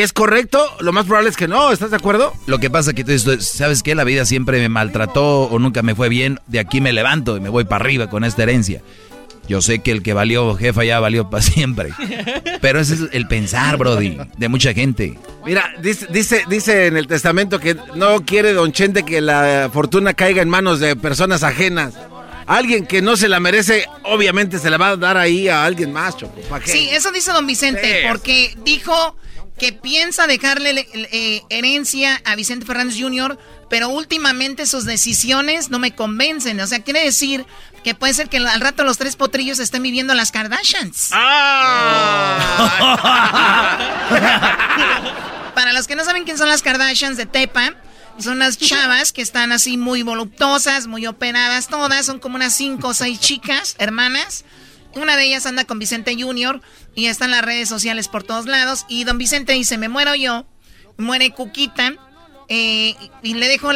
[0.00, 0.64] es, correcto?
[0.80, 2.32] Lo más probable es que no, ¿estás de acuerdo?
[2.46, 5.82] Lo que pasa es que tú sabes que la vida siempre me maltrató o nunca
[5.82, 8.82] me fue bien, de aquí me levanto y me voy para arriba con esta herencia.
[9.48, 11.92] Yo sé que el que valió jefa ya valió para siempre.
[12.60, 15.18] Pero ese es el pensar, Brody, de mucha gente.
[15.44, 20.14] Mira, dice, dice, dice en el testamento que no quiere Don Chente que la fortuna
[20.14, 21.94] caiga en manos de personas ajenas.
[22.46, 25.92] Alguien que no se la merece, obviamente se la va a dar ahí a alguien
[25.92, 26.40] más, Choco.
[26.64, 29.16] Sí, eso dice Don Vicente, porque dijo
[29.58, 33.38] que piensa dejarle eh, herencia a Vicente Fernández Jr.,
[33.68, 36.60] pero últimamente sus decisiones no me convencen.
[36.60, 37.46] O sea, quiere decir
[37.82, 41.10] que puede ser que al rato los tres potrillos estén viviendo las Kardashians.
[41.12, 42.42] ¡Ah!
[45.54, 47.74] Para los que no saben quién son las Kardashians de Tepa,
[48.18, 52.06] son unas chavas que están así muy voluptuosas, muy operadas todas.
[52.06, 54.44] Son como unas cinco o seis chicas, hermanas.
[54.96, 56.60] Una de ellas anda con Vicente Jr.
[56.94, 58.84] y está en las redes sociales por todos lados.
[58.88, 60.46] Y don Vicente dice, me muero yo,
[60.96, 61.94] muere Cuquita.
[62.48, 63.70] Eh, y le dejo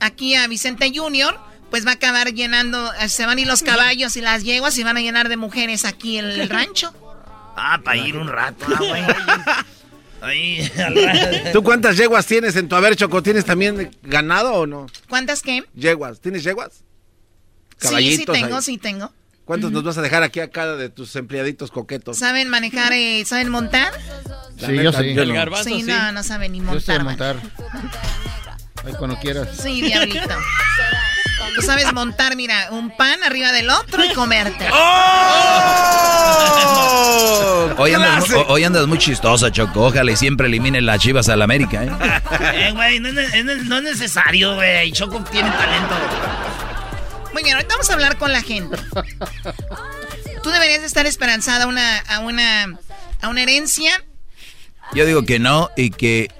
[0.00, 1.38] aquí a Vicente Jr
[1.70, 4.76] pues va a acabar llenando, eh, se van a ir los caballos y las yeguas
[4.76, 6.92] y van a llenar de mujeres aquí el, rancho.
[7.56, 9.64] Ah, para ir un rato, ah,
[10.22, 10.70] Ahí,
[11.50, 13.22] ¿Tú cuántas yeguas tienes en tu haber, Choco?
[13.22, 14.86] ¿Tienes también ganado o no?
[15.08, 15.64] ¿Cuántas qué?
[15.74, 16.20] Yeguas.
[16.20, 16.84] ¿Tienes yeguas?
[17.78, 18.16] Caballitos.
[18.16, 19.14] Sí, sí tengo, sí tengo.
[19.50, 22.16] ¿Cuántos nos vas a dejar aquí a cada de tus empleaditos coquetos?
[22.16, 23.92] ¿Saben manejar, eh, saben montar?
[24.56, 25.16] sí, yo sí.
[25.64, 26.74] sí, no, no saben ni montar.
[26.74, 27.34] Yo sé montar.
[28.86, 29.48] Ahí cuando quieras.
[29.60, 30.28] Sí, diablito.
[31.56, 34.68] Tú sabes montar, mira, un pan arriba del otro y comerte.
[34.72, 35.90] ¡Oh!
[37.76, 37.92] Hoy,
[38.62, 39.86] andas, muy chistosa, Choco.
[39.86, 41.90] Ojalá y siempre eliminen las chivas al América, ¿eh?
[42.68, 44.92] eh güey, no, es necesario, güey.
[44.92, 45.96] Choco tiene talento.
[47.32, 48.76] Muy bien, ahorita vamos a hablar con la gente.
[50.42, 52.78] Tú deberías estar esperanzada a una, a una,
[53.20, 54.04] a una herencia.
[54.94, 56.30] Yo digo que no y que,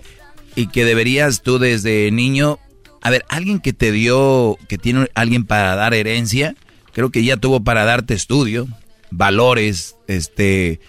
[0.56, 2.58] y que deberías tú desde niño
[3.02, 6.54] a ver, alguien que te dio, que tiene alguien para dar herencia,
[6.92, 8.68] creo que ya tuvo para darte estudio,
[9.10, 10.80] valores, este,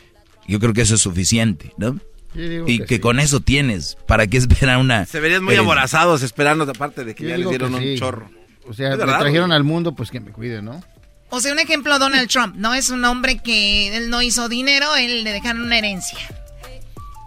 [0.48, 2.00] yo creo que eso es suficiente, ¿no?
[2.34, 5.06] y que, con eso tienes, ¿para qué esperar una...
[5.06, 8.30] Se verían muy aborazados esperando aparte de que ya le dieron un chorro.
[8.72, 10.82] O sea, me trajeron al mundo, pues que me cuide, ¿no?
[11.30, 12.74] O sea, un ejemplo, Donald Trump, ¿no?
[12.74, 16.18] Es un hombre que él no hizo dinero, él le dejaron una herencia.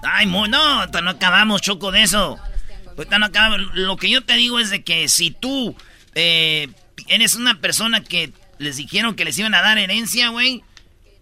[0.03, 2.39] Ay, no, no acabamos, Choco, de eso.
[2.97, 3.09] Pues,
[3.75, 5.77] lo que yo te digo es de que si tú
[6.15, 6.69] eh,
[7.09, 10.65] eres una persona que les dijeron que les iban a dar herencia, güey,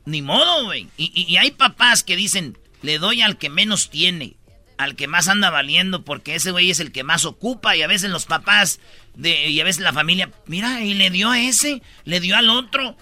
[0.05, 0.87] ni modo, güey.
[0.97, 4.37] Y, hay papás que dicen, le doy al que menos tiene,
[4.83, 7.77] al que más anda valiendo, porque ese güey es el que más ocupa.
[7.77, 8.81] Y a veces los papás
[9.15, 12.51] de, y a veces la familia, mira, y le dio a ese, le dio al
[12.51, 12.97] otro.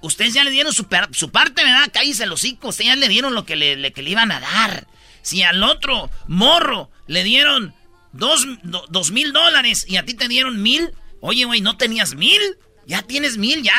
[0.00, 1.90] Ustedes ya le dieron su, parte, ¿verdad?
[1.92, 2.68] Cállese los hocico.
[2.68, 4.86] Ustedes ya le dieron lo que le, que le iban a dar.
[5.22, 7.74] Si al otro morro le dieron
[8.12, 10.92] dos, dos mil dólares y a ti te dieron mil.
[11.20, 12.40] Oye, güey, ¿no tenías mil?
[12.86, 13.74] Ya tienes mil, ya.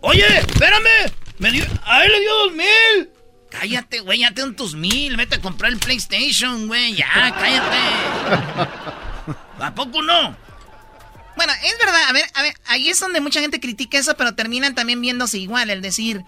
[0.00, 1.12] oye, espérame.
[1.38, 3.15] Me dio, a él le dio dos mil.
[3.60, 5.16] Cállate, güey, ya tengo tus mil.
[5.16, 6.94] Vete a comprar el PlayStation, güey.
[6.94, 7.76] Ya, cállate.
[9.60, 10.36] ¿A poco no?
[11.36, 14.34] Bueno, es verdad, a ver, a ver, ahí es donde mucha gente critica eso, pero
[14.34, 16.24] terminan también viéndose igual, el decir,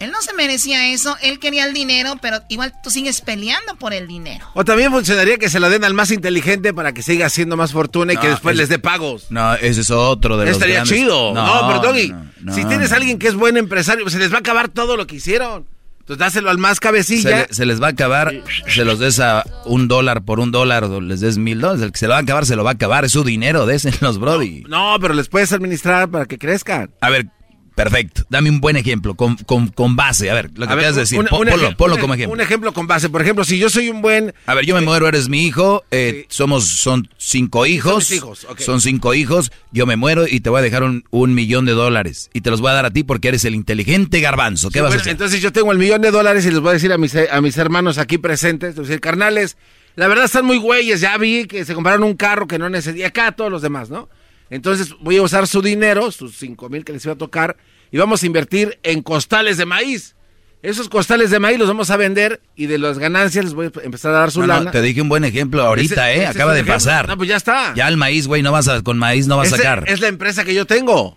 [0.00, 3.92] él no se merecía eso, él quería el dinero, pero igual tú sigues peleando por
[3.92, 4.50] el dinero.
[4.54, 7.72] O también funcionaría que se lo den al más inteligente para que siga haciendo más
[7.72, 9.26] fortuna y que después les dé pagos.
[9.30, 11.34] No, ese es otro de los Estaría chido.
[11.34, 12.14] No, pero Doggy,
[12.52, 15.06] si tienes a alguien que es buen empresario, se les va a acabar todo lo
[15.06, 15.68] que hicieron.
[16.10, 17.46] Entonces dáselo al más cabecilla.
[17.50, 18.32] Se, les va a acabar,
[18.66, 21.82] se los des a un dólar por un dólar o les des mil dólares.
[21.82, 23.04] El que se lo va a acabar, se lo va a acabar.
[23.04, 23.64] Es su dinero,
[24.00, 24.64] los brody.
[24.68, 26.90] No, no, pero les puedes administrar para que crezcan.
[27.00, 27.28] A ver,
[27.82, 28.22] Perfecto.
[28.28, 30.30] Dame un buen ejemplo, con, con, con base.
[30.30, 31.18] A ver, lo que quieras decir.
[31.18, 32.34] un- un ponlo, ponlo como ejemplo.
[32.34, 33.08] Un ejemplo con base.
[33.08, 34.34] Por ejemplo, si yo soy un buen...
[34.46, 38.12] A ver, yo me muero, eres mi hijo, eh, somos, son cinco hijos.
[38.58, 41.72] Son cinco hijos, yo me muero y te voy a dejar un, un millón de
[41.72, 42.30] dólares.
[42.34, 44.68] Y te los voy a dar a ti porque eres el inteligente garbanzo.
[44.68, 45.12] ¿Qué Sí, vas bueno, a hacer?
[45.12, 47.40] Entonces yo tengo el millón de dólares y les voy a decir a mis, a
[47.40, 49.56] mis hermanos aquí presentes, les decir, carnales,
[49.96, 53.08] la verdad están muy güeyes, ya vi que se compraron un carro que no necesitaba,
[53.08, 54.08] acá todos los demás, ¿no?
[54.50, 57.56] Entonces voy a usar su dinero, sus cinco mil que les iba a tocar,
[57.90, 60.16] y vamos a invertir en costales de maíz.
[60.62, 63.80] Esos costales de maíz los vamos a vender y de las ganancias les voy a
[63.82, 64.70] empezar a dar su No, no, lana.
[64.70, 66.22] te dije un buen ejemplo ahorita, Ese- ¿eh?
[66.24, 66.74] ese Acaba de ejemplo.
[66.74, 67.08] pasar.
[67.08, 67.72] No, pues ya está.
[67.74, 69.84] Ya el maíz, güey, no vas a, con maíz no vas a sacar.
[69.86, 71.16] Es la empresa que yo tengo.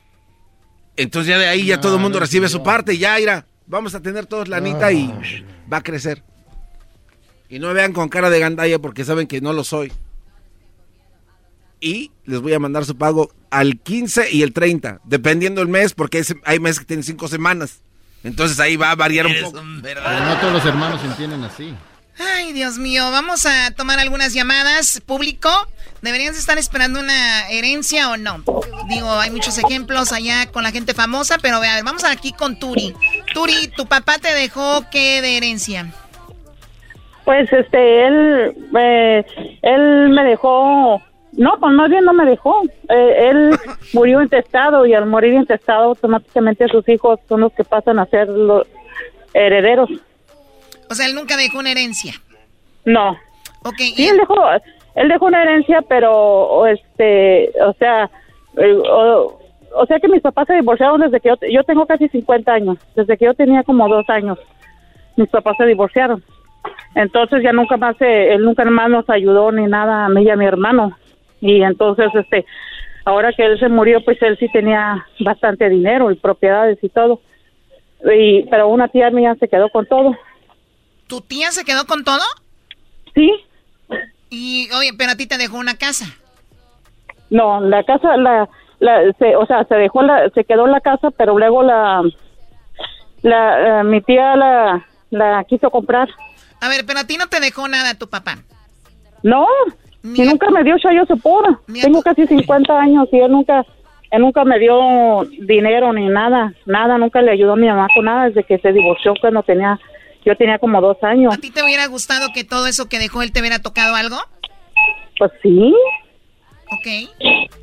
[0.96, 3.46] Entonces ya de ahí ya todo el mundo recibe su parte, ya irá.
[3.66, 5.12] Vamos a tener todos lanita y
[5.72, 6.24] va a crecer.
[7.50, 9.92] Y no me vean con cara de gandalla porque saben que no lo soy.
[11.86, 15.94] Y les voy a mandar su pago al 15 y el 30, dependiendo el mes,
[15.94, 17.82] porque es- hay meses que tienen cinco semanas.
[18.24, 19.62] Entonces ahí va a variar un poco.
[19.82, 21.74] Pero no todos los hermanos se entienden así.
[22.18, 25.02] Ay, Dios mío, vamos a tomar algunas llamadas.
[25.06, 25.50] Público,
[26.02, 28.42] ¿deberían estar esperando una herencia o no?
[28.88, 32.58] Digo, hay muchos ejemplos allá con la gente famosa, pero a ver, vamos aquí con
[32.60, 32.94] Turi.
[33.34, 35.94] Turi, ¿tu papá te dejó qué de herencia?
[37.26, 39.26] Pues este, él, eh,
[39.62, 41.02] él me dejó,
[41.38, 42.62] no, pues más bien no me dejó.
[42.90, 43.58] Eh, él
[43.94, 48.28] murió intestado y al morir intestado automáticamente sus hijos son los que pasan a ser
[48.30, 48.68] los
[49.34, 49.90] herederos.
[50.90, 52.14] O sea, él nunca dejó una herencia.
[52.86, 53.12] No.
[53.64, 53.78] Ok.
[53.96, 54.36] Sí, él dejó,
[54.96, 58.10] él dejó una herencia, pero, este, o sea,
[58.58, 59.40] eh, o,
[59.76, 62.78] o sea que mis papás se divorciaron desde que yo, yo tengo casi 50 años,
[62.96, 64.38] desde que yo tenía como dos años.
[65.16, 66.24] Mis papás se divorciaron.
[66.96, 70.36] Entonces ya nunca más, él nunca más nos ayudó ni nada a mí y a
[70.36, 70.96] mi hermano.
[71.44, 72.46] Y entonces, este,
[73.04, 77.20] ahora que él se murió, pues él sí tenía bastante dinero y propiedades y todo.
[78.18, 80.16] Y, pero una tía mía se quedó con todo.
[81.08, 82.24] ¿Tu tía se quedó con todo?
[83.14, 83.30] Sí.
[84.30, 86.06] Y, oye, pero a ti te dejó una casa.
[87.30, 88.48] No, la casa, la,
[88.80, 92.04] la, se, o sea, se dejó la, se quedó la casa, pero luego la,
[93.22, 96.08] la, eh, mi tía la, la quiso comprar.
[96.62, 98.38] A ver, pero a ti no te dejó nada tu papá.
[99.24, 99.46] No,
[100.04, 101.60] y nunca me dio chayo sepora.
[101.82, 103.66] Tengo casi 50 años y él nunca,
[104.12, 108.06] él nunca me dio dinero ni nada, nada, nunca le ayudó a mi mamá con
[108.06, 109.80] nada desde que se divorció cuando tenía,
[110.26, 111.34] yo tenía como dos años.
[111.34, 114.18] ¿A ti te hubiera gustado que todo eso que dejó él te hubiera tocado algo?
[115.18, 115.74] Pues sí.
[116.72, 116.88] Ok.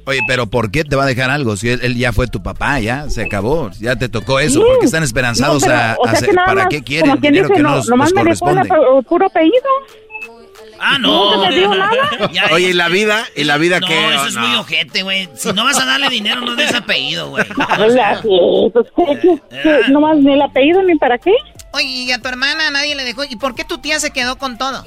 [0.06, 1.56] Oye, pero ¿por qué te va a dejar algo?
[1.56, 4.60] Si él, él ya fue tu papá, ya se acabó, ya te tocó eso.
[4.60, 4.66] Sí.
[4.66, 6.68] ¿Por qué están esperanzados No, pero, a, o a sea hacer- que nada ¿Para más,
[6.70, 8.98] qué quieren como quien dinero dice, que no, nos, nomás nos me dejó corresponde?
[8.98, 9.68] el puro apellido.
[10.80, 11.34] Ah, no.
[11.36, 11.92] ¿Nunca te dio nada?
[12.52, 13.22] Oye, ¿y la vida?
[13.36, 13.94] ¿Y la vida no, qué?
[14.14, 14.40] eso Oh, es no.
[14.48, 15.28] muy ojete, güey.
[15.34, 17.44] Si no vas a darle dinero, no des apellido, güey.
[17.68, 19.80] Habla, sí, pues, ¿qué- qué- qué?
[19.92, 21.32] nomás ni el apellido ni para qué.
[21.72, 23.24] Oye, y a tu hermana nadie le dejó.
[23.24, 24.84] ¿Y por qué tu tía se quedó con todo?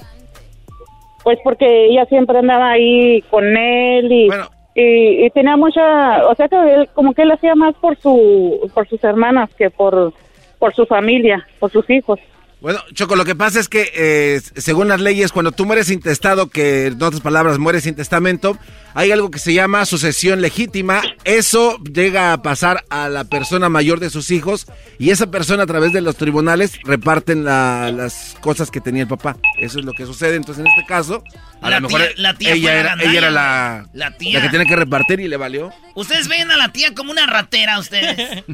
[1.24, 4.28] Pues porque ella siempre andaba ahí con él y,
[4.76, 8.70] y, y tenía mucha, o sea que él, como que él hacía más por su,
[8.74, 10.14] por sus hermanas que por,
[10.60, 12.20] por su familia, por sus hijos.
[12.64, 16.48] Bueno, Choco, lo que pasa es que eh, según las leyes, cuando tú mueres intestado,
[16.50, 18.58] que en otras palabras mueres sin testamento,
[18.94, 21.02] hay algo que se llama sucesión legítima.
[21.26, 24.66] Eso llega a pasar a la persona mayor de sus hijos
[24.98, 29.10] y esa persona a través de los tribunales reparten la- las cosas que tenía el
[29.10, 29.36] papá.
[29.60, 30.38] Eso es lo que sucede.
[30.38, 31.22] Entonces, en este caso,
[31.62, 34.42] a La lo mejor tía- la tía ella, la era, ella era la, La tía.
[34.42, 35.70] que tiene que repartir y le valió.
[35.96, 38.42] Ustedes ven a la tía como una ratera, ustedes.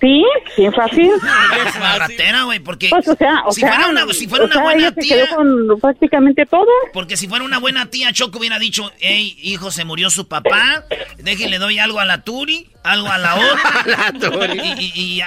[0.00, 0.24] Sí,
[0.56, 1.10] sí, fácil.
[1.12, 4.44] Es una ratera, güey, porque Pues, o sea, o si sea, fuera una, si fuera
[4.44, 6.66] o una sea, buena ella se tía, quedó con prácticamente todo.
[6.92, 10.84] porque si fuera una buena tía, Choco hubiera dicho, hey, hijo, se murió su papá,
[11.18, 13.84] déjenle doy algo a la Turi, algo a la otra.
[13.86, 14.60] la Turi.
[14.60, 15.26] Y, y- y ya.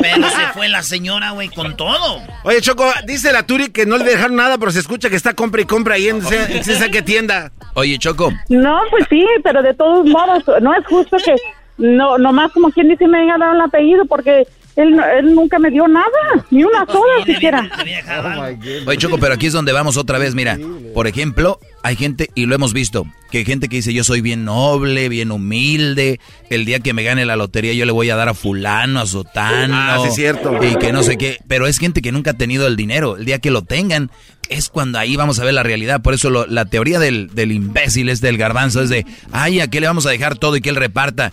[0.00, 2.20] Pero se fue la señora, güey, con todo.
[2.44, 5.34] Oye, Choco, dice la Turi que no le dejaron nada, pero se escucha que está
[5.34, 7.52] compra y compra ahí en en esa qué tienda.
[7.74, 11.34] Oye, Choco, No, pues sí, pero de todos modos, no es justo que
[11.78, 14.46] no nomás como quien dice me haya dado el apellido porque
[14.76, 16.06] él, no- él nunca me dio nada,
[16.50, 17.68] ni una sola siquiera.
[18.86, 20.34] Oye, Choco, pero aquí es donde vamos otra vez.
[20.34, 20.58] Mira,
[20.94, 24.20] por ejemplo, hay gente, y lo hemos visto, que hay gente que dice, yo soy
[24.20, 26.20] bien noble, bien humilde,
[26.50, 29.06] el día que me gane la lotería yo le voy a dar a fulano, a
[29.06, 29.74] sotano.
[29.76, 30.58] Ah, sí, es cierto.
[30.62, 31.38] Y que no sé qué.
[31.48, 33.16] Pero es gente que nunca ha tenido el dinero.
[33.16, 34.10] El día que lo tengan,
[34.48, 36.02] es cuando ahí vamos a ver la realidad.
[36.02, 39.68] Por eso lo- la teoría del, del imbécil es del garbanzo, es de, ay, ¿a
[39.68, 41.32] qué le vamos a dejar todo y que él reparta?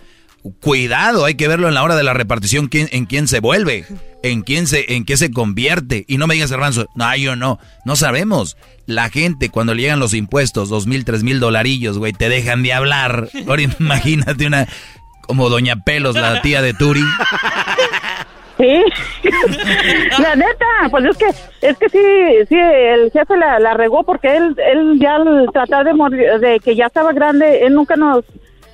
[0.62, 3.86] Cuidado, hay que verlo en la hora de la repartición, quién, en quién se vuelve,
[4.24, 6.06] en quién se, en qué se convierte.
[6.08, 8.56] Y no me digas, Garbanzo, no, yo no, no sabemos.
[8.86, 12.64] La gente, cuando le llegan los impuestos, dos mil, tres mil dolarillos, güey, te dejan
[12.64, 13.28] de hablar.
[13.48, 14.68] Ahora imagínate una,
[15.22, 17.04] Como Doña Pelos, la tía de Turi.
[18.58, 18.84] Sí,
[20.22, 21.28] la neta, pues es que,
[21.68, 25.86] es que sí, sí, el jefe la, la regó porque él, él ya al tratar
[25.86, 28.26] de morir, de que ya estaba grande, él nunca nos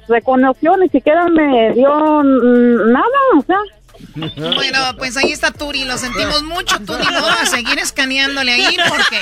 [0.08, 3.60] reconoció, ni siquiera me dio nada, o sea.
[4.16, 9.18] Bueno, pues ahí está Turi, lo sentimos mucho, Turi, no a seguir escaneándole ahí porque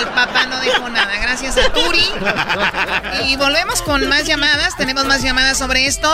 [0.00, 2.04] el papá no dijo nada, gracias a Turi.
[3.28, 6.10] Y volvemos con más llamadas, tenemos más llamadas sobre esto.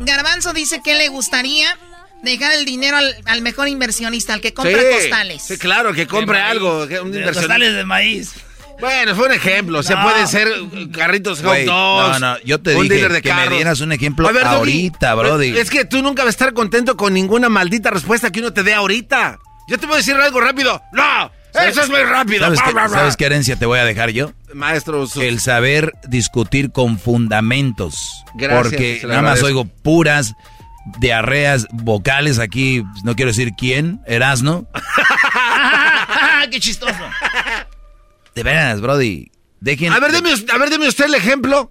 [0.00, 1.76] Garbanzo dice que le gustaría
[2.22, 5.42] dejar el dinero al, mejor inversionista, al que compra costales.
[5.42, 8.34] Sí, claro, que compre algo, un Costales de maíz.
[8.80, 9.78] Bueno, fue un ejemplo.
[9.78, 10.48] O sea, puede ser
[10.92, 12.20] carritos hot dogs.
[12.20, 15.56] No, no, yo te dije que me dieras un ejemplo ahorita, Brody.
[15.58, 18.62] Es que tú nunca vas a estar contento con ninguna maldita respuesta que uno te
[18.62, 19.38] dé ahorita.
[19.68, 20.82] Yo te voy a decir algo rápido.
[20.92, 21.30] ¡No!
[21.54, 22.54] Eso es muy rápido.
[22.54, 24.32] ¿Sabes, qué, herencia te voy a dejar yo?
[24.54, 25.06] Maestro.
[25.16, 28.24] El saber discutir con fundamentos.
[28.34, 28.62] Gracias.
[28.62, 30.34] Porque nada más oigo puras
[30.98, 32.84] diarreas vocales aquí.
[33.04, 34.00] No quiero decir quién.
[34.06, 34.66] Erasno.
[36.50, 36.94] ¡Qué chistoso!
[38.40, 39.30] De veras, Brody.
[39.60, 41.70] Dejen, a ver, deme, a ver, deme usted el ejemplo.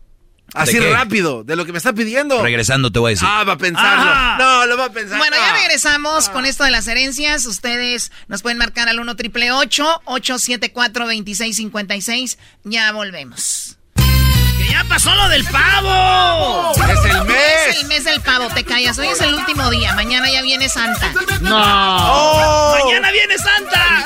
[0.53, 2.43] Así rápido, de lo que me está pidiendo.
[2.43, 3.27] Regresando te voy a decir.
[3.27, 4.43] Ah, va a pensarlo.
[4.43, 5.17] No, lo va a pensar.
[5.17, 7.47] Bueno, ya regresamos con esto de las herencias.
[7.47, 12.37] Ustedes nos pueden marcar al 1 triple 874 2656.
[12.65, 13.77] Ya volvemos.
[13.95, 16.71] ¡Que ya pasó lo del pavo!
[16.75, 17.67] ¡Es el mes!
[17.69, 18.99] Es el mes del pavo, te callas.
[18.99, 19.95] Hoy es el último día.
[19.95, 21.11] Mañana ya viene Santa.
[21.41, 21.57] ¡No!
[21.57, 22.77] Oh.
[22.85, 24.05] ¡Mañana viene Santa!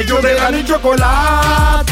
[0.00, 1.84] Ellos de la ni chocolata.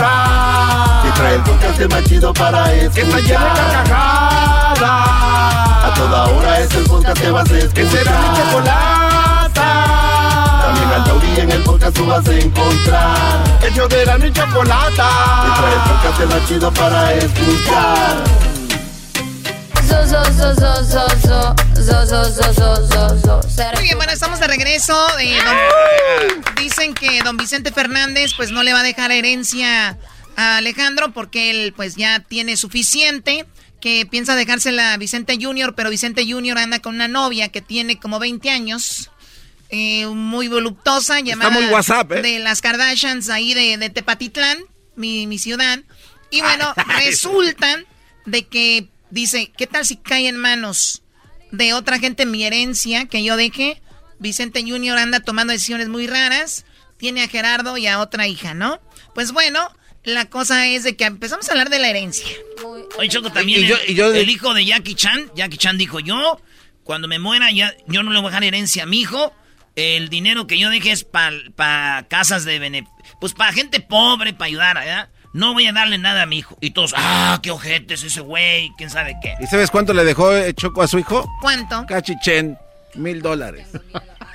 [1.02, 2.94] Que trae el podcast más chido para escuchar.
[2.94, 4.80] Que está llena de carcajadas.
[4.80, 7.74] A toda hora es el podcast que vas a escuchar.
[7.74, 9.52] Que será mi chocolata.
[10.62, 13.44] También al taurí en el podcast tú vas a encontrar.
[13.62, 15.09] Ellos de la ni chocolata.
[15.44, 18.48] Que trae el podcast más chido para escuchar.
[23.74, 25.06] Muy bien, bueno, estamos de regreso.
[25.20, 25.39] Eh,
[26.60, 29.98] dicen que don Vicente Fernández pues no le va a dejar herencia
[30.36, 33.47] a Alejandro porque él pues ya tiene suficiente.
[33.81, 38.01] Que piensa dejársela a Vicente Junior, pero Vicente Junior anda con una novia que tiene
[38.01, 39.10] como 20 años.
[39.70, 42.23] Eh, muy voluptuosa, llamada muy WhatsApp, ¿eh?
[42.23, 44.59] de las Kardashians ahí de, de Tepatitlán,
[44.97, 45.78] mi, mi ciudad.
[46.31, 47.78] Y bueno, resulta
[48.27, 51.02] de que Dice, ¿qué tal si cae en manos
[51.51, 53.80] de otra gente mi herencia que yo deje?
[54.18, 56.64] Vicente Junior anda tomando decisiones muy raras.
[56.97, 58.80] Tiene a Gerardo y a otra hija, ¿no?
[59.14, 59.60] Pues bueno,
[60.05, 62.26] la cosa es de que empezamos a hablar de la herencia.
[62.98, 66.40] Oye, Choco, también el, hijo de Jackie Chan, Jackie Chan dijo, yo,
[66.82, 69.32] cuando me muera, ya, yo no le voy a dejar herencia a mi hijo.
[69.76, 72.85] El dinero que yo deje es para casas de...
[73.20, 75.09] Pues para gente pobre, para ayudar, ¿verdad?
[75.32, 76.56] No voy a darle nada a mi hijo.
[76.60, 79.34] Y todos, ah, qué ojete es ese güey, quién sabe qué.
[79.40, 81.28] ¿Y sabes cuánto le dejó eh, Choco a su hijo?
[81.40, 81.86] ¿Cuánto?
[81.86, 82.59] Cachichen,
[82.94, 83.66] mil dólares.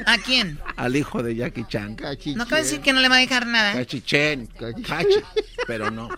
[0.05, 0.59] ¿A quién?
[0.75, 1.97] Al hijo de Jackie Chan.
[2.35, 3.73] No acaba de decir que no le va a dejar nada.
[3.73, 5.21] Cachichen, cachi,
[5.67, 6.09] pero no.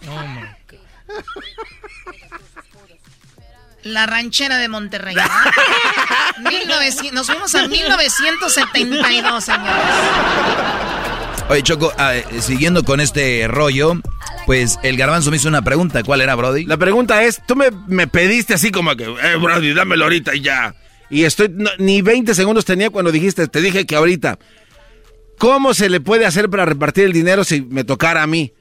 [3.84, 5.16] La ranchera de Monterrey.
[7.14, 9.74] nos fuimos a 1972, señores.
[11.48, 13.94] Oye, Choco, ah, eh, siguiendo con este rollo,
[14.48, 16.02] pues el garbanzo me hizo una pregunta.
[16.04, 16.66] ¿Cuál era, Brody?
[16.66, 20.76] La pregunta es, tú me, pediste así como que, eh, Brody, dámelo ahorita y ya.
[21.12, 24.40] Y estoy, ni 20 segundos tenía cuando dijiste, te dije que ahorita.
[25.38, 28.54] ¿Cómo se le puede hacer para repartir el dinero si me tocara a mí?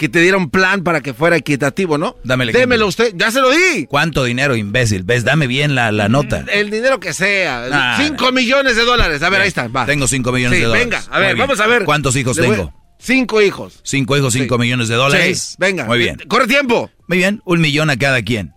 [0.00, 2.16] Que te diera un plan para que fuera equitativo, ¿no?
[2.24, 3.84] Dame Démelo usted, ya se lo di.
[3.84, 5.02] ¿Cuánto dinero, imbécil?
[5.02, 5.24] ¿Ves?
[5.24, 6.46] Dame bien la, nota.
[6.50, 7.98] El dinero que sea.
[7.98, 9.22] 5 millones de dólares.
[9.22, 9.68] A ver, ahí está.
[9.68, 9.84] Va.
[9.84, 10.86] Tengo 5 millones de dólares.
[10.86, 11.84] Venga, a ver, vamos a ver.
[11.84, 12.72] ¿Cuántos hijos tengo?
[12.98, 13.80] Cinco hijos.
[13.82, 15.56] Cinco hijos, cinco millones de dólares.
[15.58, 15.84] venga.
[15.84, 16.16] Muy bien.
[16.28, 16.90] Corre tiempo.
[17.06, 18.54] Muy bien, un millón a cada quien.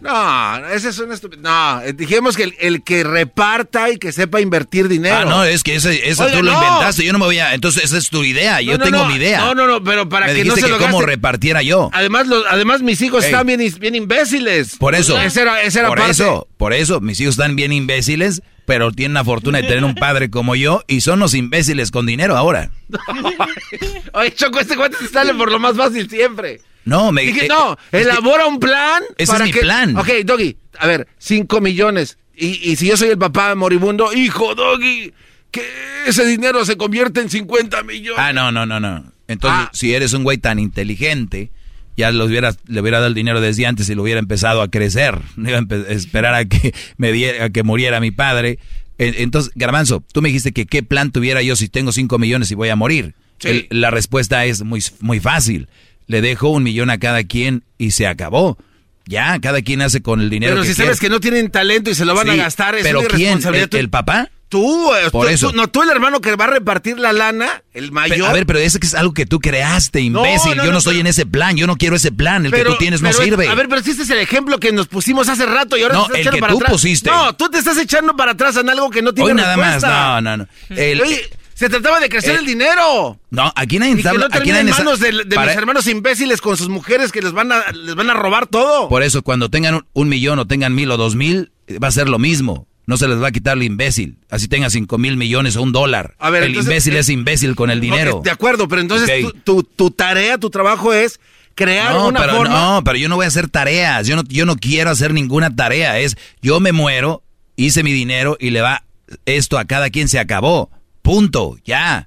[0.00, 1.42] No, ese es un estúpido.
[1.42, 5.16] No, eh, dijimos que el, que reparta y que sepa invertir dinero.
[5.16, 7.04] Ah, no, es que ese, eso tú lo inventaste.
[7.04, 7.54] Yo no me voy a.
[7.54, 8.60] Entonces, esa es tu idea.
[8.62, 9.40] Yo tengo mi idea.
[9.40, 11.90] No, no, no, pero para que no se que lo cómo repartiera yo.
[11.92, 14.76] Además, además mis hijos están bien, bien, imbéciles.
[14.76, 15.18] Por eso.
[15.18, 18.42] Ese era, ese era por eso, por eso, mis hijos están bien imbéciles.
[18.64, 22.04] pero tienen la fortuna de tener un padre como yo y son los imbéciles con
[22.04, 22.70] dinero ahora.
[24.12, 26.60] Oye, Choco, este cuate se sale por lo más fácil siempre.
[26.88, 29.02] No, me Dije, eh, no, elabora un plan.
[29.16, 29.96] Ese es mi que- plan.
[29.96, 32.18] Ok, Doggy, a ver, 5 millones.
[32.36, 35.12] Y, y si yo soy el papá moribundo, hijo, Doggy,
[35.50, 35.62] que
[36.06, 38.18] ese dinero se convierte en 50 millones.
[38.22, 39.12] Ah, no, no, no, no.
[39.26, 39.70] Entonces, Ah.
[39.74, 41.50] si eres un güey tan inteligente,
[41.96, 44.68] ya los hubiera, le hubiera dado el dinero desde antes y lo hubiera empezado a
[44.68, 45.18] crecer.
[45.36, 48.58] No iba a esperar a que me diera, a que muriera mi padre.
[48.98, 52.50] En- Entonces, Garbanzo, tú me dijiste que qué plan tuviera yo si tengo 5 millones
[52.50, 53.14] y voy a morir.
[53.42, 55.68] El- la respuesta es muy, muy fácil.
[56.08, 58.58] Le dejo un millón a cada quien y se acabó.
[59.06, 61.88] Ya, cada quien hace con el dinero Pero que si sabes que no tienen talento
[61.90, 63.40] y se lo van a gastar, es pero una ¿quién?
[63.54, 64.28] ¿El- el papá?
[64.50, 65.50] Tú, eh, Por tú- eso.
[65.50, 68.28] tú- no, tú el hermano que va a repartir la lana, el mayor.
[68.28, 70.56] A ver, pero eso es algo que tú creaste, imbécil.
[70.56, 71.56] no, yo no, no, estoy pero- en ese plan.
[71.56, 72.46] Yo no quiero ese plan.
[72.46, 73.46] El que tú tienes no sirve.
[73.46, 75.94] A ver, pero si este es el ejemplo que nos pusimos hace rato y ahora
[75.96, 76.72] No, te estás el echando que para tú atrás.
[76.72, 77.10] pusiste.
[77.10, 79.82] No, tú te estás echando para atrás en algo que no tiene Hoy nada más.
[79.82, 80.46] No, no, no.
[80.70, 81.28] El- Oye,
[81.58, 83.18] se trataba de crecer el- el dinero.
[83.30, 86.56] no, aquí nadie está que no en manos de, de para- mis hermanos imbéciles con
[86.56, 88.88] sus mujeres que les van a, les van a robar todo.
[88.88, 91.88] Por eso, cuando tengan un, un millón o tengan mil o dos mil, eh, va
[91.88, 92.66] a ser lo mismo.
[92.86, 94.18] No se les va a quitar el imbécil.
[94.30, 96.14] Así tenga cinco mil millones o un dólar.
[96.18, 98.22] A ver, el entonces, imbécil eh, es imbécil con el dinero.
[98.24, 101.20] De acuerdo, pero entonces tu, tu, tu tarea, tu trabajo es
[101.54, 102.54] crear No, una pero forma.
[102.54, 104.06] no, pero yo no voy a hacer tareas.
[104.06, 105.98] Yo no, yo no quiero hacer ninguna tarea.
[105.98, 107.22] Es, yo me muero,
[107.56, 108.84] hice mi dinero y le va
[109.26, 110.70] esto a cada quien se acabó.
[111.08, 111.56] Punto.
[111.64, 112.06] Ya.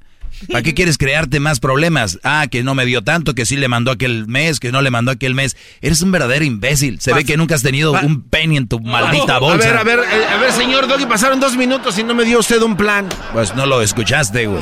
[0.52, 2.20] ¿Para qué quieres crearte más problemas?
[2.22, 4.92] Ah, que no me dio tanto, que sí le mandó aquel mes, que no le
[4.92, 5.58] mandó aquel mes.
[5.82, 7.02] Eres un verdadero imbécil.
[7.02, 9.80] Se ve que nunca has tenido un penny en tu maldita bolsa.
[9.80, 12.26] A ver, a ver, eh, a ver, señor Doggy, pasaron dos minutos y no me
[12.26, 13.10] dio usted un plan.
[13.34, 14.62] Pues no lo escuchaste, güey.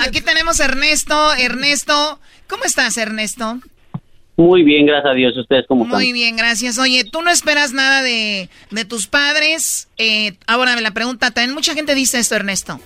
[0.00, 1.32] Aquí tenemos a Ernesto.
[1.34, 2.18] Ernesto,
[2.48, 3.60] ¿cómo estás, Ernesto?
[4.36, 5.36] Muy bien, gracias a Dios.
[5.36, 6.00] ¿Ustedes cómo están?
[6.00, 6.78] Muy bien, gracias.
[6.80, 9.88] Oye, ¿tú no esperas nada de, de tus padres?
[9.98, 12.80] Eh, ahora la pregunta, también mucha gente dice esto, Ernesto.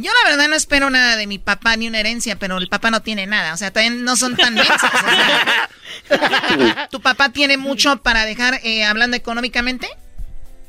[0.00, 2.90] Yo la verdad no espero nada de mi papá ni una herencia, pero el papá
[2.90, 3.54] no tiene nada.
[3.54, 4.76] O sea, también no son tan mensos.
[4.82, 6.88] o sea.
[6.90, 9.88] ¿Tu papá tiene mucho para dejar eh, hablando económicamente?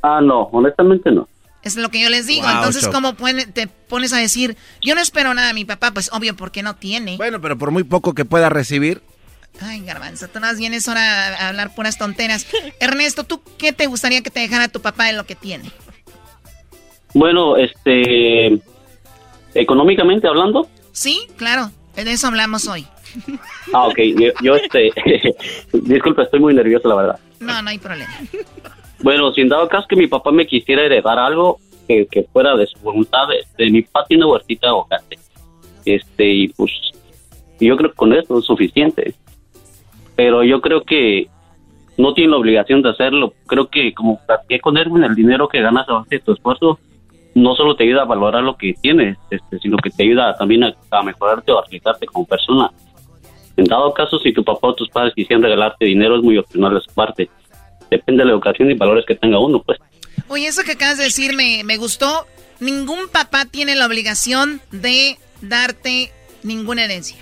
[0.01, 1.27] Ah, no, honestamente no.
[1.63, 2.47] Es lo que yo les digo.
[2.47, 2.93] Wow, Entonces, Choco.
[2.93, 3.15] ¿cómo
[3.53, 5.91] te pones a decir, yo no espero nada de mi papá?
[5.91, 7.17] Pues obvio, porque no tiene.
[7.17, 9.01] Bueno, pero por muy poco que pueda recibir.
[9.59, 12.47] Ay, garbanzo, tú más bien es hora de hablar puras tonteras.
[12.79, 15.71] Ernesto, ¿tú qué te gustaría que te dejara tu papá de lo que tiene?
[17.13, 18.59] Bueno, este,
[19.53, 22.85] económicamente hablando, Sí, claro, de eso hablamos hoy.
[23.73, 24.91] ah, ok, yo, yo, este,
[25.73, 27.19] disculpe, estoy muy nervioso, la verdad.
[27.39, 28.11] No, no hay problema.
[29.01, 32.67] Bueno, sin dado caso que mi papá me quisiera heredar algo que, que fuera de
[32.67, 35.19] su voluntad, este, mi papá tiene huertita de aguacate,
[35.85, 36.71] este, y pues,
[37.59, 39.15] yo creo que con eso es suficiente.
[40.15, 41.29] Pero yo creo que
[41.97, 43.33] no tiene la obligación de hacerlo.
[43.47, 46.79] Creo que como platiqué con él, el dinero que ganas a base de tu esfuerzo
[47.33, 50.63] no solo te ayuda a valorar lo que tienes, este, sino que te ayuda también
[50.63, 52.71] a, mejorarte o a realizarte como persona.
[53.57, 56.73] En dado caso, si tu papá o tus padres quisieran regalarte dinero, es muy opcional
[56.73, 57.29] de su parte.
[57.89, 59.79] Depende de la educación y valores que tenga uno, pues.
[60.27, 62.25] Oye, eso que acabas de decir me, me gustó.
[62.59, 66.11] Ningún papá tiene la obligación de darte
[66.43, 67.17] ninguna herencia.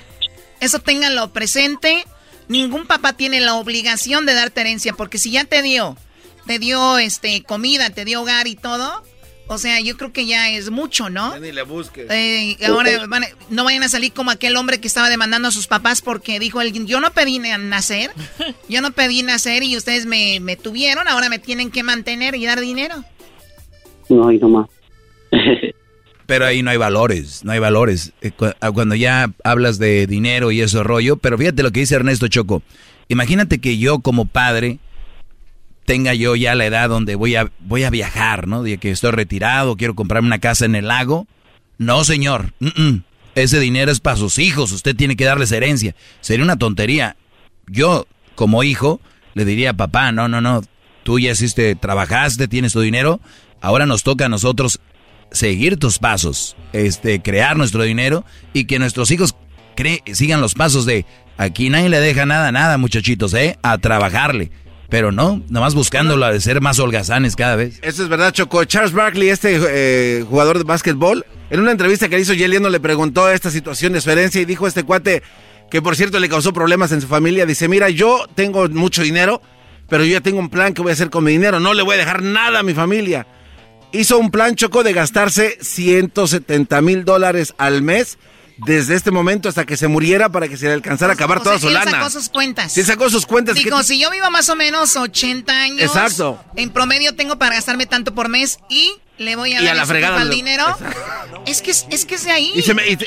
[0.59, 2.03] Eso ténganlo presente.
[2.47, 5.95] Ningún papá tiene la obligación de darte herencia, porque si ya te dio,
[6.47, 9.03] te dio este comida, te dio hogar y todo,
[9.49, 11.33] o sea, yo creo que ya es mucho, ¿no?
[11.33, 12.07] Ya ni le busques.
[12.09, 15.51] Eh, ahora van a- no vayan a salir como aquel hombre que estaba demandando a
[15.51, 18.11] sus papás porque dijo él, yo no pedí na- nacer,
[18.69, 22.45] yo no pedí nacer y ustedes me, me tuvieron, ahora me tienen que mantener y
[22.45, 23.03] dar dinero.
[24.07, 24.67] No, y nomás.
[26.25, 28.13] Pero ahí no hay valores, no hay valores.
[28.21, 28.31] Eh,
[28.61, 32.27] ah, Cuando ya hablas de dinero y eso rollo, pero fíjate lo que dice Ernesto
[32.27, 32.61] Choco.
[33.07, 34.77] Imagínate que yo como padre
[35.89, 38.61] tenga yo ya la edad donde voy a, voy a viajar, ¿no?
[38.61, 41.25] De que estoy retirado, quiero comprarme una casa en el lago.
[41.79, 42.53] No, señor.
[43.33, 45.95] Ese dinero es para sus hijos, usted tiene que darles herencia.
[46.21, 47.17] Sería una tontería.
[47.65, 48.05] Yo,
[48.35, 49.01] como hijo,
[49.33, 50.61] le diría, papá, no, no, no,
[51.01, 53.19] tú ya hiciste, trabajaste, tienes tu dinero,
[53.59, 54.79] ahora nos toca a nosotros
[55.31, 59.35] seguir tus pasos, este, crear nuestro dinero y que nuestros hijos
[60.13, 61.07] sigan los pasos de
[61.37, 63.57] aquí nadie le deja nada, nada, muchachitos, ¿eh?
[63.63, 64.51] A trabajarle.
[64.89, 67.79] Pero no, nomás buscándolo de ser más holgazanes cada vez.
[67.83, 68.63] Eso es verdad, Choco.
[68.65, 72.79] Charles Barkley, este eh, jugador de básquetbol, en una entrevista que le hizo Yeliano le
[72.79, 75.21] preguntó esta situación de su herencia y dijo este cuate
[75.69, 77.45] que por cierto le causó problemas en su familia.
[77.45, 79.41] Dice, mira, yo tengo mucho dinero,
[79.87, 81.59] pero yo ya tengo un plan que voy a hacer con mi dinero.
[81.59, 83.27] No le voy a dejar nada a mi familia.
[83.91, 88.17] Hizo un plan, Choco, de gastarse 170 mil dólares al mes
[88.65, 91.41] desde este momento hasta que se muriera para que se le alcanzara a acabar O
[91.41, 91.91] toda sea, su él lana.
[91.91, 92.71] sacó sus cuentas.
[92.71, 93.55] Sí, sacó sus cuentas.
[93.55, 96.43] Dijo, ¿qué- si yo vivo más o menos 80 años, Exacto.
[96.55, 100.21] en promedio tengo para gastarme tanto por mes y le voy a dar la fregada
[100.21, 100.65] el dinero.
[101.45, 102.63] Es que, es que es de ahí.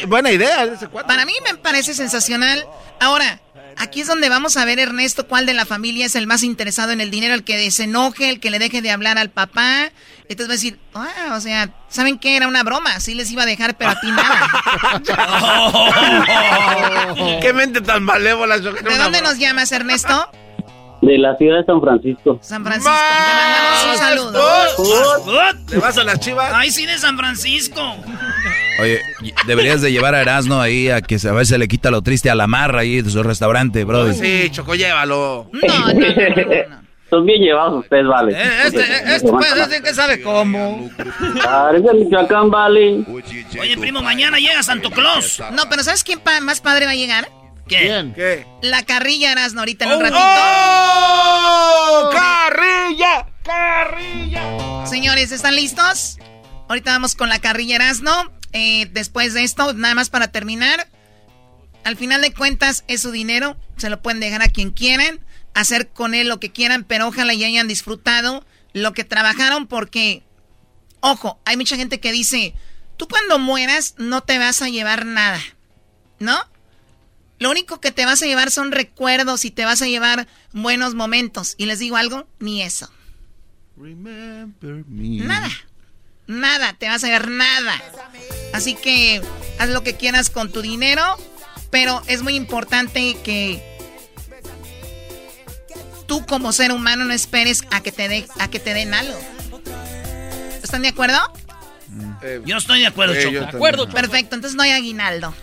[0.06, 0.78] buena idea.
[1.06, 2.66] Para mí me parece sensacional.
[3.00, 3.40] Ahora,
[3.78, 6.92] aquí es donde vamos a ver, Ernesto, cuál de la familia es el más interesado
[6.92, 9.90] en el dinero, el que se enoje, el que le deje de hablar al papá.
[10.28, 12.36] Entonces va a decir, ah, o sea, ¿saben qué?
[12.36, 14.50] Era una broma, sí les iba a dejar, pero a ti nada.
[17.40, 18.58] ¡Qué mente tan malévola!
[18.58, 20.30] ¿De dónde nos llamas, Ernesto?
[21.02, 22.38] De la ciudad de San Francisco.
[22.40, 22.92] San Francisco.
[22.94, 25.62] Te mandamos un saludo.
[25.70, 26.52] ¿Le vas a las chivas?
[26.54, 27.80] Ay, sí, de San Francisco.
[28.80, 29.00] Oye,
[29.46, 32.34] deberías de llevar a Erasmo ahí a que a veces le quita lo triste a
[32.36, 34.12] la marra ahí de su restaurante, bro.
[34.12, 35.50] Sí, Choco, llévalo.
[35.52, 38.32] No, no, no, Son bien llevados ustedes, vale.
[38.34, 40.88] Eh, este, eh, este decir que sabe cómo.
[41.46, 43.04] Ah, es de Michoacán, vale.
[43.60, 45.42] Oye, primo, mañana llega Santo Claus.
[45.52, 47.28] No, pero ¿sabes quién pa- más padre va a llegar?
[47.68, 48.12] ¿Qué?
[48.14, 48.46] ¿Qué?
[48.62, 50.18] La carrilla Erasno ahorita en un ratito.
[50.20, 52.10] ¡Oh!
[52.12, 53.26] ¡Carrilla!
[53.42, 54.86] ¡Carrilla!
[54.86, 56.18] Señores, ¿están listos?
[56.68, 58.32] Ahorita vamos con la carrilla Erasno.
[58.52, 60.88] Eh, después de esto, nada más para terminar.
[61.84, 63.56] Al final de cuentas, es su dinero.
[63.76, 65.20] Se lo pueden dejar a quien quieran.
[65.54, 70.22] Hacer con él lo que quieran, pero ojalá y hayan disfrutado lo que trabajaron porque,
[71.00, 72.54] ojo, hay mucha gente que dice,
[72.96, 75.40] tú cuando mueras no te vas a llevar nada,
[76.18, 76.38] ¿no?
[77.42, 80.94] Lo único que te vas a llevar son recuerdos y te vas a llevar buenos
[80.94, 81.56] momentos.
[81.58, 82.88] Y les digo algo, ni eso.
[85.26, 85.50] Nada.
[86.28, 87.82] Nada, te vas a llevar nada.
[88.52, 89.20] Así que
[89.58, 91.02] haz lo que quieras con tu dinero,
[91.72, 93.60] pero es muy importante que
[96.06, 99.18] tú como ser humano no esperes a que te de, a que te den algo.
[100.62, 101.18] ¿Están de acuerdo?
[102.46, 103.32] Yo estoy de acuerdo, Eh, Choco.
[103.32, 103.88] De acuerdo.
[103.88, 105.34] Perfecto, entonces no hay aguinaldo.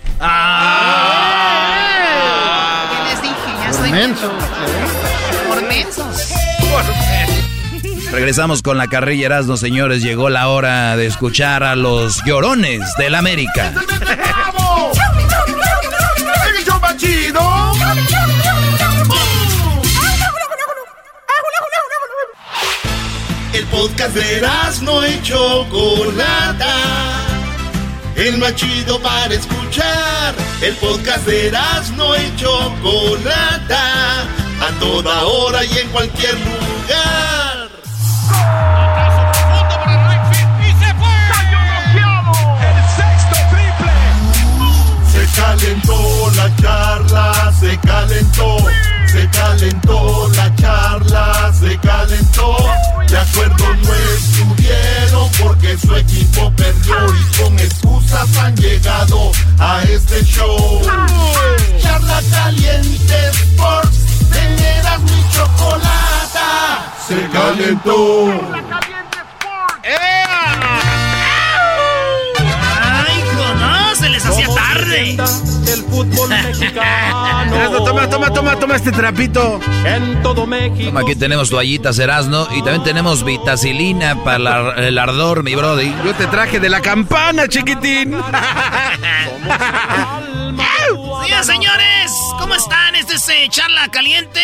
[1.49, 2.87] Ah.
[2.91, 3.35] ¿Qué les dije?
[3.63, 4.31] Ya soy menso.
[5.47, 6.33] por mensos.
[8.11, 10.01] Regresamos con la carrilla Erasmo, señores.
[10.01, 13.73] Llegó la hora de escuchar a los llorones del América.
[23.71, 24.41] podcast de
[24.81, 26.75] no y Chocolata.
[28.15, 30.35] El más chido para escuchar.
[30.61, 31.51] El podcast de
[31.95, 34.21] no y Chocolata.
[34.61, 37.69] A toda hora y en cualquier lugar.
[45.11, 48.57] Se calentó la charla, se calentó,
[49.11, 52.57] se calentó la charla, se calentó.
[53.07, 60.23] De acuerdo no estuvieron porque su equipo perdió y con excusas han llegado a este
[60.23, 60.81] show.
[61.81, 66.93] Charla caliente Sports, teneras mi chocolata.
[67.07, 68.98] Se calentó.
[74.19, 75.11] Les hacía tarde.
[75.71, 77.39] El fútbol mexicano.
[77.85, 79.59] Toma, toma, toma, toma este trapito.
[79.85, 80.89] En todo México.
[80.89, 85.93] Toma, Aquí tenemos toallitas Erasmo y también tenemos vitacilina para la- el ardor, mi brody.
[86.05, 88.15] Yo te traje de la campana, chiquitín.
[91.23, 92.95] Señoras, señores, ¿cómo están?
[92.95, 94.41] Este es eh, Charla Caliente.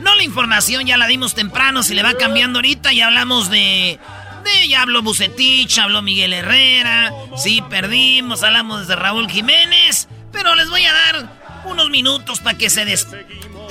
[0.00, 2.92] No la información, ya la dimos temprano, se le va cambiando ahorita.
[2.92, 3.98] Ya hablamos de.
[4.42, 7.12] De ya habló Bucetich, habló Miguel Herrera.
[7.36, 10.08] Sí, perdimos, hablamos de Raúl Jiménez.
[10.32, 13.06] Pero les voy a dar unos minutos para que se des.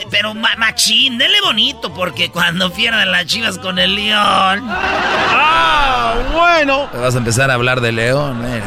[0.09, 4.65] Pero ma- machín, denle bonito, porque cuando pierdan las chivas con el León.
[4.69, 6.89] ¡Ah, bueno!
[6.93, 8.43] ¿Vas a empezar a hablar de León?
[8.45, 8.61] Eh.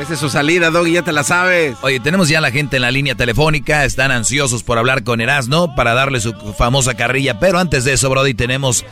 [0.00, 1.76] Esa es su salida, Doggy, ya te la sabes.
[1.82, 5.20] Oye, tenemos ya a la gente en la línea telefónica, están ansiosos por hablar con
[5.20, 8.84] Erasmo para darle su famosa carrilla, pero antes de eso, Brody, tenemos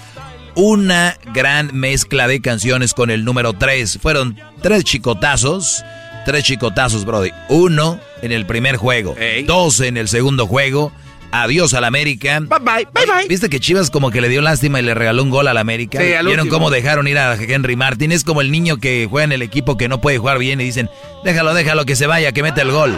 [0.56, 3.98] una gran mezcla de canciones con el número 3.
[4.02, 5.84] Fueron tres chicotazos,
[6.24, 7.30] tres chicotazos, Brody.
[7.48, 9.14] Uno en el primer juego,
[9.46, 10.92] dos en el segundo juego.
[11.32, 12.38] Adiós al América.
[12.40, 13.28] Bye bye, bye bye.
[13.28, 16.00] ¿Viste que Chivas como que le dio lástima y le regaló un gol al América?
[16.00, 16.56] Sí, al ¿Vieron último.
[16.58, 18.12] cómo dejaron ir a Henry Martin?
[18.12, 20.64] Es como el niño que juega en el equipo que no puede jugar bien y
[20.64, 20.88] dicen,
[21.24, 22.94] déjalo, déjalo que se vaya, que mete el gol.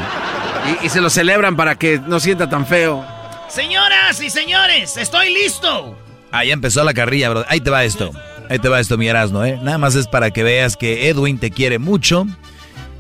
[0.83, 3.05] Y, y se lo celebran para que no sienta tan feo.
[3.49, 5.99] Señoras y señores, estoy listo.
[6.31, 7.45] Ah, ya empezó la carrilla, bro.
[7.49, 8.11] Ahí te va esto.
[8.51, 9.59] Ahí te va esto, mi Erasmo, ¿eh?
[9.63, 12.27] Nada más es para que veas que Edwin te quiere mucho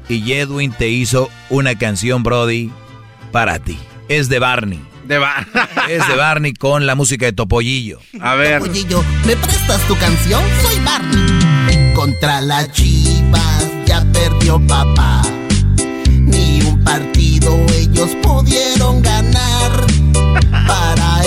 [0.08, 2.70] y Edwin te hizo una canción, Brody,
[3.32, 3.78] para ti.
[4.08, 4.80] Es de Barney.
[5.06, 5.46] De Bar
[5.88, 7.98] Es de Barney con la música de Topollillo.
[8.20, 8.60] A ver.
[8.60, 10.42] Topollillo, ¿me prestas tu canción?
[10.62, 11.94] Soy Barney.
[11.94, 15.22] Contra las chivas ya perdió papá.
[16.10, 19.86] Ni un partido ellos pudieron ganar.
[20.66, 21.17] Para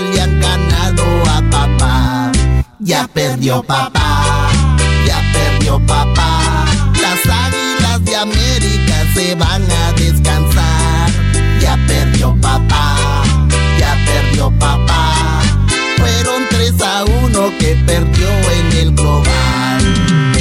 [0.00, 2.32] le han ganado a papá.
[2.78, 4.50] Ya perdió papá,
[5.06, 6.64] ya perdió papá.
[7.00, 11.10] Las águilas de América se van a descansar.
[11.60, 13.24] Ya perdió papá,
[13.78, 15.42] ya perdió papá.
[15.98, 20.31] Fueron 3 a 1 que perdió en el global.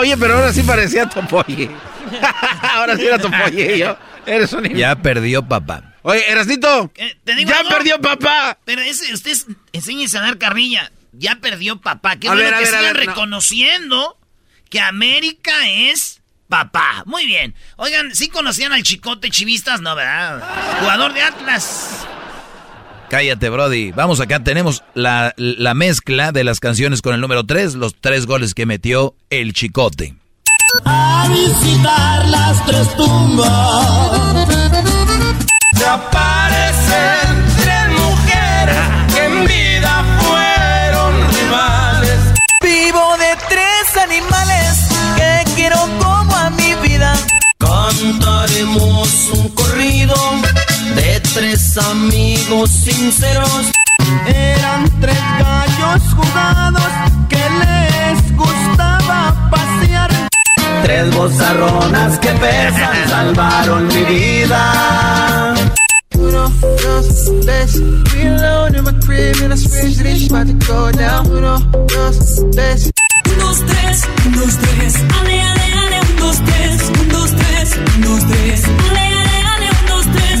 [0.00, 1.70] Oye, pero ahora sí parecía Topoye.
[2.62, 3.96] ahora sí era Topoye yo.
[4.26, 5.94] Eres un Ya perdió papá.
[6.02, 6.90] Oye, Erasnito.
[6.96, 7.70] Eh, ¿Te digo ¡Ya algo?
[7.70, 8.58] perdió papá!
[8.64, 10.90] Pero ese, ustedes enséñense a dar carrilla.
[11.12, 12.16] Ya perdió papá.
[12.16, 13.12] Qué A bueno ver, a que ver, sigan ver, no.
[13.12, 14.18] reconociendo
[14.70, 17.02] que América es papá.
[17.06, 17.54] Muy bien.
[17.76, 19.80] Oigan, ¿sí conocían al chicote chivistas?
[19.80, 20.42] No, ¿verdad?
[20.80, 22.06] Jugador de Atlas.
[23.12, 23.92] Cállate, Brody.
[23.92, 28.24] Vamos acá, tenemos la, la mezcla de las canciones con el número 3, los tres
[28.24, 30.14] goles que metió el Chicote.
[30.86, 34.48] A visitar las tres tumbas.
[35.76, 38.80] Se aparecen tres mujeres
[39.14, 42.18] que en vida fueron rivales.
[42.62, 44.91] Vivo de tres animales
[48.00, 50.14] Cantaremos un corrido
[50.96, 53.70] de tres amigos sinceros.
[54.26, 56.92] Eran tres gallos jugados
[57.28, 60.10] que les gustaba pasear.
[60.82, 65.54] Tres bozarronas que pesan salvaron mi vida.
[66.18, 66.48] Uno,
[66.82, 67.80] dos, tres.
[68.14, 71.26] We alone in my crib and I swear it's about to go down.
[71.30, 72.90] Uno, dos, tres.
[74.32, 74.94] Tres, tres.
[75.20, 77.11] Ale, ale, ale, un, dos, tres.
[77.76, 78.90] Un, dos, tres, un, dos, tres.
[78.90, 80.40] Ale, ale, ale, un, dos, tres.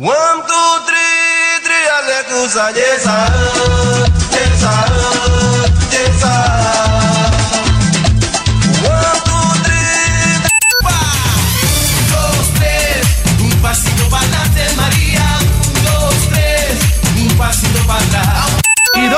[0.00, 1.86] One, two, three, three,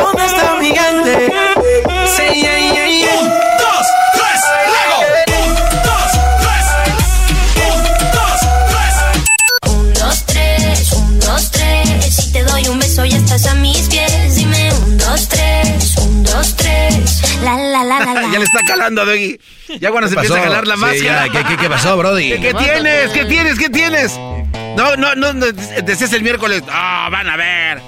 [0.00, 1.32] dónde está mi gigante?
[2.16, 3.20] Sí, yeah, yeah, yeah.
[3.20, 4.98] Un, dos, tres, luego.
[5.42, 5.54] Un,
[5.84, 6.10] dos,
[6.42, 6.66] tres.
[7.66, 8.92] Un, dos, tres.
[9.66, 12.14] Un, dos, tres, un, dos, tres.
[12.16, 14.34] Si te doy un beso ya estás a mis pies.
[14.36, 17.20] Dime un, dos, tres, un, dos, tres.
[17.42, 18.22] La, la, la, la, la.
[18.32, 19.38] ya le está calando, Doggy.
[19.80, 20.48] Ya cuando ¿Qué se empieza a pasó?
[20.50, 21.26] jalar la Sí, máscara.
[21.26, 22.30] ya, ¿qué- qué- qué pasó, Brody?
[22.30, 23.10] ¿Qué, qué tienes?
[23.12, 23.58] ¿Qué tienes?
[23.58, 24.12] ¿Qué tienes?
[24.76, 26.62] No, no, no, no, decías el miércoles.
[26.70, 27.80] Ah, van a ver.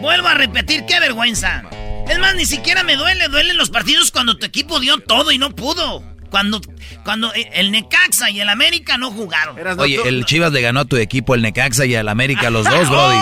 [0.00, 1.62] Vuelvo a repetir, qué vergüenza.
[2.08, 5.38] Es más, ni siquiera me duele, duelen los partidos cuando tu equipo dio todo y
[5.38, 6.02] no pudo.
[6.30, 6.60] Cuando,
[7.04, 9.56] cuando el Necaxa y el América no jugaron.
[9.78, 12.88] Oye, el Chivas le ganó a tu equipo, el Necaxa y al América, los dos,
[12.88, 13.18] Brody.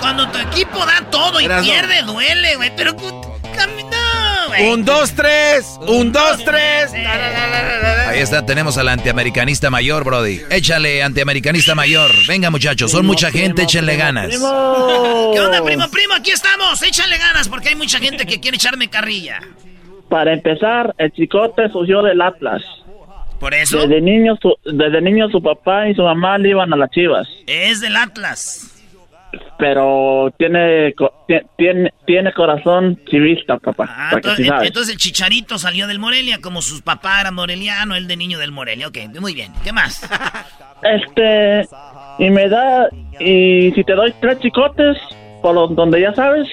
[0.00, 2.72] Cuando tu equipo da todo y pierde, duele, güey.
[2.76, 2.94] Pero
[4.50, 4.68] güey.
[4.72, 5.78] Un, dos, tres.
[5.86, 6.92] Un, dos, tres.
[8.08, 10.40] Ahí está, tenemos al antiamericanista mayor, Brody.
[10.50, 12.10] Échale, antiamericanista mayor.
[12.26, 14.30] Venga, muchachos, son mucha gente, échenle ganas.
[14.30, 16.14] ¿Qué onda, primo, primo?
[16.14, 16.82] Aquí estamos.
[16.82, 19.40] Échale ganas porque hay mucha gente que quiere echarme carrilla.
[20.08, 22.62] Para empezar, el chicote surgió del Atlas.
[23.38, 23.78] ¿Por eso?
[23.78, 27.26] Desde niño, su, desde niño su papá y su mamá le iban a las chivas.
[27.46, 28.79] Es del Atlas.
[29.58, 30.94] Pero tiene,
[31.56, 33.86] tiene, tiene corazón chivista, papá.
[33.88, 38.08] Ah, sí entonces, entonces el chicharito salió del Morelia, como sus papás eran moreliano, él
[38.08, 38.88] de niño del Morelia.
[38.88, 39.52] Ok, muy bien.
[39.64, 40.08] ¿Qué más?
[40.82, 41.68] Este,
[42.18, 42.88] y me da,
[43.18, 44.96] y si te doy tres chicotes,
[45.42, 46.48] por lo- donde ya sabes,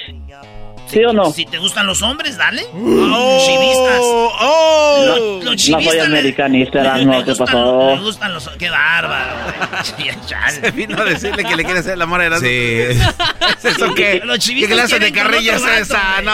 [0.88, 1.32] ¿sí o no?
[1.32, 2.64] Si te gustan los hombres, dale.
[3.20, 4.00] Oh, chivistas.
[4.00, 7.96] no, Lo- los no chivistas soy le- americanista, le Erasmo, ¿qué gustan- pasó?
[7.96, 8.50] Le gustan los...
[8.58, 9.36] ¡Qué bárbaro!
[10.62, 12.48] Se vino a decirle que le quiere hacer el amor a Erasmo.
[12.48, 12.54] Sí.
[13.58, 14.22] ¿Es eso qué?
[14.24, 16.22] Los ¿Qué chivistas clase de carrilla es esa?
[16.24, 16.32] No.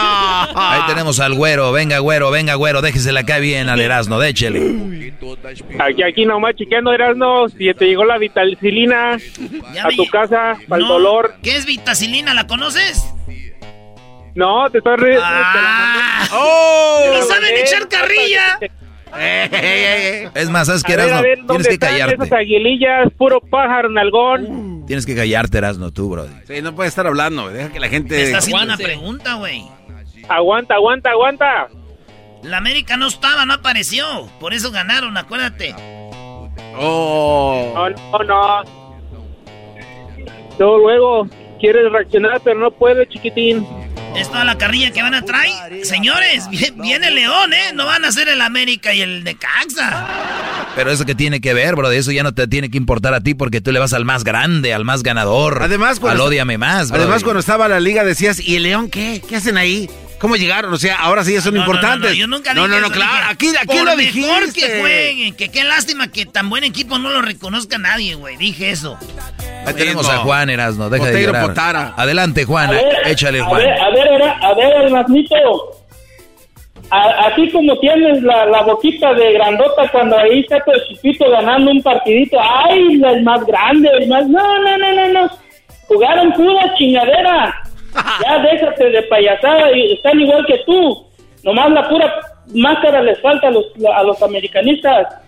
[0.60, 1.72] Ahí tenemos al güero.
[1.72, 2.82] Venga, güero, venga, güero.
[2.82, 5.12] Déjesela acá bien al Erasmo, déchele.
[5.80, 10.80] Aquí, aquí nomás chequeando, Erasmo, si te llegó la vitacilina a me tu casa para
[10.82, 10.94] el No.
[10.94, 11.34] dolor.
[11.42, 12.34] ¿Qué es vitacilina?
[12.34, 13.02] ¿La conoces?
[14.34, 15.18] No, te estoy re...
[15.22, 16.26] Ah.
[16.32, 17.10] ¡Oh!
[17.14, 18.58] ¡Ni saben echar carrilla!
[20.34, 22.14] Es más, ¿sabes qué, ver, ver, Tienes ¿dónde que callarte.
[22.16, 23.12] esas aguilillas?
[23.16, 24.84] Puro pájaro, nalgón.
[24.86, 26.32] Tienes que callarte, Erasmo, tú, Brody.
[26.46, 27.48] Sí, no puede estar hablando.
[27.48, 28.16] Deja que la gente.
[28.16, 29.64] Te está haciendo una pregunta, güey.
[30.28, 31.68] Aguanta, aguanta, aguanta.
[32.42, 34.04] La América no estaba, no apareció.
[34.40, 35.74] Por eso ganaron, acuérdate.
[36.76, 37.72] Oh.
[37.74, 38.62] No, no, no.
[40.58, 41.28] Luego, luego,
[41.60, 43.66] quieres reaccionar, pero no puedes, chiquitín.
[44.16, 45.84] Es toda la carrilla que van a traer.
[45.84, 47.72] Señores, vi- viene el León, ¿eh?
[47.74, 50.06] No van a ser el América y el Necaxa.
[50.76, 53.20] Pero eso que tiene que ver, Brody, eso ya no te tiene que importar a
[53.20, 55.60] ti porque tú le vas al más grande, al más ganador.
[55.62, 59.22] Además, al más, además, cuando estaba la liga decías, ¿y el León qué?
[59.28, 59.88] ¿Qué hacen ahí?
[60.24, 60.72] ¿Cómo llegaron?
[60.72, 62.12] O sea, ahora sí son importantes.
[62.12, 63.26] No, yo nunca dije No, no, claro.
[63.28, 64.26] Aquí, aquí lo dijiste.
[64.26, 65.34] mejor que jueguen.
[65.34, 68.38] Que qué lástima que tan buen equipo no lo reconozca nadie, güey.
[68.38, 68.96] Dije eso.
[69.66, 70.88] Ahí tenemos a Juan Erasno.
[70.88, 71.48] Deja de llorar.
[71.48, 71.92] Potara.
[71.94, 72.70] Adelante, Juan.
[73.04, 73.60] Échale, a Juan.
[73.60, 75.36] Ver, a ver, a ver, Erasmito.
[76.88, 81.82] Así como tienes la, la, boquita de grandota cuando ahí está tu chiquito ganando un
[81.82, 82.38] partidito.
[82.40, 83.90] ¡Ay, el más grande!
[84.00, 84.26] El más...
[84.26, 85.30] No, no, no, no, no.
[85.86, 87.62] Jugaron pura chingadera.
[87.94, 91.06] Ya déjate de payasada y están igual que tú.
[91.42, 92.20] Nomás la pura
[92.54, 95.23] máscara les falta a los, a los americanistas.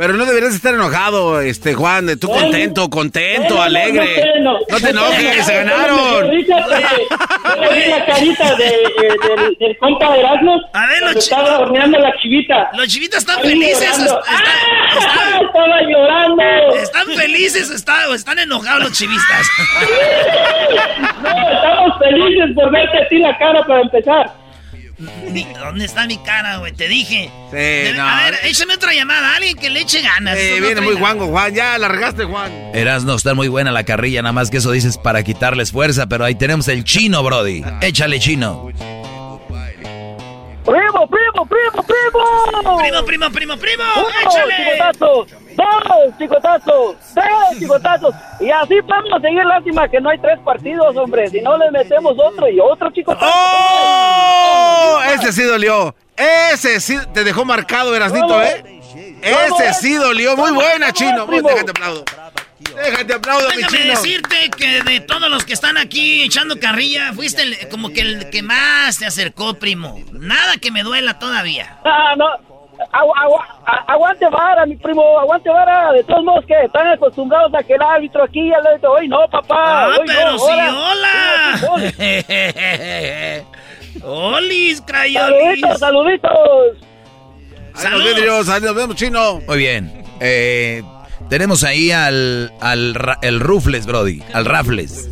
[0.00, 4.40] Pero no deberías estar enojado, este Juan, tú contento, contento, no, alegre.
[4.40, 6.26] No, no, te enojes, se ganaron.
[6.26, 10.58] la carita de, de, del, compa Erasmo.
[10.72, 12.70] A ver, los estaba horneando la chivita.
[12.78, 13.90] Los chivitas están felices.
[14.26, 14.56] ¡Ah!
[14.98, 16.42] están, estaba llorando.
[16.76, 19.46] Están felices están enojados los chivistas.
[21.22, 24.32] no, estamos felices por verte así la cara para empezar.
[25.58, 26.72] ¿Dónde está mi cara, güey?
[26.72, 27.30] Te dije.
[27.50, 28.02] Sí, no.
[28.02, 29.36] A ver, échame otra llamada.
[29.36, 30.38] Alguien que le eche ganas.
[30.38, 31.54] Sí, viene muy guango, Juan.
[31.54, 32.52] Ya largaste, Juan.
[32.74, 36.06] Eras no está muy buena la carrilla, nada más que eso dices para quitarles fuerza,
[36.06, 37.64] pero ahí tenemos el chino, Brody.
[37.80, 38.70] Échale, chino.
[40.64, 42.78] ¡Primo, primo, primo, primo!
[42.78, 43.82] ¡Primo, primo, primo, primo!
[43.96, 44.54] Uno, ¡Échale!
[44.56, 45.26] chicotazo!
[45.56, 46.96] ¡Dos chicotazos!
[47.14, 48.14] ¡Tres chicotazos!
[48.40, 49.44] Y así vamos a seguir.
[49.44, 51.28] Lástima que no hay tres partidos, hombre.
[51.28, 53.26] Si no le metemos otro y otro chicotazo.
[53.34, 55.00] ¡Oh!
[55.14, 55.94] Ese sí dolió.
[56.16, 58.80] Ese sí te dejó marcado, Erasnito, ¿eh?
[59.22, 60.36] Ese sí dolió.
[60.36, 61.26] Muy buena, chino.
[61.26, 62.04] Déjate aplaudo.
[62.60, 63.90] Déjate aplaudo, mi Déjame chino.
[63.90, 68.30] decirte que de todos los que están aquí echando carrilla, fuiste el- como que el
[68.30, 69.98] que más se acercó, primo.
[70.12, 71.78] Nada que me duela todavía.
[71.84, 72.26] Ah, no.
[72.92, 75.92] Agu- agu- a- aguante vara, mi primo, aguante vara.
[75.92, 79.18] De todos modos que están acostumbrados a que el árbitro aquí el árbitro hoy no,
[79.30, 79.84] papá.
[79.84, 80.74] Ah, hoy pero no, sí, ahora.
[80.76, 81.60] hola.
[84.04, 85.60] ¡Olis, crayolis!
[85.78, 86.30] Saluditos,
[87.74, 88.20] saluditos.
[88.22, 89.40] Vemos, ahí nos vemos, chino.
[89.46, 90.02] Muy bien.
[90.20, 90.82] Eh,
[91.30, 94.22] tenemos ahí al, al el Rufles, Brody.
[94.34, 95.08] Al Rafles.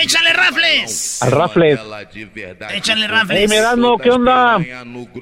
[0.00, 1.20] ¡Échale rafles!
[1.22, 1.80] Al Rafles.
[2.74, 3.38] ¡Échale rafles!
[3.40, 4.56] Hey, Mirano, ¿qué onda?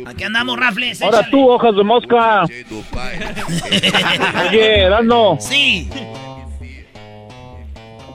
[0.07, 1.01] Aquí andamos, rafles.
[1.01, 1.31] Ahora échale.
[1.31, 2.43] tú, hojas de mosca.
[4.51, 5.89] Oye, Erasmo, Sí.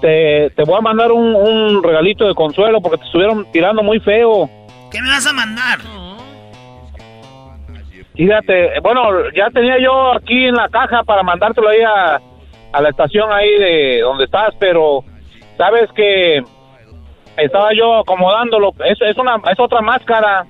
[0.01, 3.99] te, te voy a mandar un, un regalito de consuelo porque te estuvieron tirando muy
[4.01, 4.47] feo.
[4.91, 5.79] ¿Qué me vas a mandar?
[8.15, 12.21] Fíjate, bueno, ya tenía yo aquí en la caja para mandártelo ahí a,
[12.71, 15.03] a la estación ahí de donde estás, pero
[15.57, 16.41] sabes que
[17.37, 18.71] estaba yo acomodándolo.
[18.85, 20.45] Es, es, una, es otra máscara,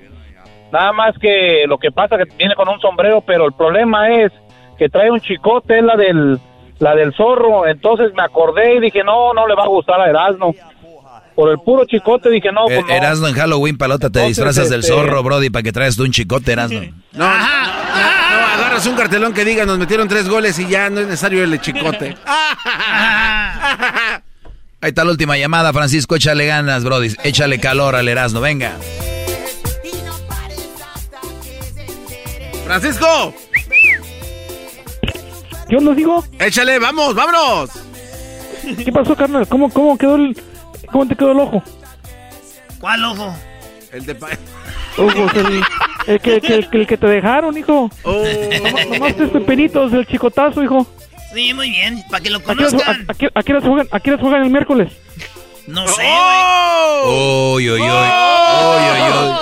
[0.72, 4.32] nada más que lo que pasa que viene con un sombrero, pero el problema es
[4.78, 6.40] que trae un chicote, es la del,
[6.80, 7.66] la del zorro.
[7.66, 10.54] Entonces me acordé y dije, no, no le va a gustar a Erasmo.
[11.36, 12.94] Por el puro chicote dije, no, pues Eh, no.
[12.94, 16.04] Erasno en Halloween, palota, te Entonces, disfrazas del este- zorro, Brody, para que traes tú
[16.04, 16.80] un chicote, Erasno.
[16.80, 21.02] No, no, no, agarras un cartelón que diga nos metieron tres goles y ya no
[21.02, 22.16] es necesario el chicote.
[24.82, 26.16] Ahí está la última llamada, Francisco.
[26.16, 27.14] Échale ganas, Brody.
[27.24, 28.74] Échale calor al Erasno, venga.
[32.66, 33.34] Francisco,
[35.70, 36.24] Yo lo digo.
[36.40, 37.70] échale, vamos, vámonos.
[38.84, 39.48] ¿Qué pasó, carnal?
[39.48, 40.36] ¿Cómo, cómo quedó el,
[40.92, 41.64] cómo te quedó el ojo?
[42.80, 43.36] ¿Cuál ojo?
[43.92, 44.30] El de pa-
[44.98, 45.64] Ojos, el,
[46.08, 47.90] el que, que- que- el que te dejaron, hijo.
[48.04, 48.24] Oh.
[48.64, 50.88] Nomás, nomás este penitos del chicotazo, hijo.
[51.34, 52.02] Sí, muy bien.
[52.10, 53.06] Para que lo ¿A qué horas- conozcan.
[53.08, 54.94] a- a qué- a qué horas juegan, a qué horas juegan el miércoles?
[55.68, 57.54] No sé, ¡Oh!
[57.56, 57.88] Uy, uy, uy.
[57.88, 59.36] Uy, uy, uy.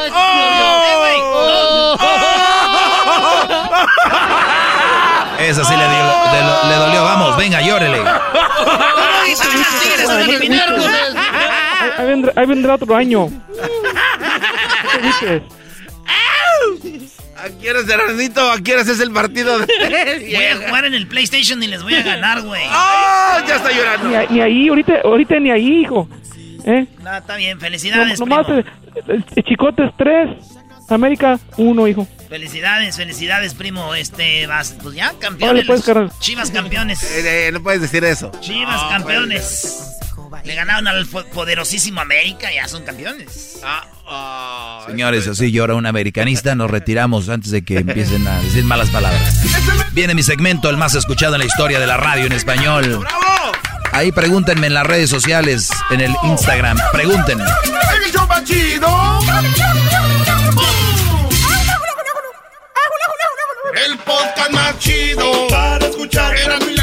[5.40, 7.03] Esa sí le, dio, le, le dolió.
[7.03, 8.02] Vamos, venga, llórele.
[11.84, 13.30] Ahí, ahí vendrá, ahí vendrá otro año.
[14.91, 15.41] ¿Qué dices?
[17.38, 18.51] ¿A qué horas, Erasnito?
[18.51, 19.65] ¿A qué horas es el partido de...
[20.34, 22.64] Voy a jugar en el PlayStation y les voy a ganar, güey.
[22.68, 23.38] ¡Oh!
[23.47, 24.07] Ya está llorando.
[24.10, 26.07] Ni, a- ni ahí, ahorita, ahorita ni ahí, hijo.
[26.65, 26.85] ¿Eh?
[27.01, 28.60] No, está bien, No, felicidades, nomás primo.
[28.60, 28.65] eh,
[29.07, 30.30] el, el chicote es tres,
[30.88, 32.07] América uno, hijo.
[32.30, 33.93] Felicidades, felicidades, primo.
[33.93, 35.65] Este, vas, pues ya, campeones.
[35.65, 36.11] pues, carnal.
[36.19, 37.03] Chivas campeones.
[37.03, 38.31] Eh, eh, no puedes decir eso.
[38.39, 39.89] Chivas No, campeones.
[40.43, 43.61] Le ganaron al poderosísimo América, ya son campeones.
[44.88, 46.55] Señores, así llora un americanista.
[46.55, 49.41] Nos retiramos antes de que empiecen a decir malas palabras.
[49.93, 53.05] Viene mi segmento, el más escuchado en la historia de la radio en español.
[53.91, 56.77] Ahí pregúntenme en las redes sociales, en el Instagram.
[56.91, 57.43] Pregúntenme.
[57.43, 59.19] El show más chido.
[63.85, 66.35] El podcast más chido para escuchar.
[66.35, 66.82] Era mi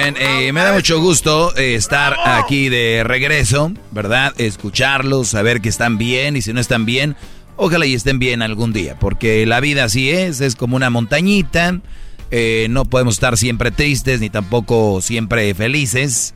[0.00, 4.32] eh, me da mucho gusto eh, estar aquí de regreso, ¿verdad?
[4.38, 7.16] Escucharlos, saber que están bien y si no están bien,
[7.56, 11.80] ojalá y estén bien algún día, porque la vida así es, es como una montañita,
[12.30, 16.34] eh, no podemos estar siempre tristes ni tampoco siempre felices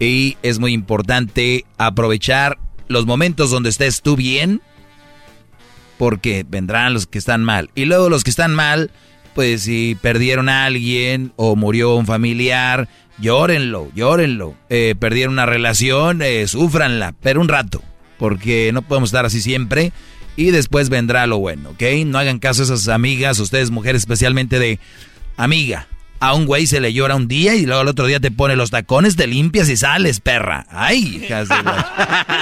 [0.00, 2.58] y es muy importante aprovechar
[2.88, 4.62] los momentos donde estés tú bien,
[5.98, 8.90] porque vendrán los que están mal y luego los que están mal
[9.34, 12.88] pues si perdieron a alguien o murió un familiar,
[13.18, 14.54] llórenlo, llórenlo.
[14.68, 17.82] Eh, perdieron una relación, eh, sufranla, pero un rato,
[18.18, 19.92] porque no podemos estar así siempre.
[20.34, 21.82] Y después vendrá lo bueno, ¿ok?
[22.06, 24.78] No hagan caso a esas amigas, ustedes mujeres especialmente de
[25.36, 25.86] amiga.
[26.20, 28.54] A un güey se le llora un día y luego el otro día te pone
[28.54, 30.66] los tacones, te limpias y sales, perra.
[30.70, 31.56] Ay, hijas de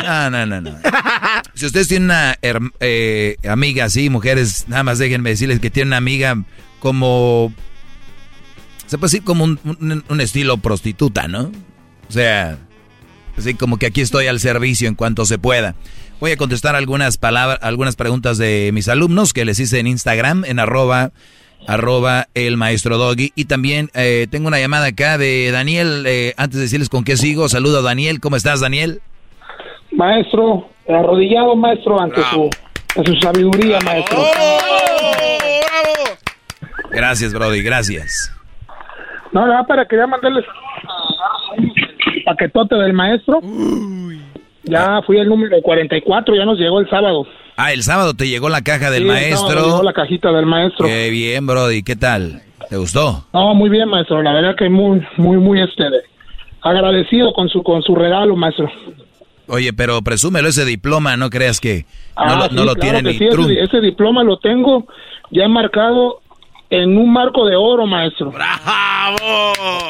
[0.05, 0.79] No, no, no, no.
[1.55, 5.97] Si ustedes tienen una eh, amiga así, mujeres, nada más déjenme decirles que tienen una
[5.97, 6.37] amiga
[6.81, 7.53] como...
[8.87, 11.53] Se puede decir como un, estilo prostituta, ¿no?
[12.09, 12.59] O sea,
[13.39, 15.77] así como que aquí estoy al servicio en cuanto se pueda.
[16.19, 20.45] Voy a contestar algunas palabras, algunas preguntas de mis alumnos que les hice en Instagram,
[20.45, 21.13] en arroba,
[21.69, 23.31] arroba el maestro Doggy.
[23.37, 26.05] Y también eh, tengo una llamada acá de Daniel.
[26.07, 28.19] Eh, antes de decirles con qué sigo, saludo a Daniel.
[28.19, 29.01] ¿Cómo estás, Daniel?
[29.93, 32.51] Maestro, arrodillado, maestro, ante su,
[33.05, 34.19] su, sabiduría, maestro.
[36.91, 38.33] Gracias, Brody, gracias.
[39.33, 40.45] No, nada, para quería mandarles
[41.57, 43.41] el paquetote del maestro.
[44.65, 47.27] Ya fui el número 44, ya nos llegó el sábado.
[47.57, 49.65] Ah, el sábado te llegó la caja del sí, maestro.
[49.65, 50.87] llegó la cajita del maestro.
[50.87, 52.43] Qué bien, Brody, ¿qué tal?
[52.69, 53.25] ¿Te gustó?
[53.33, 54.23] No, muy bien, maestro.
[54.23, 55.85] La verdad que muy, muy, muy este,
[56.63, 58.71] agradecido con su, con su regalo, maestro.
[59.49, 61.85] Oye, pero presúmelo ese diploma, no creas que
[62.17, 63.51] no, Ah, lo, no sí, lo claro tiene ni sí, ese- Trump.
[63.51, 64.87] ese diploma lo tengo
[65.33, 66.21] ya marcado
[66.71, 68.33] en un marco de oro, maestro.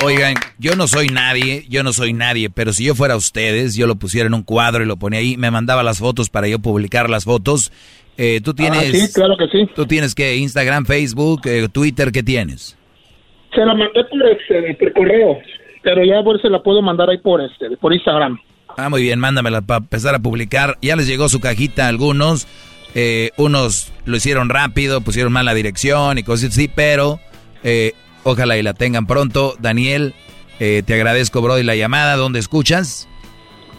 [0.04, 3.86] Oigan, yo no soy nadie, yo no soy nadie, pero si yo fuera ustedes, yo
[3.86, 6.58] lo pusiera en un cuadro y lo ponía ahí, me mandaba las fotos para yo
[6.58, 7.70] publicar las fotos.
[8.16, 9.68] Eh, tú tienes, Ah, sí, claro que sí.
[9.74, 12.76] tú tienes que Instagram, Facebook, eh, Twitter, ¿qué tienes?
[13.54, 15.38] Se la mandé por, este, por correo,
[15.82, 18.38] pero ya por se la puedo mandar ahí por este, por Instagram.
[18.76, 20.78] Ah, muy bien, mándamela para empezar a publicar.
[20.80, 22.46] Ya les llegó su cajita a algunos.
[22.94, 27.20] Eh, unos lo hicieron rápido, pusieron mal la dirección y cosas así, pero
[27.62, 27.92] eh,
[28.24, 29.54] ojalá y la tengan pronto.
[29.60, 30.14] Daniel,
[30.58, 32.16] eh, te agradezco, Brody, la llamada.
[32.16, 33.08] ¿Dónde escuchas?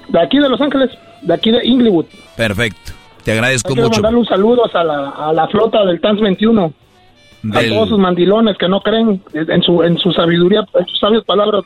[0.09, 0.89] De aquí de Los Ángeles,
[1.21, 2.05] de aquí de Inglewood.
[2.35, 2.91] Perfecto.
[3.23, 4.01] Te agradezco Quiero mucho.
[4.01, 6.73] mandarle un saludo a la, a la flota del TANS 21.
[7.53, 11.23] A todos sus mandilones que no creen en su, en su sabiduría, en sus sabias
[11.23, 11.63] palabras.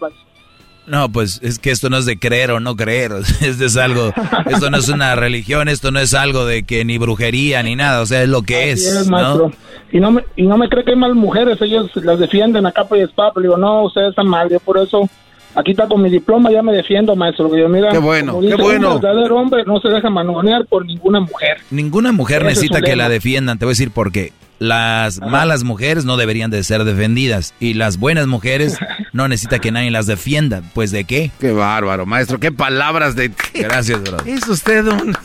[0.88, 3.12] No, pues es que esto no es de creer o no creer.
[3.42, 4.14] Esto es algo,
[4.46, 8.02] esto no es una religión, esto no es algo de que ni brujería ni nada.
[8.02, 9.18] O sea, es lo que Así es, es, ¿no?
[9.18, 9.52] maestro.
[9.92, 12.72] Y no me, y no me cree que hay mal mujeres, ellos las defienden a
[12.72, 13.32] capa y espada.
[13.34, 15.10] pero digo, no, ustedes están mal, yo por eso
[15.56, 17.50] aquí está con mi diploma, ya me defiendo, maestro.
[17.50, 18.96] Digo, mira, Qué bueno, qué bueno.
[18.96, 21.58] Un verdadero hombre no se deja manonear por ninguna mujer.
[21.72, 23.58] Ninguna mujer Ese necesita que la defiendan.
[23.58, 24.34] Te voy a decir por qué.
[24.58, 28.78] Las malas mujeres no deberían de ser defendidas y las buenas mujeres
[29.14, 30.62] no necesita que nadie las defienda.
[30.74, 31.32] Pues de qué?
[31.40, 32.40] Qué bárbaro, maestro.
[32.40, 33.32] Qué palabras de...
[33.54, 34.18] Gracias, bro.
[34.26, 35.16] Es usted un...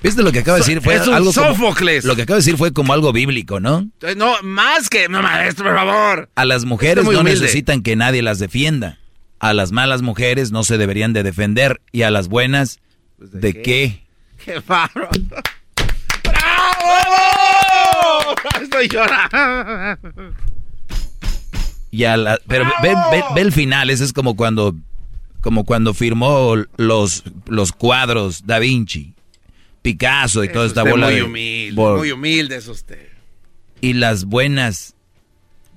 [0.00, 0.80] ¿Viste lo que acaba de decir?
[0.80, 2.04] Fue Es un algo como- Sófocles.
[2.04, 3.88] lo que acaba de decir fue como algo bíblico, ¿no?
[4.16, 5.08] No, más que...
[5.08, 6.28] No, maestro, por favor.
[6.36, 7.32] A las mujeres no humilde.
[7.40, 8.98] necesitan que nadie las defienda.
[9.40, 11.80] A las malas mujeres no se deberían de defender.
[11.92, 12.80] Y a las buenas,
[13.18, 14.02] ¿de, qué?
[14.44, 15.10] Qué bárbaro.
[16.24, 18.34] ¡Bravo!
[18.60, 20.34] Estoy llorando.
[21.90, 24.74] Y a la- pero ve, ve- ve el final, ese es como cuando,
[25.40, 29.14] como cuando firmó los, los cuadros Da Vinci,
[29.82, 33.08] Picasso y toda Es esta usted bola muy de- humilde, bo- muy humilde es usted.
[33.80, 34.94] Y las buenas,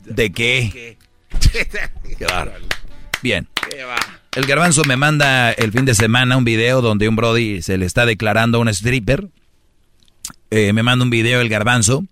[0.03, 0.97] ¿de qué?
[2.17, 2.65] Qué bárbaro.
[3.21, 3.47] Bien.
[4.35, 7.85] El garbanzo me manda el fin de semana un video donde un brody se le
[7.85, 9.27] está declarando a un stripper.
[10.49, 12.05] Eh, me manda un video el garbanzo.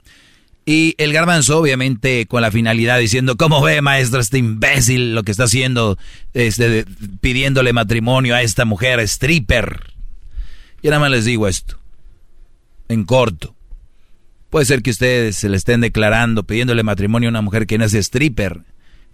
[0.65, 5.31] Y el garbanzo, obviamente, con la finalidad diciendo, ¿cómo ve, maestro, este imbécil lo que
[5.31, 5.97] está haciendo,
[6.33, 6.85] este,
[7.21, 9.93] pidiéndole matrimonio a esta mujer stripper?
[10.81, 11.79] Y nada más les digo esto,
[12.87, 13.55] en corto.
[14.51, 17.85] Puede ser que ustedes se le estén declarando, pidiéndole matrimonio a una mujer que no
[17.85, 18.61] es stripper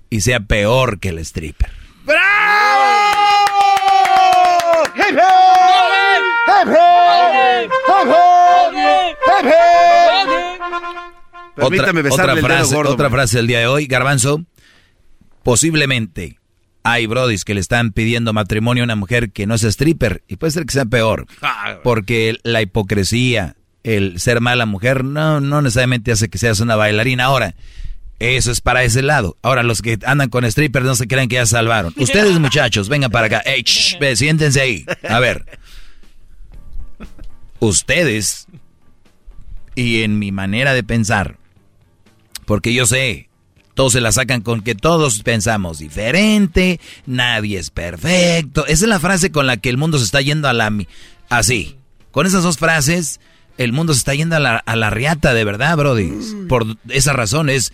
[0.10, 1.85] y sea peor que el stripper.
[2.06, 2.22] ¡Bravo!
[4.96, 5.36] ¡Hey, hey!
[11.56, 14.44] Permítame otra, otra frase, otra frase del día de hoy, Garbanzo.
[15.42, 16.40] Posiblemente
[16.84, 20.36] hay brodis que le están pidiendo matrimonio a una mujer que no es stripper y
[20.36, 25.62] puede ser que sea peor, ah, porque la hipocresía, el ser mala mujer no no
[25.62, 27.26] necesariamente hace que seas una bailarina.
[27.26, 27.56] Ahora,
[28.20, 29.38] eso es para ese lado.
[29.42, 31.94] Ahora, los que andan con strippers no se creen que ya salvaron.
[31.98, 33.40] Ustedes, muchachos, vengan para acá.
[33.46, 33.64] Ey,
[34.16, 34.86] siéntense ahí.
[35.08, 35.46] A ver.
[37.60, 38.48] Ustedes,
[39.76, 41.38] y en mi manera de pensar,
[42.46, 43.30] porque yo sé,
[43.74, 48.66] todos se la sacan con que todos pensamos diferente, nadie es perfecto.
[48.68, 50.72] Esa es la frase con la que el mundo se está yendo a la...
[51.30, 51.78] Así.
[52.12, 53.20] Con esas dos frases,
[53.58, 56.14] el mundo se está yendo a la, a la riata, de verdad, Brody.
[56.48, 57.74] Por esa razón es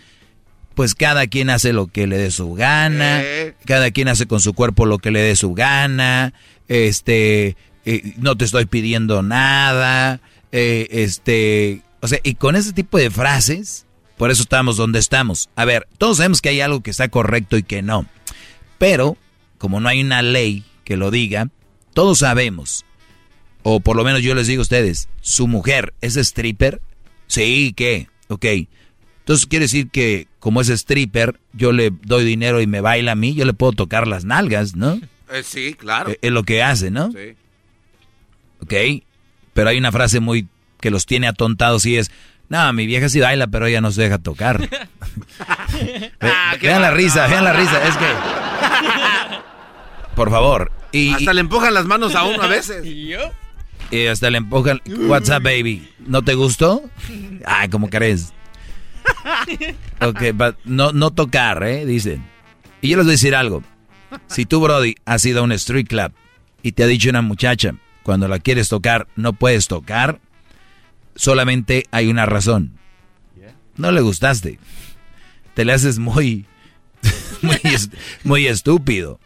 [0.76, 3.56] pues cada quien hace lo que le dé su gana, eh.
[3.66, 6.34] cada quien hace con su cuerpo lo que le dé su gana,
[6.68, 10.22] este, eh, no te estoy pidiendo nada,
[10.52, 13.86] eh, este, o sea, y con ese tipo de frases,
[14.18, 15.50] por eso estamos donde estamos.
[15.56, 18.06] A ver, todos sabemos que hay algo que está correcto y que no,
[18.78, 19.18] pero
[19.58, 21.50] como no hay una ley que lo diga,
[21.94, 22.86] todos sabemos,
[23.64, 26.82] o por lo menos yo les digo a ustedes, su mujer es stripper,
[27.28, 28.08] sí, ¿qué?
[28.30, 28.46] Ok
[29.22, 33.16] entonces quiere decir que como es stripper, yo le doy dinero y me baila a
[33.16, 35.00] mí, yo le puedo tocar las nalgas, ¿no?
[35.34, 36.10] Eh, sí, claro.
[36.10, 37.10] Eh, es lo que hace, ¿no?
[37.14, 37.36] Sí.
[38.62, 39.02] Ok,
[39.54, 40.50] pero hay una frase muy
[40.82, 42.12] que los tiene atontados y es,
[42.50, 44.60] no, mi vieja sí baila, pero ella no se deja tocar.
[46.20, 48.06] ah, vean la risa, vean la risa, es que...
[50.16, 50.70] Por favor.
[50.92, 52.86] Y, hasta le empujan las manos a uno a veces.
[52.86, 55.90] Y hasta le empujan, what's up, baby?
[56.00, 56.84] ¿No te gustó?
[57.46, 58.34] Ay, ¿cómo crees?
[60.02, 60.22] Ok,
[60.66, 61.86] no, no tocar, ¿eh?
[61.86, 62.24] Dicen.
[62.82, 63.64] Y yo les voy a decir algo.
[64.28, 66.12] Si tú, Brody, has ido a un street club
[66.64, 70.20] y te ha dicho una muchacha, cuando la quieres tocar, no puedes tocar,
[71.16, 72.78] solamente hay una razón.
[73.78, 74.60] No le gustaste.
[75.54, 76.46] Te le haces muy,
[78.24, 79.20] muy, estúpido.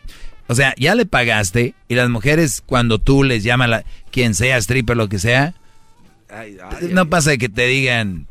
[0.48, 4.58] O sea, ya le pagaste y las mujeres cuando tú les llamas, la, quien sea,
[4.58, 5.56] stripper, lo que sea,
[6.92, 8.28] no pasa que te digan,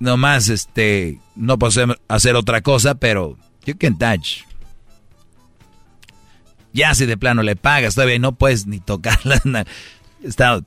[0.00, 4.44] nomás este no puedo hacer otra cosa, pero you can touch.
[6.72, 9.40] Ya si de plano le pagas, todavía no puedes ni tocarla.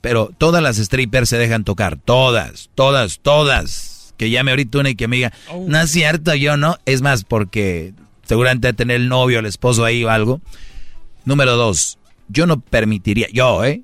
[0.01, 4.13] pero todas las strippers se dejan tocar, todas, todas, todas.
[4.17, 5.65] Que llame ahorita una y que me diga, oh.
[5.67, 6.77] no es cierto, yo no.
[6.85, 7.93] Es más, porque
[8.23, 10.41] seguramente tener el novio, el esposo ahí o algo.
[11.25, 11.99] Número dos,
[12.29, 13.81] yo no permitiría, yo, ¿eh?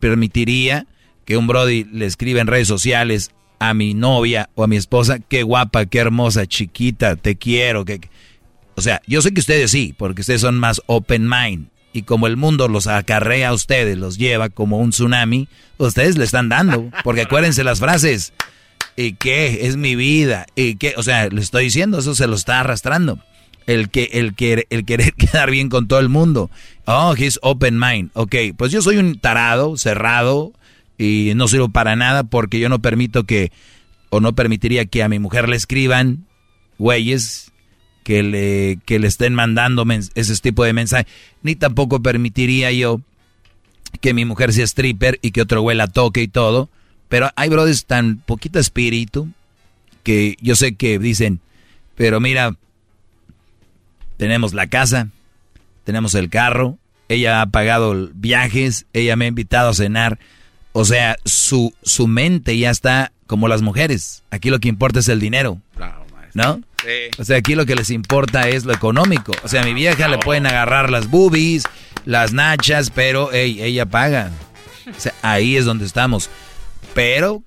[0.00, 0.86] Permitiría
[1.24, 5.18] que un Brody le escriba en redes sociales a mi novia o a mi esposa,
[5.18, 7.84] qué guapa, qué hermosa, chiquita, te quiero.
[7.84, 8.00] Que...
[8.74, 11.68] O sea, yo sé que ustedes sí, porque ustedes son más open mind.
[11.92, 16.24] Y como el mundo los acarrea a ustedes, los lleva como un tsunami, ustedes le
[16.24, 16.90] están dando.
[17.02, 18.34] Porque acuérdense las frases.
[18.96, 19.66] ¿Y qué?
[19.66, 20.46] Es mi vida.
[20.54, 20.92] ¿Y qué?
[20.98, 23.18] O sea, le estoy diciendo, eso se lo está arrastrando.
[23.66, 26.50] El, que, el, que, el querer quedar bien con todo el mundo.
[26.84, 28.10] Oh, he's open mind.
[28.12, 30.52] Ok, pues yo soy un tarado, cerrado,
[30.98, 33.52] y no sirvo para nada porque yo no permito que,
[34.10, 36.26] o no permitiría que a mi mujer le escriban
[36.78, 37.52] güeyes
[38.04, 41.12] que le, que le estén mandando ese tipo de mensajes,
[41.42, 43.00] ni tampoco permitiría yo
[44.00, 46.68] que mi mujer sea stripper y que otro güey la toque y todo,
[47.08, 49.28] pero hay brothers tan poquito espíritu
[50.02, 51.40] que yo sé que dicen,
[51.96, 52.56] pero mira,
[54.16, 55.08] tenemos la casa,
[55.82, 56.78] tenemos el carro,
[57.08, 60.20] ella ha pagado viajes, ella me ha invitado a cenar,
[60.78, 64.24] o sea, su, su mente ya está como las mujeres.
[64.30, 65.58] Aquí lo que importa es el dinero.
[66.34, 66.60] ¿No?
[66.82, 67.16] Sí.
[67.16, 69.32] O sea, aquí lo que les importa es lo económico.
[69.42, 71.62] O sea, a mi vieja le pueden agarrar las boobies,
[72.04, 74.30] las nachas, pero ella paga.
[74.94, 76.28] O sea, ahí es donde estamos.
[76.92, 77.42] Pero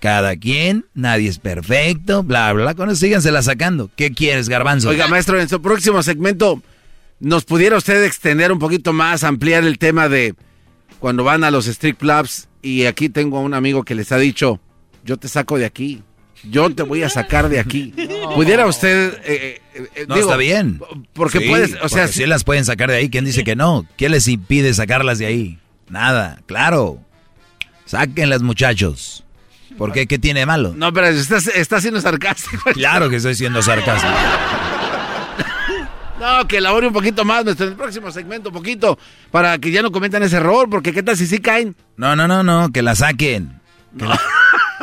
[0.00, 3.90] cada quien, nadie es perfecto, bla, bla, con eso sígansela sacando.
[3.94, 4.88] ¿Qué quieres, garbanzo?
[4.88, 6.62] Oiga, maestro, en su próximo segmento,
[7.20, 10.34] ¿nos pudiera usted extender un poquito más, ampliar el tema de
[11.02, 14.18] cuando van a los street clubs y aquí tengo a un amigo que les ha
[14.18, 14.60] dicho,
[15.04, 16.00] yo te saco de aquí,
[16.48, 17.92] yo te voy a sacar de aquí.
[18.36, 19.14] ¿Pudiera usted...
[19.24, 20.80] Eh, eh, eh, no, está bien.
[21.12, 22.06] Porque puedes, o sea...
[22.06, 23.84] Si las pueden sacar de ahí, ¿quién dice que no?
[23.96, 25.58] ¿Quién les impide sacarlas de ahí?
[25.88, 27.00] Nada, claro.
[27.84, 29.24] Sáquenlas, muchachos.
[29.76, 30.06] ¿Por qué?
[30.06, 30.72] ¿Qué tiene malo?
[30.76, 32.70] No, pero estás, estás siendo sarcástico.
[32.74, 34.12] Claro que estoy siendo sarcástico.
[36.22, 38.96] No, que elabore un poquito más, nuestro en el próximo segmento, un poquito,
[39.32, 41.74] para que ya no cometan ese error, porque qué tal si sí caen.
[41.96, 43.60] No, no, no, no, que la saquen.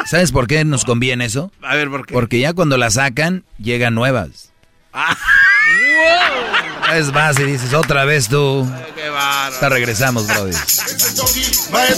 [0.06, 1.50] ¿Sabes por qué nos conviene eso?
[1.62, 2.14] A ver, ¿por qué?
[2.14, 4.52] Porque ya cuando la sacan, llegan nuevas.
[4.92, 5.16] Ah.
[6.94, 8.70] Es más, y dices, otra vez tú.
[9.60, 10.56] Qué regresamos, brother.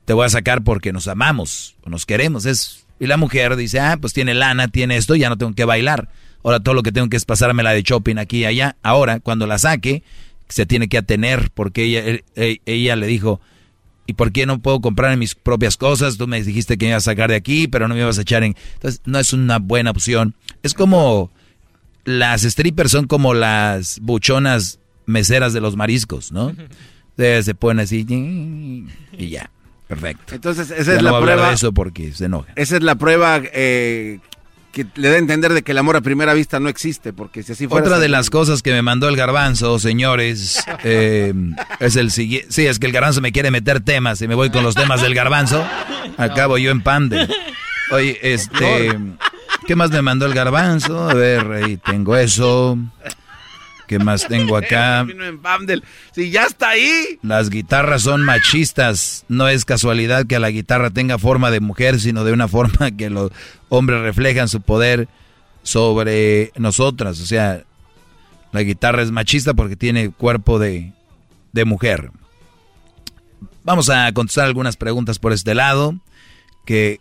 [0.04, 2.46] te voy a sacar porque nos amamos o nos queremos.
[2.46, 5.64] Es, y la mujer dice, ah, pues tiene lana, tiene esto, ya no tengo que
[5.64, 6.08] bailar.
[6.46, 8.76] Ahora todo lo que tengo que es pasarme la de shopping aquí y allá.
[8.82, 10.02] Ahora, cuando la saque,
[10.48, 13.40] se tiene que atener porque ella, e- ella le dijo,
[14.06, 16.16] ¿y por qué no puedo comprar mis propias cosas?
[16.16, 18.22] Tú me dijiste que me ibas a sacar de aquí, pero no me ibas a
[18.22, 18.54] echar en...
[18.74, 20.34] Entonces, no es una buena opción.
[20.62, 21.32] Es como
[22.04, 26.54] las strippers son como las buchonas meseras de los mariscos, ¿no?
[27.16, 28.04] Se, se ponen así
[29.18, 29.50] y ya,
[29.88, 30.34] perfecto.
[30.34, 31.48] Entonces, esa Ya es no la prueba.
[31.48, 32.52] de eso porque se enoja.
[32.56, 34.20] Esa es la prueba eh,
[34.76, 37.42] que le da a entender de que el amor a primera vista no existe, porque
[37.42, 37.86] si así fuera...
[37.86, 41.32] Otra de las cosas que me mandó el garbanzo, señores, eh,
[41.80, 42.48] es el siguiente.
[42.52, 45.00] Sí, es que el garbanzo me quiere meter temas y me voy con los temas
[45.00, 45.66] del garbanzo.
[46.18, 47.26] Acabo yo en pande.
[47.90, 48.98] Oye, este.
[49.66, 51.08] ¿Qué más me mandó el garbanzo?
[51.08, 52.78] A ver, ahí tengo eso.
[53.86, 55.04] ¿Qué más tengo acá?
[55.04, 55.84] Vino en Bamdel.
[56.12, 57.18] Si ya está ahí.
[57.22, 59.24] Las guitarras son machistas.
[59.28, 63.10] No es casualidad que la guitarra tenga forma de mujer, sino de una forma que
[63.10, 63.30] los
[63.68, 65.08] hombres reflejan su poder
[65.62, 67.20] sobre nosotras.
[67.20, 67.64] O sea,
[68.52, 70.92] la guitarra es machista porque tiene cuerpo de,
[71.52, 72.10] de mujer.
[73.64, 75.98] Vamos a contestar algunas preguntas por este lado
[76.64, 77.00] que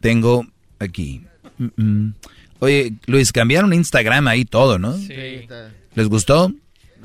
[0.00, 0.46] tengo
[0.78, 1.22] aquí.
[1.58, 2.14] Mm, mm.
[2.60, 4.96] Oye, Luis, cambiaron Instagram ahí todo, ¿no?
[4.96, 5.46] Sí.
[5.94, 6.52] ¿Les gustó?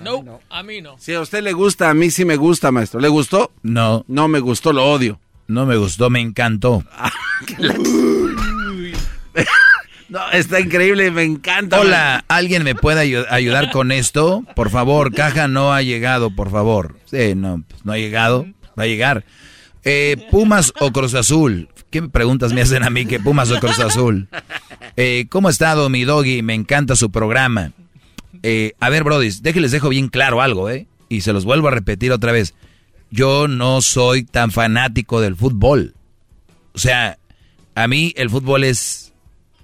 [0.03, 0.95] No, a mí no.
[0.97, 2.99] Si a usted le gusta, a mí sí me gusta, maestro.
[2.99, 3.51] ¿Le gustó?
[3.63, 4.05] No.
[4.07, 5.19] No me gustó, lo odio.
[5.47, 6.83] No me gustó, me encantó.
[10.09, 11.79] No, está increíble, me encanta.
[11.79, 14.43] Hola, ¿alguien me puede ayu- ayudar con esto?
[14.55, 16.95] Por favor, caja no ha llegado, por favor.
[17.05, 18.47] Sí, no, pues no ha llegado,
[18.77, 19.23] va a llegar.
[19.83, 21.69] Eh, Pumas o Cruz Azul.
[21.91, 24.29] ¿Qué preguntas me hacen a mí que Pumas o Cruz Azul?
[24.97, 26.41] Eh, ¿Cómo ha estado mi doggy?
[26.41, 27.71] Me encanta su programa.
[28.43, 30.87] Eh, a ver, Brody, déjenles dejo bien claro algo, ¿eh?
[31.09, 32.53] Y se los vuelvo a repetir otra vez.
[33.11, 35.95] Yo no soy tan fanático del fútbol.
[36.73, 37.17] O sea,
[37.75, 39.13] a mí el fútbol es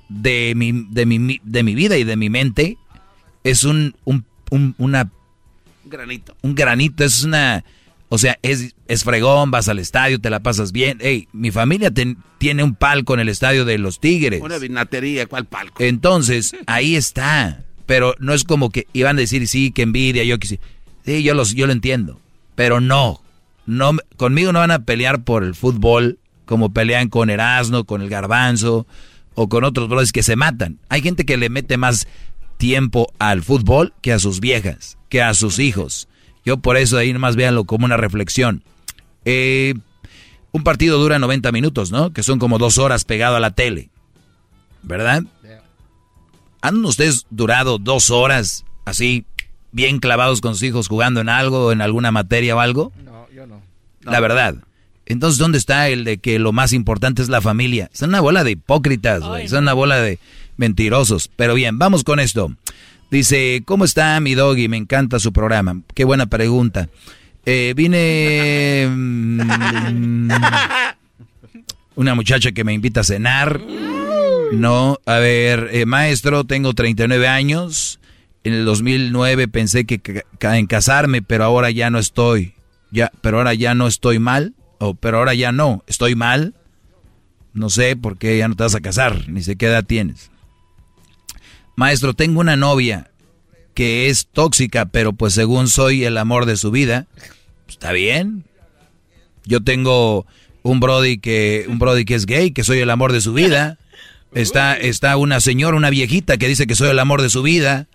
[0.09, 2.77] de mi, de mi, de mi vida y de mi mente.
[3.43, 5.11] Es un, un, un- una,
[5.85, 6.35] Granito.
[6.41, 7.63] un granito, es una...
[8.09, 10.99] O sea, es, es fregón, vas al estadio, te la pasas bien.
[11.01, 14.41] Ey, mi familia ten- tiene un palco en el estadio de los Tigres.
[14.41, 15.83] Una vinatería, ¿cuál palco?
[15.83, 17.63] Entonces, ahí está.
[17.85, 20.59] Pero no es como que iban a decir, sí, que envidia, yo que sí.
[21.05, 22.19] Yo, los, yo lo entiendo.
[22.55, 23.21] Pero no.
[23.65, 23.91] no.
[24.17, 28.87] Conmigo no van a pelear por el fútbol como pelean con Erasmo, con el Garbanzo
[29.33, 30.79] o con otros brothers que se matan.
[30.89, 32.07] Hay gente que le mete más
[32.57, 36.07] tiempo al fútbol que a sus viejas, que a sus hijos.
[36.45, 38.63] Yo por eso ahí nomás véanlo como una reflexión.
[39.25, 39.73] Eh,
[40.51, 42.13] un partido dura 90 minutos, ¿no?
[42.13, 43.89] Que son como dos horas pegado a la tele.
[44.83, 45.23] ¿Verdad?
[46.65, 49.25] ¿Han ustedes durado dos horas así,
[49.71, 52.91] bien clavados con sus hijos jugando en algo, en alguna materia o algo?
[53.03, 53.61] No, yo no.
[54.01, 54.55] La verdad.
[55.05, 57.91] Entonces, ¿dónde está el de que lo más importante es la familia?
[57.93, 59.47] Son una bola de hipócritas, güey.
[59.47, 60.17] Son una bola de
[60.57, 61.29] mentirosos.
[61.35, 62.51] Pero bien, vamos con esto.
[63.11, 64.67] Dice, ¿cómo está mi doggy?
[64.67, 65.81] Me encanta su programa.
[65.93, 66.89] Qué buena pregunta.
[67.45, 68.87] Eh, vine...
[68.91, 70.31] mm,
[71.95, 73.61] una muchacha que me invita a cenar.
[74.53, 77.99] No, a ver, eh, maestro, tengo 39 años.
[78.43, 82.53] En el 2009 pensé que en casarme, pero ahora ya no estoy.
[82.91, 84.53] Ya, pero ahora ya no estoy mal.
[84.79, 86.53] O pero ahora ya no, estoy mal.
[87.53, 90.29] No sé por qué ya no te vas a casar, ni sé qué edad tienes.
[91.75, 93.09] Maestro, tengo una novia
[93.73, 97.07] que es tóxica, pero pues según soy el amor de su vida,
[97.67, 98.45] está bien.
[99.45, 100.25] Yo tengo
[100.63, 103.77] un brody que un brody que es gay, que soy el amor de su vida.
[104.35, 107.87] Está está una señora, una viejita que dice que soy el amor de su vida.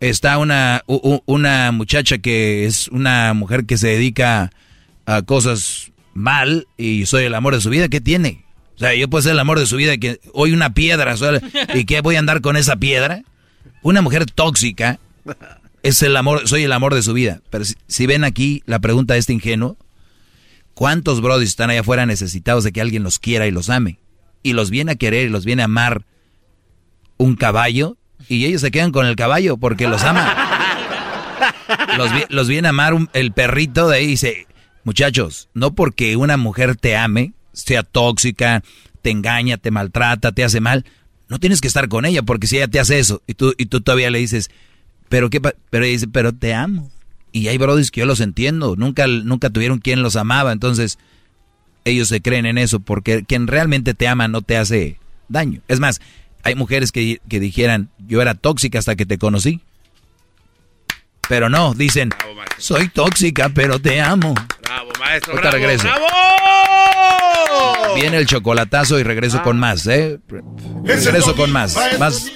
[0.00, 4.52] Está una una muchacha que es una mujer que se dedica
[5.06, 7.88] a cosas mal y soy el amor de su vida.
[7.88, 8.44] ¿Qué tiene?
[8.76, 11.16] O sea, yo puedo ser el amor de su vida que hoy una piedra
[11.74, 13.22] y que voy a andar con esa piedra.
[13.82, 15.00] Una mujer tóxica
[15.82, 17.40] es el amor, soy el amor de su vida.
[17.50, 19.76] Pero si, ven aquí la pregunta de este ingenuo,
[20.74, 23.98] ¿cuántos brodis están allá afuera necesitados de que alguien los quiera y los ame?
[24.42, 26.04] Y los viene a querer y los viene a amar
[27.16, 27.96] un caballo
[28.28, 30.34] y ellos se quedan con el caballo porque los ama.
[32.30, 34.46] Los, viene a amar el perrito de ahí y dice,
[34.84, 38.62] muchachos, no porque una mujer te ame, sea tóxica,
[39.02, 40.84] te engaña, te maltrata, te hace mal,
[41.28, 43.66] no tienes que estar con ella porque si ella te hace eso y tú, y
[43.66, 44.50] tú todavía le dices,
[45.08, 46.90] pero qué, pero ella dice, pero te amo.
[47.32, 50.98] Y hay brodis que yo los entiendo, nunca, nunca tuvieron quien los amaba, entonces
[51.90, 55.60] ellos se creen en eso porque quien realmente te ama no te hace daño.
[55.68, 56.00] Es más,
[56.42, 59.60] hay mujeres que, que dijeran, yo era tóxica hasta que te conocí.
[61.28, 62.10] Pero no, dicen,
[62.58, 64.34] soy tóxica, pero te amo.
[64.62, 65.34] Bravo, maestro.
[65.34, 65.84] Ahorita regreso.
[65.84, 66.06] ¡Bravo!
[67.94, 70.18] Viene el chocolatazo y regreso con más, ¿eh?
[70.84, 71.76] Regreso con más.
[71.98, 72.30] Más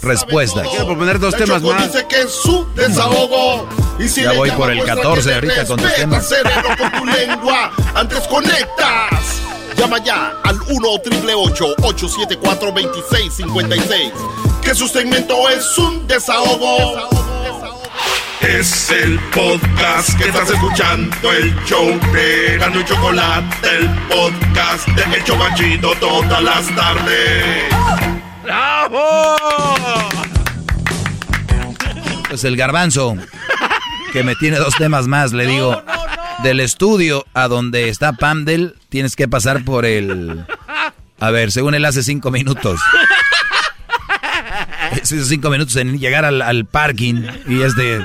[0.00, 0.62] respuesta.
[0.62, 1.92] Quiero proponer dos temas más.
[1.92, 3.68] Dice que es su desahogo.
[3.98, 6.34] Y si ya voy por el muestra 14 que ahorita con tus temas.
[6.78, 7.72] con tu lengua.
[7.94, 9.42] Antes conectas.
[9.76, 14.12] Llama ya al 1 874 2656
[14.60, 17.08] Que su segmento es un desahogo.
[18.40, 25.16] Es el podcast que estás escuchando, el show de Gano y Chocolate, el podcast de
[25.16, 27.64] El Chocachito todas las tardes.
[28.44, 29.36] ¡Bravo!
[32.28, 33.16] Pues el garbanzo,
[34.12, 35.82] que me tiene dos temas más, le digo,
[36.44, 40.46] del estudio a donde está Pamdel, tienes que pasar por el...
[41.18, 42.80] A ver, según él hace cinco minutos.
[44.90, 48.04] Hace cinco minutos en llegar al, al parking y es de...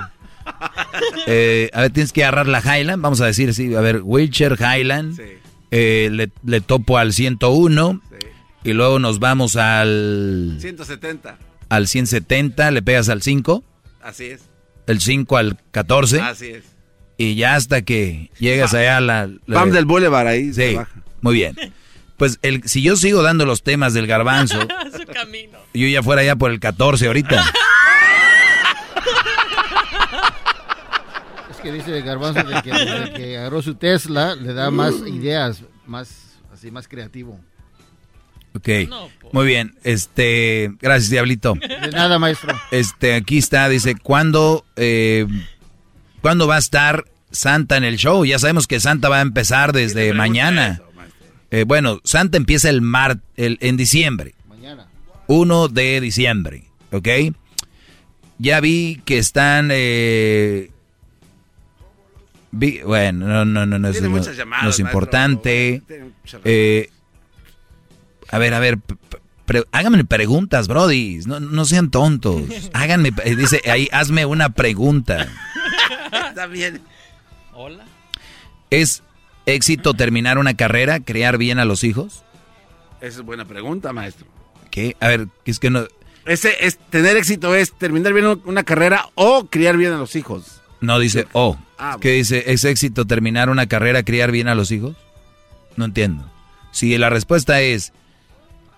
[1.27, 4.57] Eh, a ver, tienes que agarrar la Highland, vamos a decir así, a ver, Wheelchair
[4.59, 5.19] Highland,
[5.71, 8.01] eh, le, le topo al 101
[8.63, 10.57] y luego nos vamos al...
[10.59, 11.37] 170.
[11.69, 13.63] Al 170, le pegas al 5,
[14.01, 14.41] Así es.
[14.87, 16.63] el 5 al 14 Así es.
[17.17, 19.27] y ya hasta que llegas allá a la...
[19.45, 20.53] la- Pam del Boulevard ahí.
[20.53, 20.91] se Sí, baja.
[21.21, 21.55] muy bien.
[22.17, 24.59] Pues el, si yo sigo dando los temas del garbanzo,
[24.97, 25.57] Su camino.
[25.73, 27.43] yo ya fuera ya por el 14 ahorita.
[31.63, 36.69] que dice Garbanzo de que que agarró su Tesla le da más ideas, más así
[36.69, 37.39] más creativo.
[38.55, 38.69] Ok,
[39.31, 39.73] muy bien.
[39.83, 41.55] Este, gracias, Diablito.
[41.55, 42.53] De nada, maestro.
[42.69, 45.25] Este, aquí está, dice, ¿cuándo, eh,
[46.21, 48.25] ¿cuándo va a estar Santa en el show?
[48.25, 50.81] Ya sabemos que Santa va a empezar desde mañana.
[51.49, 54.35] Eh, bueno, Santa empieza el mar, el, en diciembre.
[54.47, 54.87] Mañana.
[55.25, 57.07] 1 de diciembre, ¿ok?
[58.37, 59.69] Ya vi que están...
[59.71, 60.72] eh,
[62.85, 65.81] bueno, no, no, no, no, es, no- muchas llamadas, no es importante.
[66.21, 66.89] Muchas Eh,
[68.29, 68.77] a ver, a ver,
[69.45, 71.19] pre- háganme preguntas, Brody.
[71.25, 72.43] No, no sean tontos.
[72.73, 75.27] Háganme, eh, dice ahí, hazme una pregunta.
[76.29, 76.81] Está bien.
[77.53, 77.83] Hola.
[78.69, 79.03] ¿Es
[79.45, 82.23] éxito terminar una carrera, criar bien a los hijos?
[83.01, 84.25] Esa es buena pregunta, maestro.
[84.71, 84.95] ¿Qué?
[84.99, 85.85] A ver, es que no,
[86.25, 90.61] Ese es tener éxito es terminar bien una carrera o criar bien a los hijos.
[90.81, 92.45] no dice, oh, Ah, ¿qué dice?
[92.53, 94.95] ¿Es éxito terminar una carrera, criar bien a los hijos?
[95.75, 96.23] No entiendo.
[96.71, 97.91] Si la respuesta es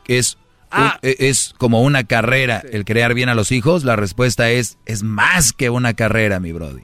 [0.03, 0.37] que es,
[0.71, 0.97] Ah.
[1.03, 4.77] un- e- es como una carrera el crear bien a los hijos, la respuesta es,
[4.87, 6.81] es más que una carrera, mi brody.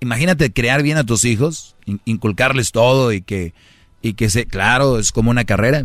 [0.00, 3.52] Imagínate crear bien a tus hijos, in- inculcarles todo y que,
[4.00, 5.84] y que se, claro, es como una carrera.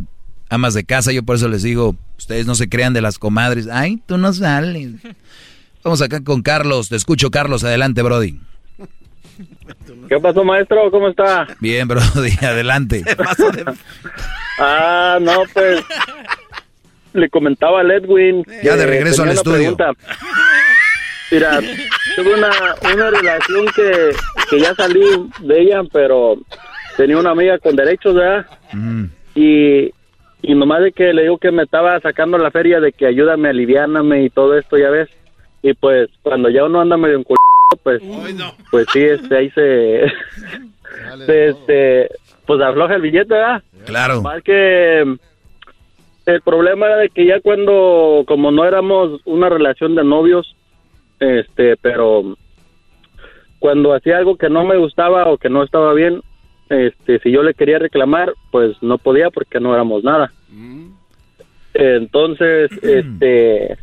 [0.50, 3.68] Amas de casa, yo por eso les digo, ustedes no se crean de las comadres.
[3.70, 4.92] Ay, tú no sales.
[5.84, 8.40] Vamos acá con Carlos, te escucho Carlos, adelante, Brody.
[10.10, 10.90] ¿Qué pasó, maestro?
[10.92, 11.48] ¿Cómo está?
[11.60, 13.04] Bien, Brody, adelante.
[14.60, 15.84] Ah, no, pues
[17.14, 18.44] le comentaba al Edwin.
[18.64, 19.76] Ya de regreso al estudio.
[19.76, 19.92] pregunta.
[21.32, 21.60] Mira,
[22.16, 22.50] tuve una,
[22.94, 24.12] una relación que,
[24.50, 25.02] que ya salí
[25.40, 26.38] de ella, pero
[26.96, 28.46] tenía una amiga con derechos, ¿verdad?
[28.72, 29.06] Mm.
[29.36, 29.92] Y,
[30.44, 33.50] y nomás de que le digo que me estaba sacando la feria de que ayúdame,
[33.50, 35.10] aliviáname y todo esto, ya ves.
[35.64, 37.24] y pues cuando ya uno anda medio en
[37.76, 38.02] pues,
[38.72, 40.06] pues sí, este, ahí se,
[41.26, 42.10] se, este,
[42.46, 43.64] pues afloja el billete, ¿verdad?
[43.86, 44.22] Claro.
[44.22, 45.02] Más que
[46.26, 50.56] el problema era de que ya cuando, como no éramos una relación de novios,
[51.20, 52.38] este, pero
[53.60, 56.22] cuando hacía algo que no me gustaba o que no estaba bien,
[56.70, 60.32] este, si yo le quería reclamar, pues no podía porque no éramos nada.
[61.74, 63.78] Entonces, este,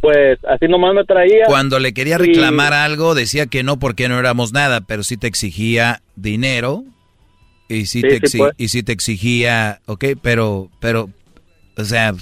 [0.00, 1.44] pues así nomás me traía.
[1.46, 5.26] Cuando le quería reclamar algo, decía que no porque no éramos nada, pero sí te
[5.26, 6.84] exigía dinero
[7.68, 8.52] y sí, te, pues.
[8.56, 11.10] y sí te exigía, ok, pero, pero,
[11.76, 12.12] o sea,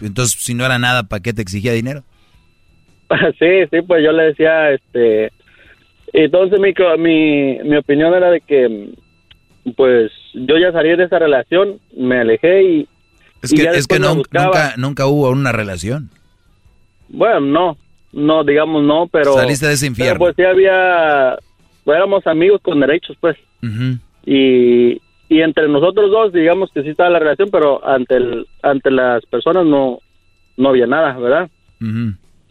[0.00, 2.02] entonces si no era nada, ¿para qué te exigía dinero?
[3.38, 5.30] Sí, sí, pues yo le decía, este,
[6.12, 8.92] entonces mi, mi, mi opinión era de que,
[9.76, 12.88] pues yo ya salí de esa relación, me alejé y...
[13.42, 16.10] Es que, es que no- nunca, nunca hubo una relación.
[17.08, 17.76] Bueno, no,
[18.12, 19.34] no, digamos no, pero...
[19.34, 20.14] Saliste de ese infierno.
[20.14, 21.38] Pero pues sí había,
[21.86, 23.36] éramos amigos con derechos, pues.
[24.26, 28.90] Y, y entre nosotros dos digamos que sí estaba la relación pero ante el, ante
[28.90, 29.98] las personas no
[30.56, 31.48] no había nada verdad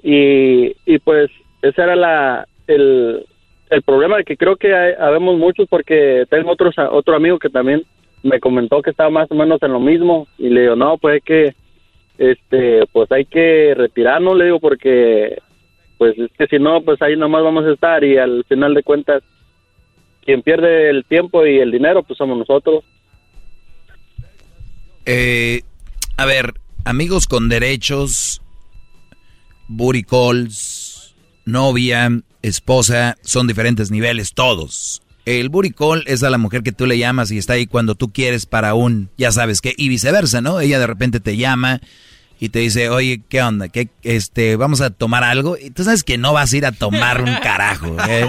[0.03, 3.25] y, y pues ese era la el,
[3.69, 7.83] el problema que creo que hay, habemos muchos porque tengo otros otro amigo que también
[8.21, 11.15] me comentó que estaba más o menos en lo mismo y le digo no pues
[11.15, 11.55] hay que
[12.17, 15.41] este pues hay que retirarnos le digo porque
[15.97, 18.83] pues es que si no pues ahí nomás vamos a estar y al final de
[18.83, 19.23] cuentas
[20.23, 22.83] quien pierde el tiempo y el dinero pues somos nosotros
[25.05, 25.63] Eh,
[26.15, 26.53] a ver,
[26.85, 28.41] amigos con derechos,
[29.67, 32.09] booty calls, novia,
[32.41, 35.01] esposa, son diferentes niveles, todos.
[35.25, 38.11] El call es a la mujer que tú le llamas y está ahí cuando tú
[38.11, 40.59] quieres para un, ya sabes qué, y viceversa, ¿no?
[40.59, 41.79] Ella de repente te llama
[42.39, 43.69] y te dice, oye, ¿qué onda?
[43.69, 45.55] ¿Qué, este, vamos a tomar algo?
[45.57, 48.27] Y tú sabes que no vas a ir a tomar un carajo, ¿eh?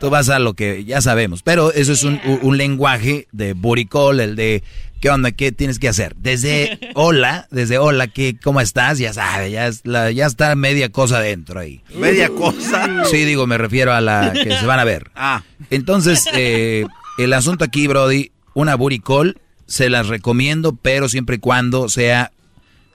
[0.00, 1.42] Tú vas a lo que ya sabemos.
[1.42, 3.56] Pero eso es un, un- un lenguaje de
[3.90, 4.62] call, el de,
[5.00, 5.32] ¿qué onda?
[5.32, 6.14] ¿Qué tienes que hacer?
[6.16, 8.98] Desde hola, desde hola, ¿qué, ¿cómo estás?
[8.98, 11.82] Ya sabe, ya, es la- ya está media cosa dentro ahí.
[11.94, 13.04] ¿Media cosa?
[13.10, 15.10] Sí, digo, me refiero a la que se van a ver.
[15.14, 15.42] Ah.
[15.70, 16.86] Entonces, eh,
[17.18, 22.32] el asunto aquí, Brody, una call, se las recomiendo, pero siempre y cuando sea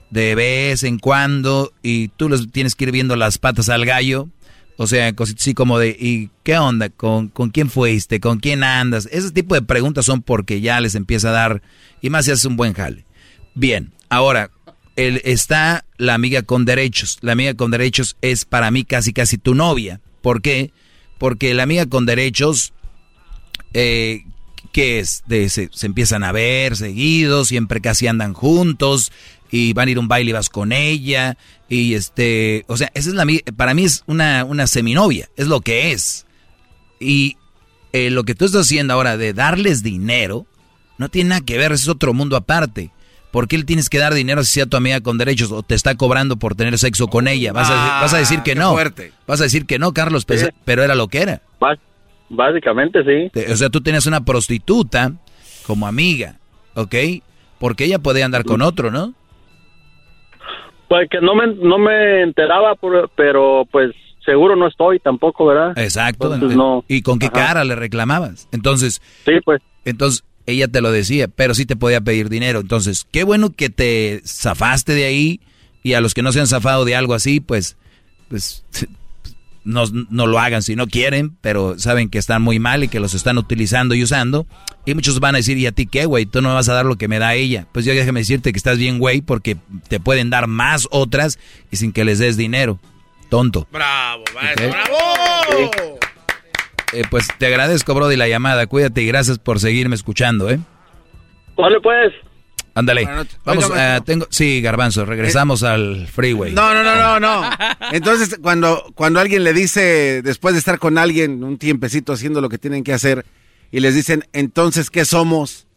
[0.09, 4.29] de vez en cuando y tú les tienes que ir viendo las patas al gallo.
[4.77, 6.89] O sea, cositas así como de, ¿y qué onda?
[6.89, 8.19] ¿Con, ¿Con quién fuiste?
[8.19, 9.07] ¿Con quién andas?
[9.11, 11.61] Ese tipo de preguntas son porque ya les empieza a dar,
[12.01, 13.05] y más si haces un buen jale.
[13.53, 14.49] Bien, ahora,
[14.95, 17.19] el, está la amiga con derechos.
[17.21, 20.01] La amiga con derechos es para mí casi casi tu novia.
[20.21, 20.71] ¿Por qué?
[21.19, 22.73] Porque la amiga con derechos,
[23.73, 24.23] eh,
[24.71, 25.23] ¿qué es?
[25.27, 29.11] De, se, se empiezan a ver seguidos, siempre casi andan juntos
[29.55, 31.37] y van a ir a un baile y vas con ella
[31.69, 33.23] y este, o sea, esa es la
[33.55, 36.25] para mí es una una seminovia, es lo que es.
[36.99, 37.37] Y
[37.91, 40.47] eh, lo que tú estás haciendo ahora de darles dinero
[40.97, 42.89] no tiene nada que ver, es otro mundo aparte.
[43.31, 45.75] ¿Por qué le tienes que dar dinero si sea tu amiga con derechos o te
[45.75, 47.51] está cobrando por tener sexo con ella?
[47.53, 48.71] Vas, a, Ah, vas a decir que qué no.
[48.73, 49.11] fuerte.
[49.27, 50.47] Vas a decir que no, Carlos, pues, Sí.
[50.65, 51.41] pero era lo que era.
[51.59, 51.79] Bás-
[52.29, 55.13] básicamente sí Te- O sea, tú tienes una prostituta
[55.67, 56.39] como amiga,
[56.75, 56.95] ¿ok?
[57.59, 59.13] Porque ella puede andar con otro, ¿no?
[60.93, 63.91] Pues que no me no me enteraba por- pero pues
[64.23, 66.33] seguro no estoy tampoco verdad Exacto.
[66.33, 66.85] Entonces, no.
[66.87, 67.33] ¿Y con qué Ajá.
[67.47, 68.47] cara le reclamabas?
[68.51, 69.59] Entonces, sí, pues.
[69.85, 72.59] Entonces, ella te lo decía, pero sí te podía pedir dinero.
[72.59, 75.39] Entonces, qué bueno que te zafaste de ahí
[75.81, 77.75] y a los que no se han zafado de algo así, pues,
[78.29, 78.63] pues
[79.63, 82.99] no, no lo hagan si no quieren, pero saben que están muy mal y que
[82.99, 84.45] los están utilizando y usando.
[84.85, 86.25] Y muchos van a decir, ¿y a ti qué, güey?
[86.25, 87.67] Tú no me vas a dar lo que me da ella.
[87.71, 91.39] Pues yo déjame decirte que estás bien, güey, porque te pueden dar más otras
[91.71, 92.79] y sin que les des dinero.
[93.29, 93.67] Tonto.
[93.71, 95.71] Bravo, maestro, bravo.
[96.93, 98.67] Eh, pues te agradezco, Brody, la llamada.
[98.67, 100.59] Cuídate y gracias por seguirme escuchando, ¿eh?
[101.55, 102.13] Vale, pues.
[102.75, 103.05] Ándale.
[103.45, 106.53] Vamos, Oiga, ah, tengo, sí, Garbanzo, regresamos al freeway.
[106.53, 107.49] No, no, no, no, no.
[107.91, 112.49] Entonces, cuando, cuando alguien le dice, después de estar con alguien un tiempecito haciendo lo
[112.49, 113.25] que tienen que hacer,
[113.71, 115.67] y les dicen, entonces, ¿qué somos?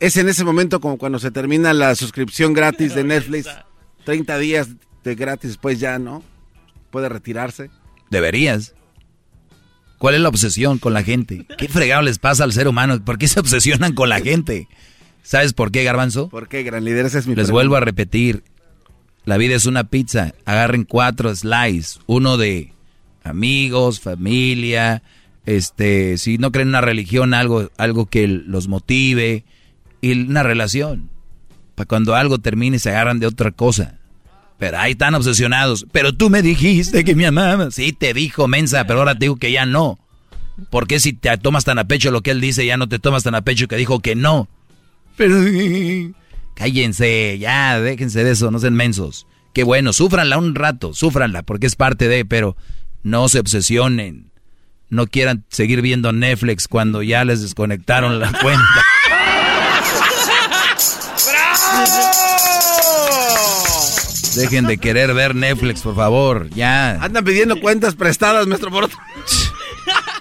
[0.00, 3.48] Es en ese momento como cuando se termina la suscripción gratis de Netflix,
[4.04, 4.68] 30 días
[5.04, 6.22] de gratis, después ya, ¿no?
[6.90, 7.70] Puede retirarse.
[8.10, 8.74] Deberías.
[9.98, 11.46] ¿Cuál es la obsesión con la gente?
[11.56, 13.02] ¿Qué fregado les pasa al ser humano?
[13.04, 14.66] ¿Por qué se obsesionan con la gente?
[15.22, 16.28] ¿Sabes por qué, Garbanzo?
[16.28, 17.06] ¿Por qué, gran líder?
[17.06, 18.42] Es mi Les vuelvo a repetir.
[19.24, 20.34] La vida es una pizza.
[20.44, 22.00] Agarren cuatro slices.
[22.06, 22.72] Uno de
[23.22, 25.02] amigos, familia,
[25.46, 29.44] este, si no creen en una religión, algo, algo que los motive.
[30.00, 31.08] Y una relación.
[31.76, 33.98] Para cuando algo termine se agarran de otra cosa.
[34.58, 35.86] Pero ahí están obsesionados.
[35.92, 37.70] Pero tú me dijiste que mi amaba.
[37.70, 40.00] Sí, te dijo, mensa, pero ahora te digo que ya no.
[40.70, 42.98] ¿Por qué si te tomas tan a pecho lo que él dice, ya no te
[42.98, 44.48] tomas tan a pecho que dijo que no?
[45.16, 45.36] Pero...
[46.54, 49.26] Cállense, ya, déjense de eso, no sean mensos.
[49.52, 52.56] Qué bueno, súfranla un rato, súfranla, porque es parte de, pero
[53.02, 54.30] no se obsesionen.
[54.88, 58.62] No quieran seguir viendo Netflix cuando ya les desconectaron la cuenta.
[64.36, 66.92] Dejen de querer ver Netflix, por favor, ya.
[67.02, 68.96] Andan pidiendo cuentas prestadas, maestro Moroto.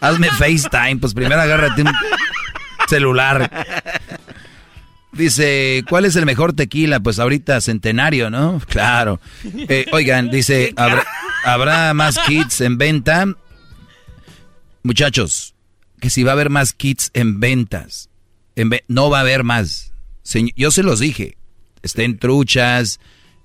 [0.01, 1.91] Hazme FaceTime, pues primero agárrate un
[2.87, 3.49] celular.
[5.14, 7.01] Dice, ¿cuál es el mejor tequila?
[7.01, 8.61] Pues ahorita centenario, ¿no?
[8.67, 9.19] Claro.
[9.43, 10.73] Eh, oigan, dice,
[11.43, 13.25] ¿habrá, más kits en venta?
[14.83, 15.53] Muchachos,
[15.99, 18.09] que si va a haber más kits en ventas,
[18.88, 19.93] no va a haber más.
[20.56, 21.38] yo se los dije,
[21.83, 22.99] estén truchas,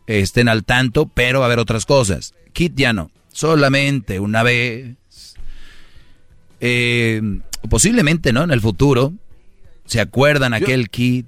[0.06, 2.34] estén al tanto, pero va a haber otras cosas.
[2.52, 4.96] Kit ya no, solamente una vez.
[6.60, 7.20] Eh,
[7.68, 8.44] posiblemente, ¿no?
[8.44, 9.12] En el futuro,
[9.84, 11.26] ¿se acuerdan aquel kit?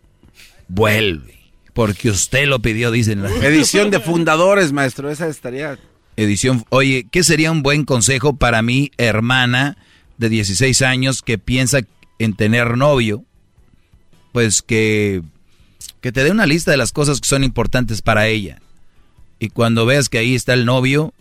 [0.68, 1.38] Vuelve.
[1.72, 3.24] Porque usted lo pidió, dicen.
[3.42, 5.78] Edición de fundadores, maestro, esa estaría...
[6.16, 9.76] Edición, oye, ¿qué sería un buen consejo para mi hermana
[10.16, 11.80] de 16 años que piensa
[12.18, 13.24] en tener novio?
[14.32, 15.22] Pues que,
[16.00, 18.58] que te dé una lista de las cosas que son importantes para ella
[19.38, 21.12] y cuando veas que ahí está el novio,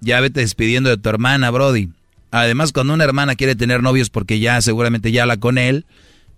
[0.00, 1.90] ya vete despidiendo de tu hermana, Brody.
[2.30, 5.86] Además, cuando una hermana quiere tener novios porque ya seguramente ya la con él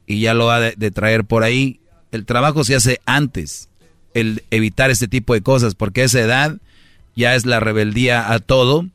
[0.06, 1.80] y ya lo ha de, traer por ahí,
[2.12, 3.68] el trabajo se hace antes,
[4.14, 6.56] el evitar este tipo de cosas, porque esa edad
[7.14, 8.86] ya es la rebeldía a todo,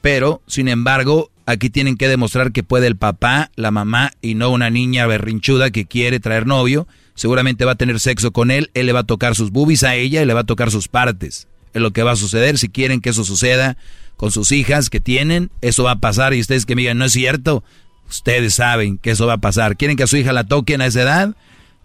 [0.00, 4.50] pero sin embargo, aquí tienen que demostrar que puede el papá, la mamá y no
[4.50, 6.86] una niña berrinchuda que quiere traer novio.
[7.14, 9.94] Seguramente va a tener sexo con él, él le va a tocar sus boobies a
[9.94, 12.58] ella y le va a tocar sus partes es lo que va a suceder.
[12.58, 13.76] Si quieren que eso suceda
[14.16, 16.34] con sus hijas que tienen, eso va a pasar.
[16.34, 17.62] Y ustedes que me digan, no es cierto,
[18.08, 19.76] ustedes saben que eso va a pasar.
[19.76, 21.36] ¿Quieren que a su hija la toquen a esa edad?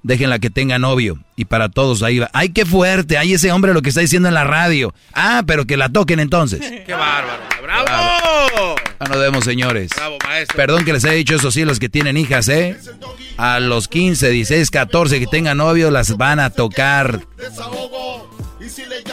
[0.06, 1.18] Déjenla que tenga novio.
[1.36, 2.30] Y para todos ahí va.
[2.32, 3.18] ¡Ay, qué fuerte!
[3.18, 4.94] ¡Ay, ese hombre lo que está diciendo en la radio!
[5.14, 6.60] Ah, pero que la toquen entonces.
[6.86, 7.42] ¡Qué bárbaro!
[7.64, 7.88] ¡Bravo!
[9.00, 9.90] Ah, nos vemos, señores.
[10.56, 12.78] Perdón que les haya dicho eso sí, los que tienen hijas, ¿eh?
[13.38, 17.22] A los 15, 16, 14 que tengan novio, las van a tocar.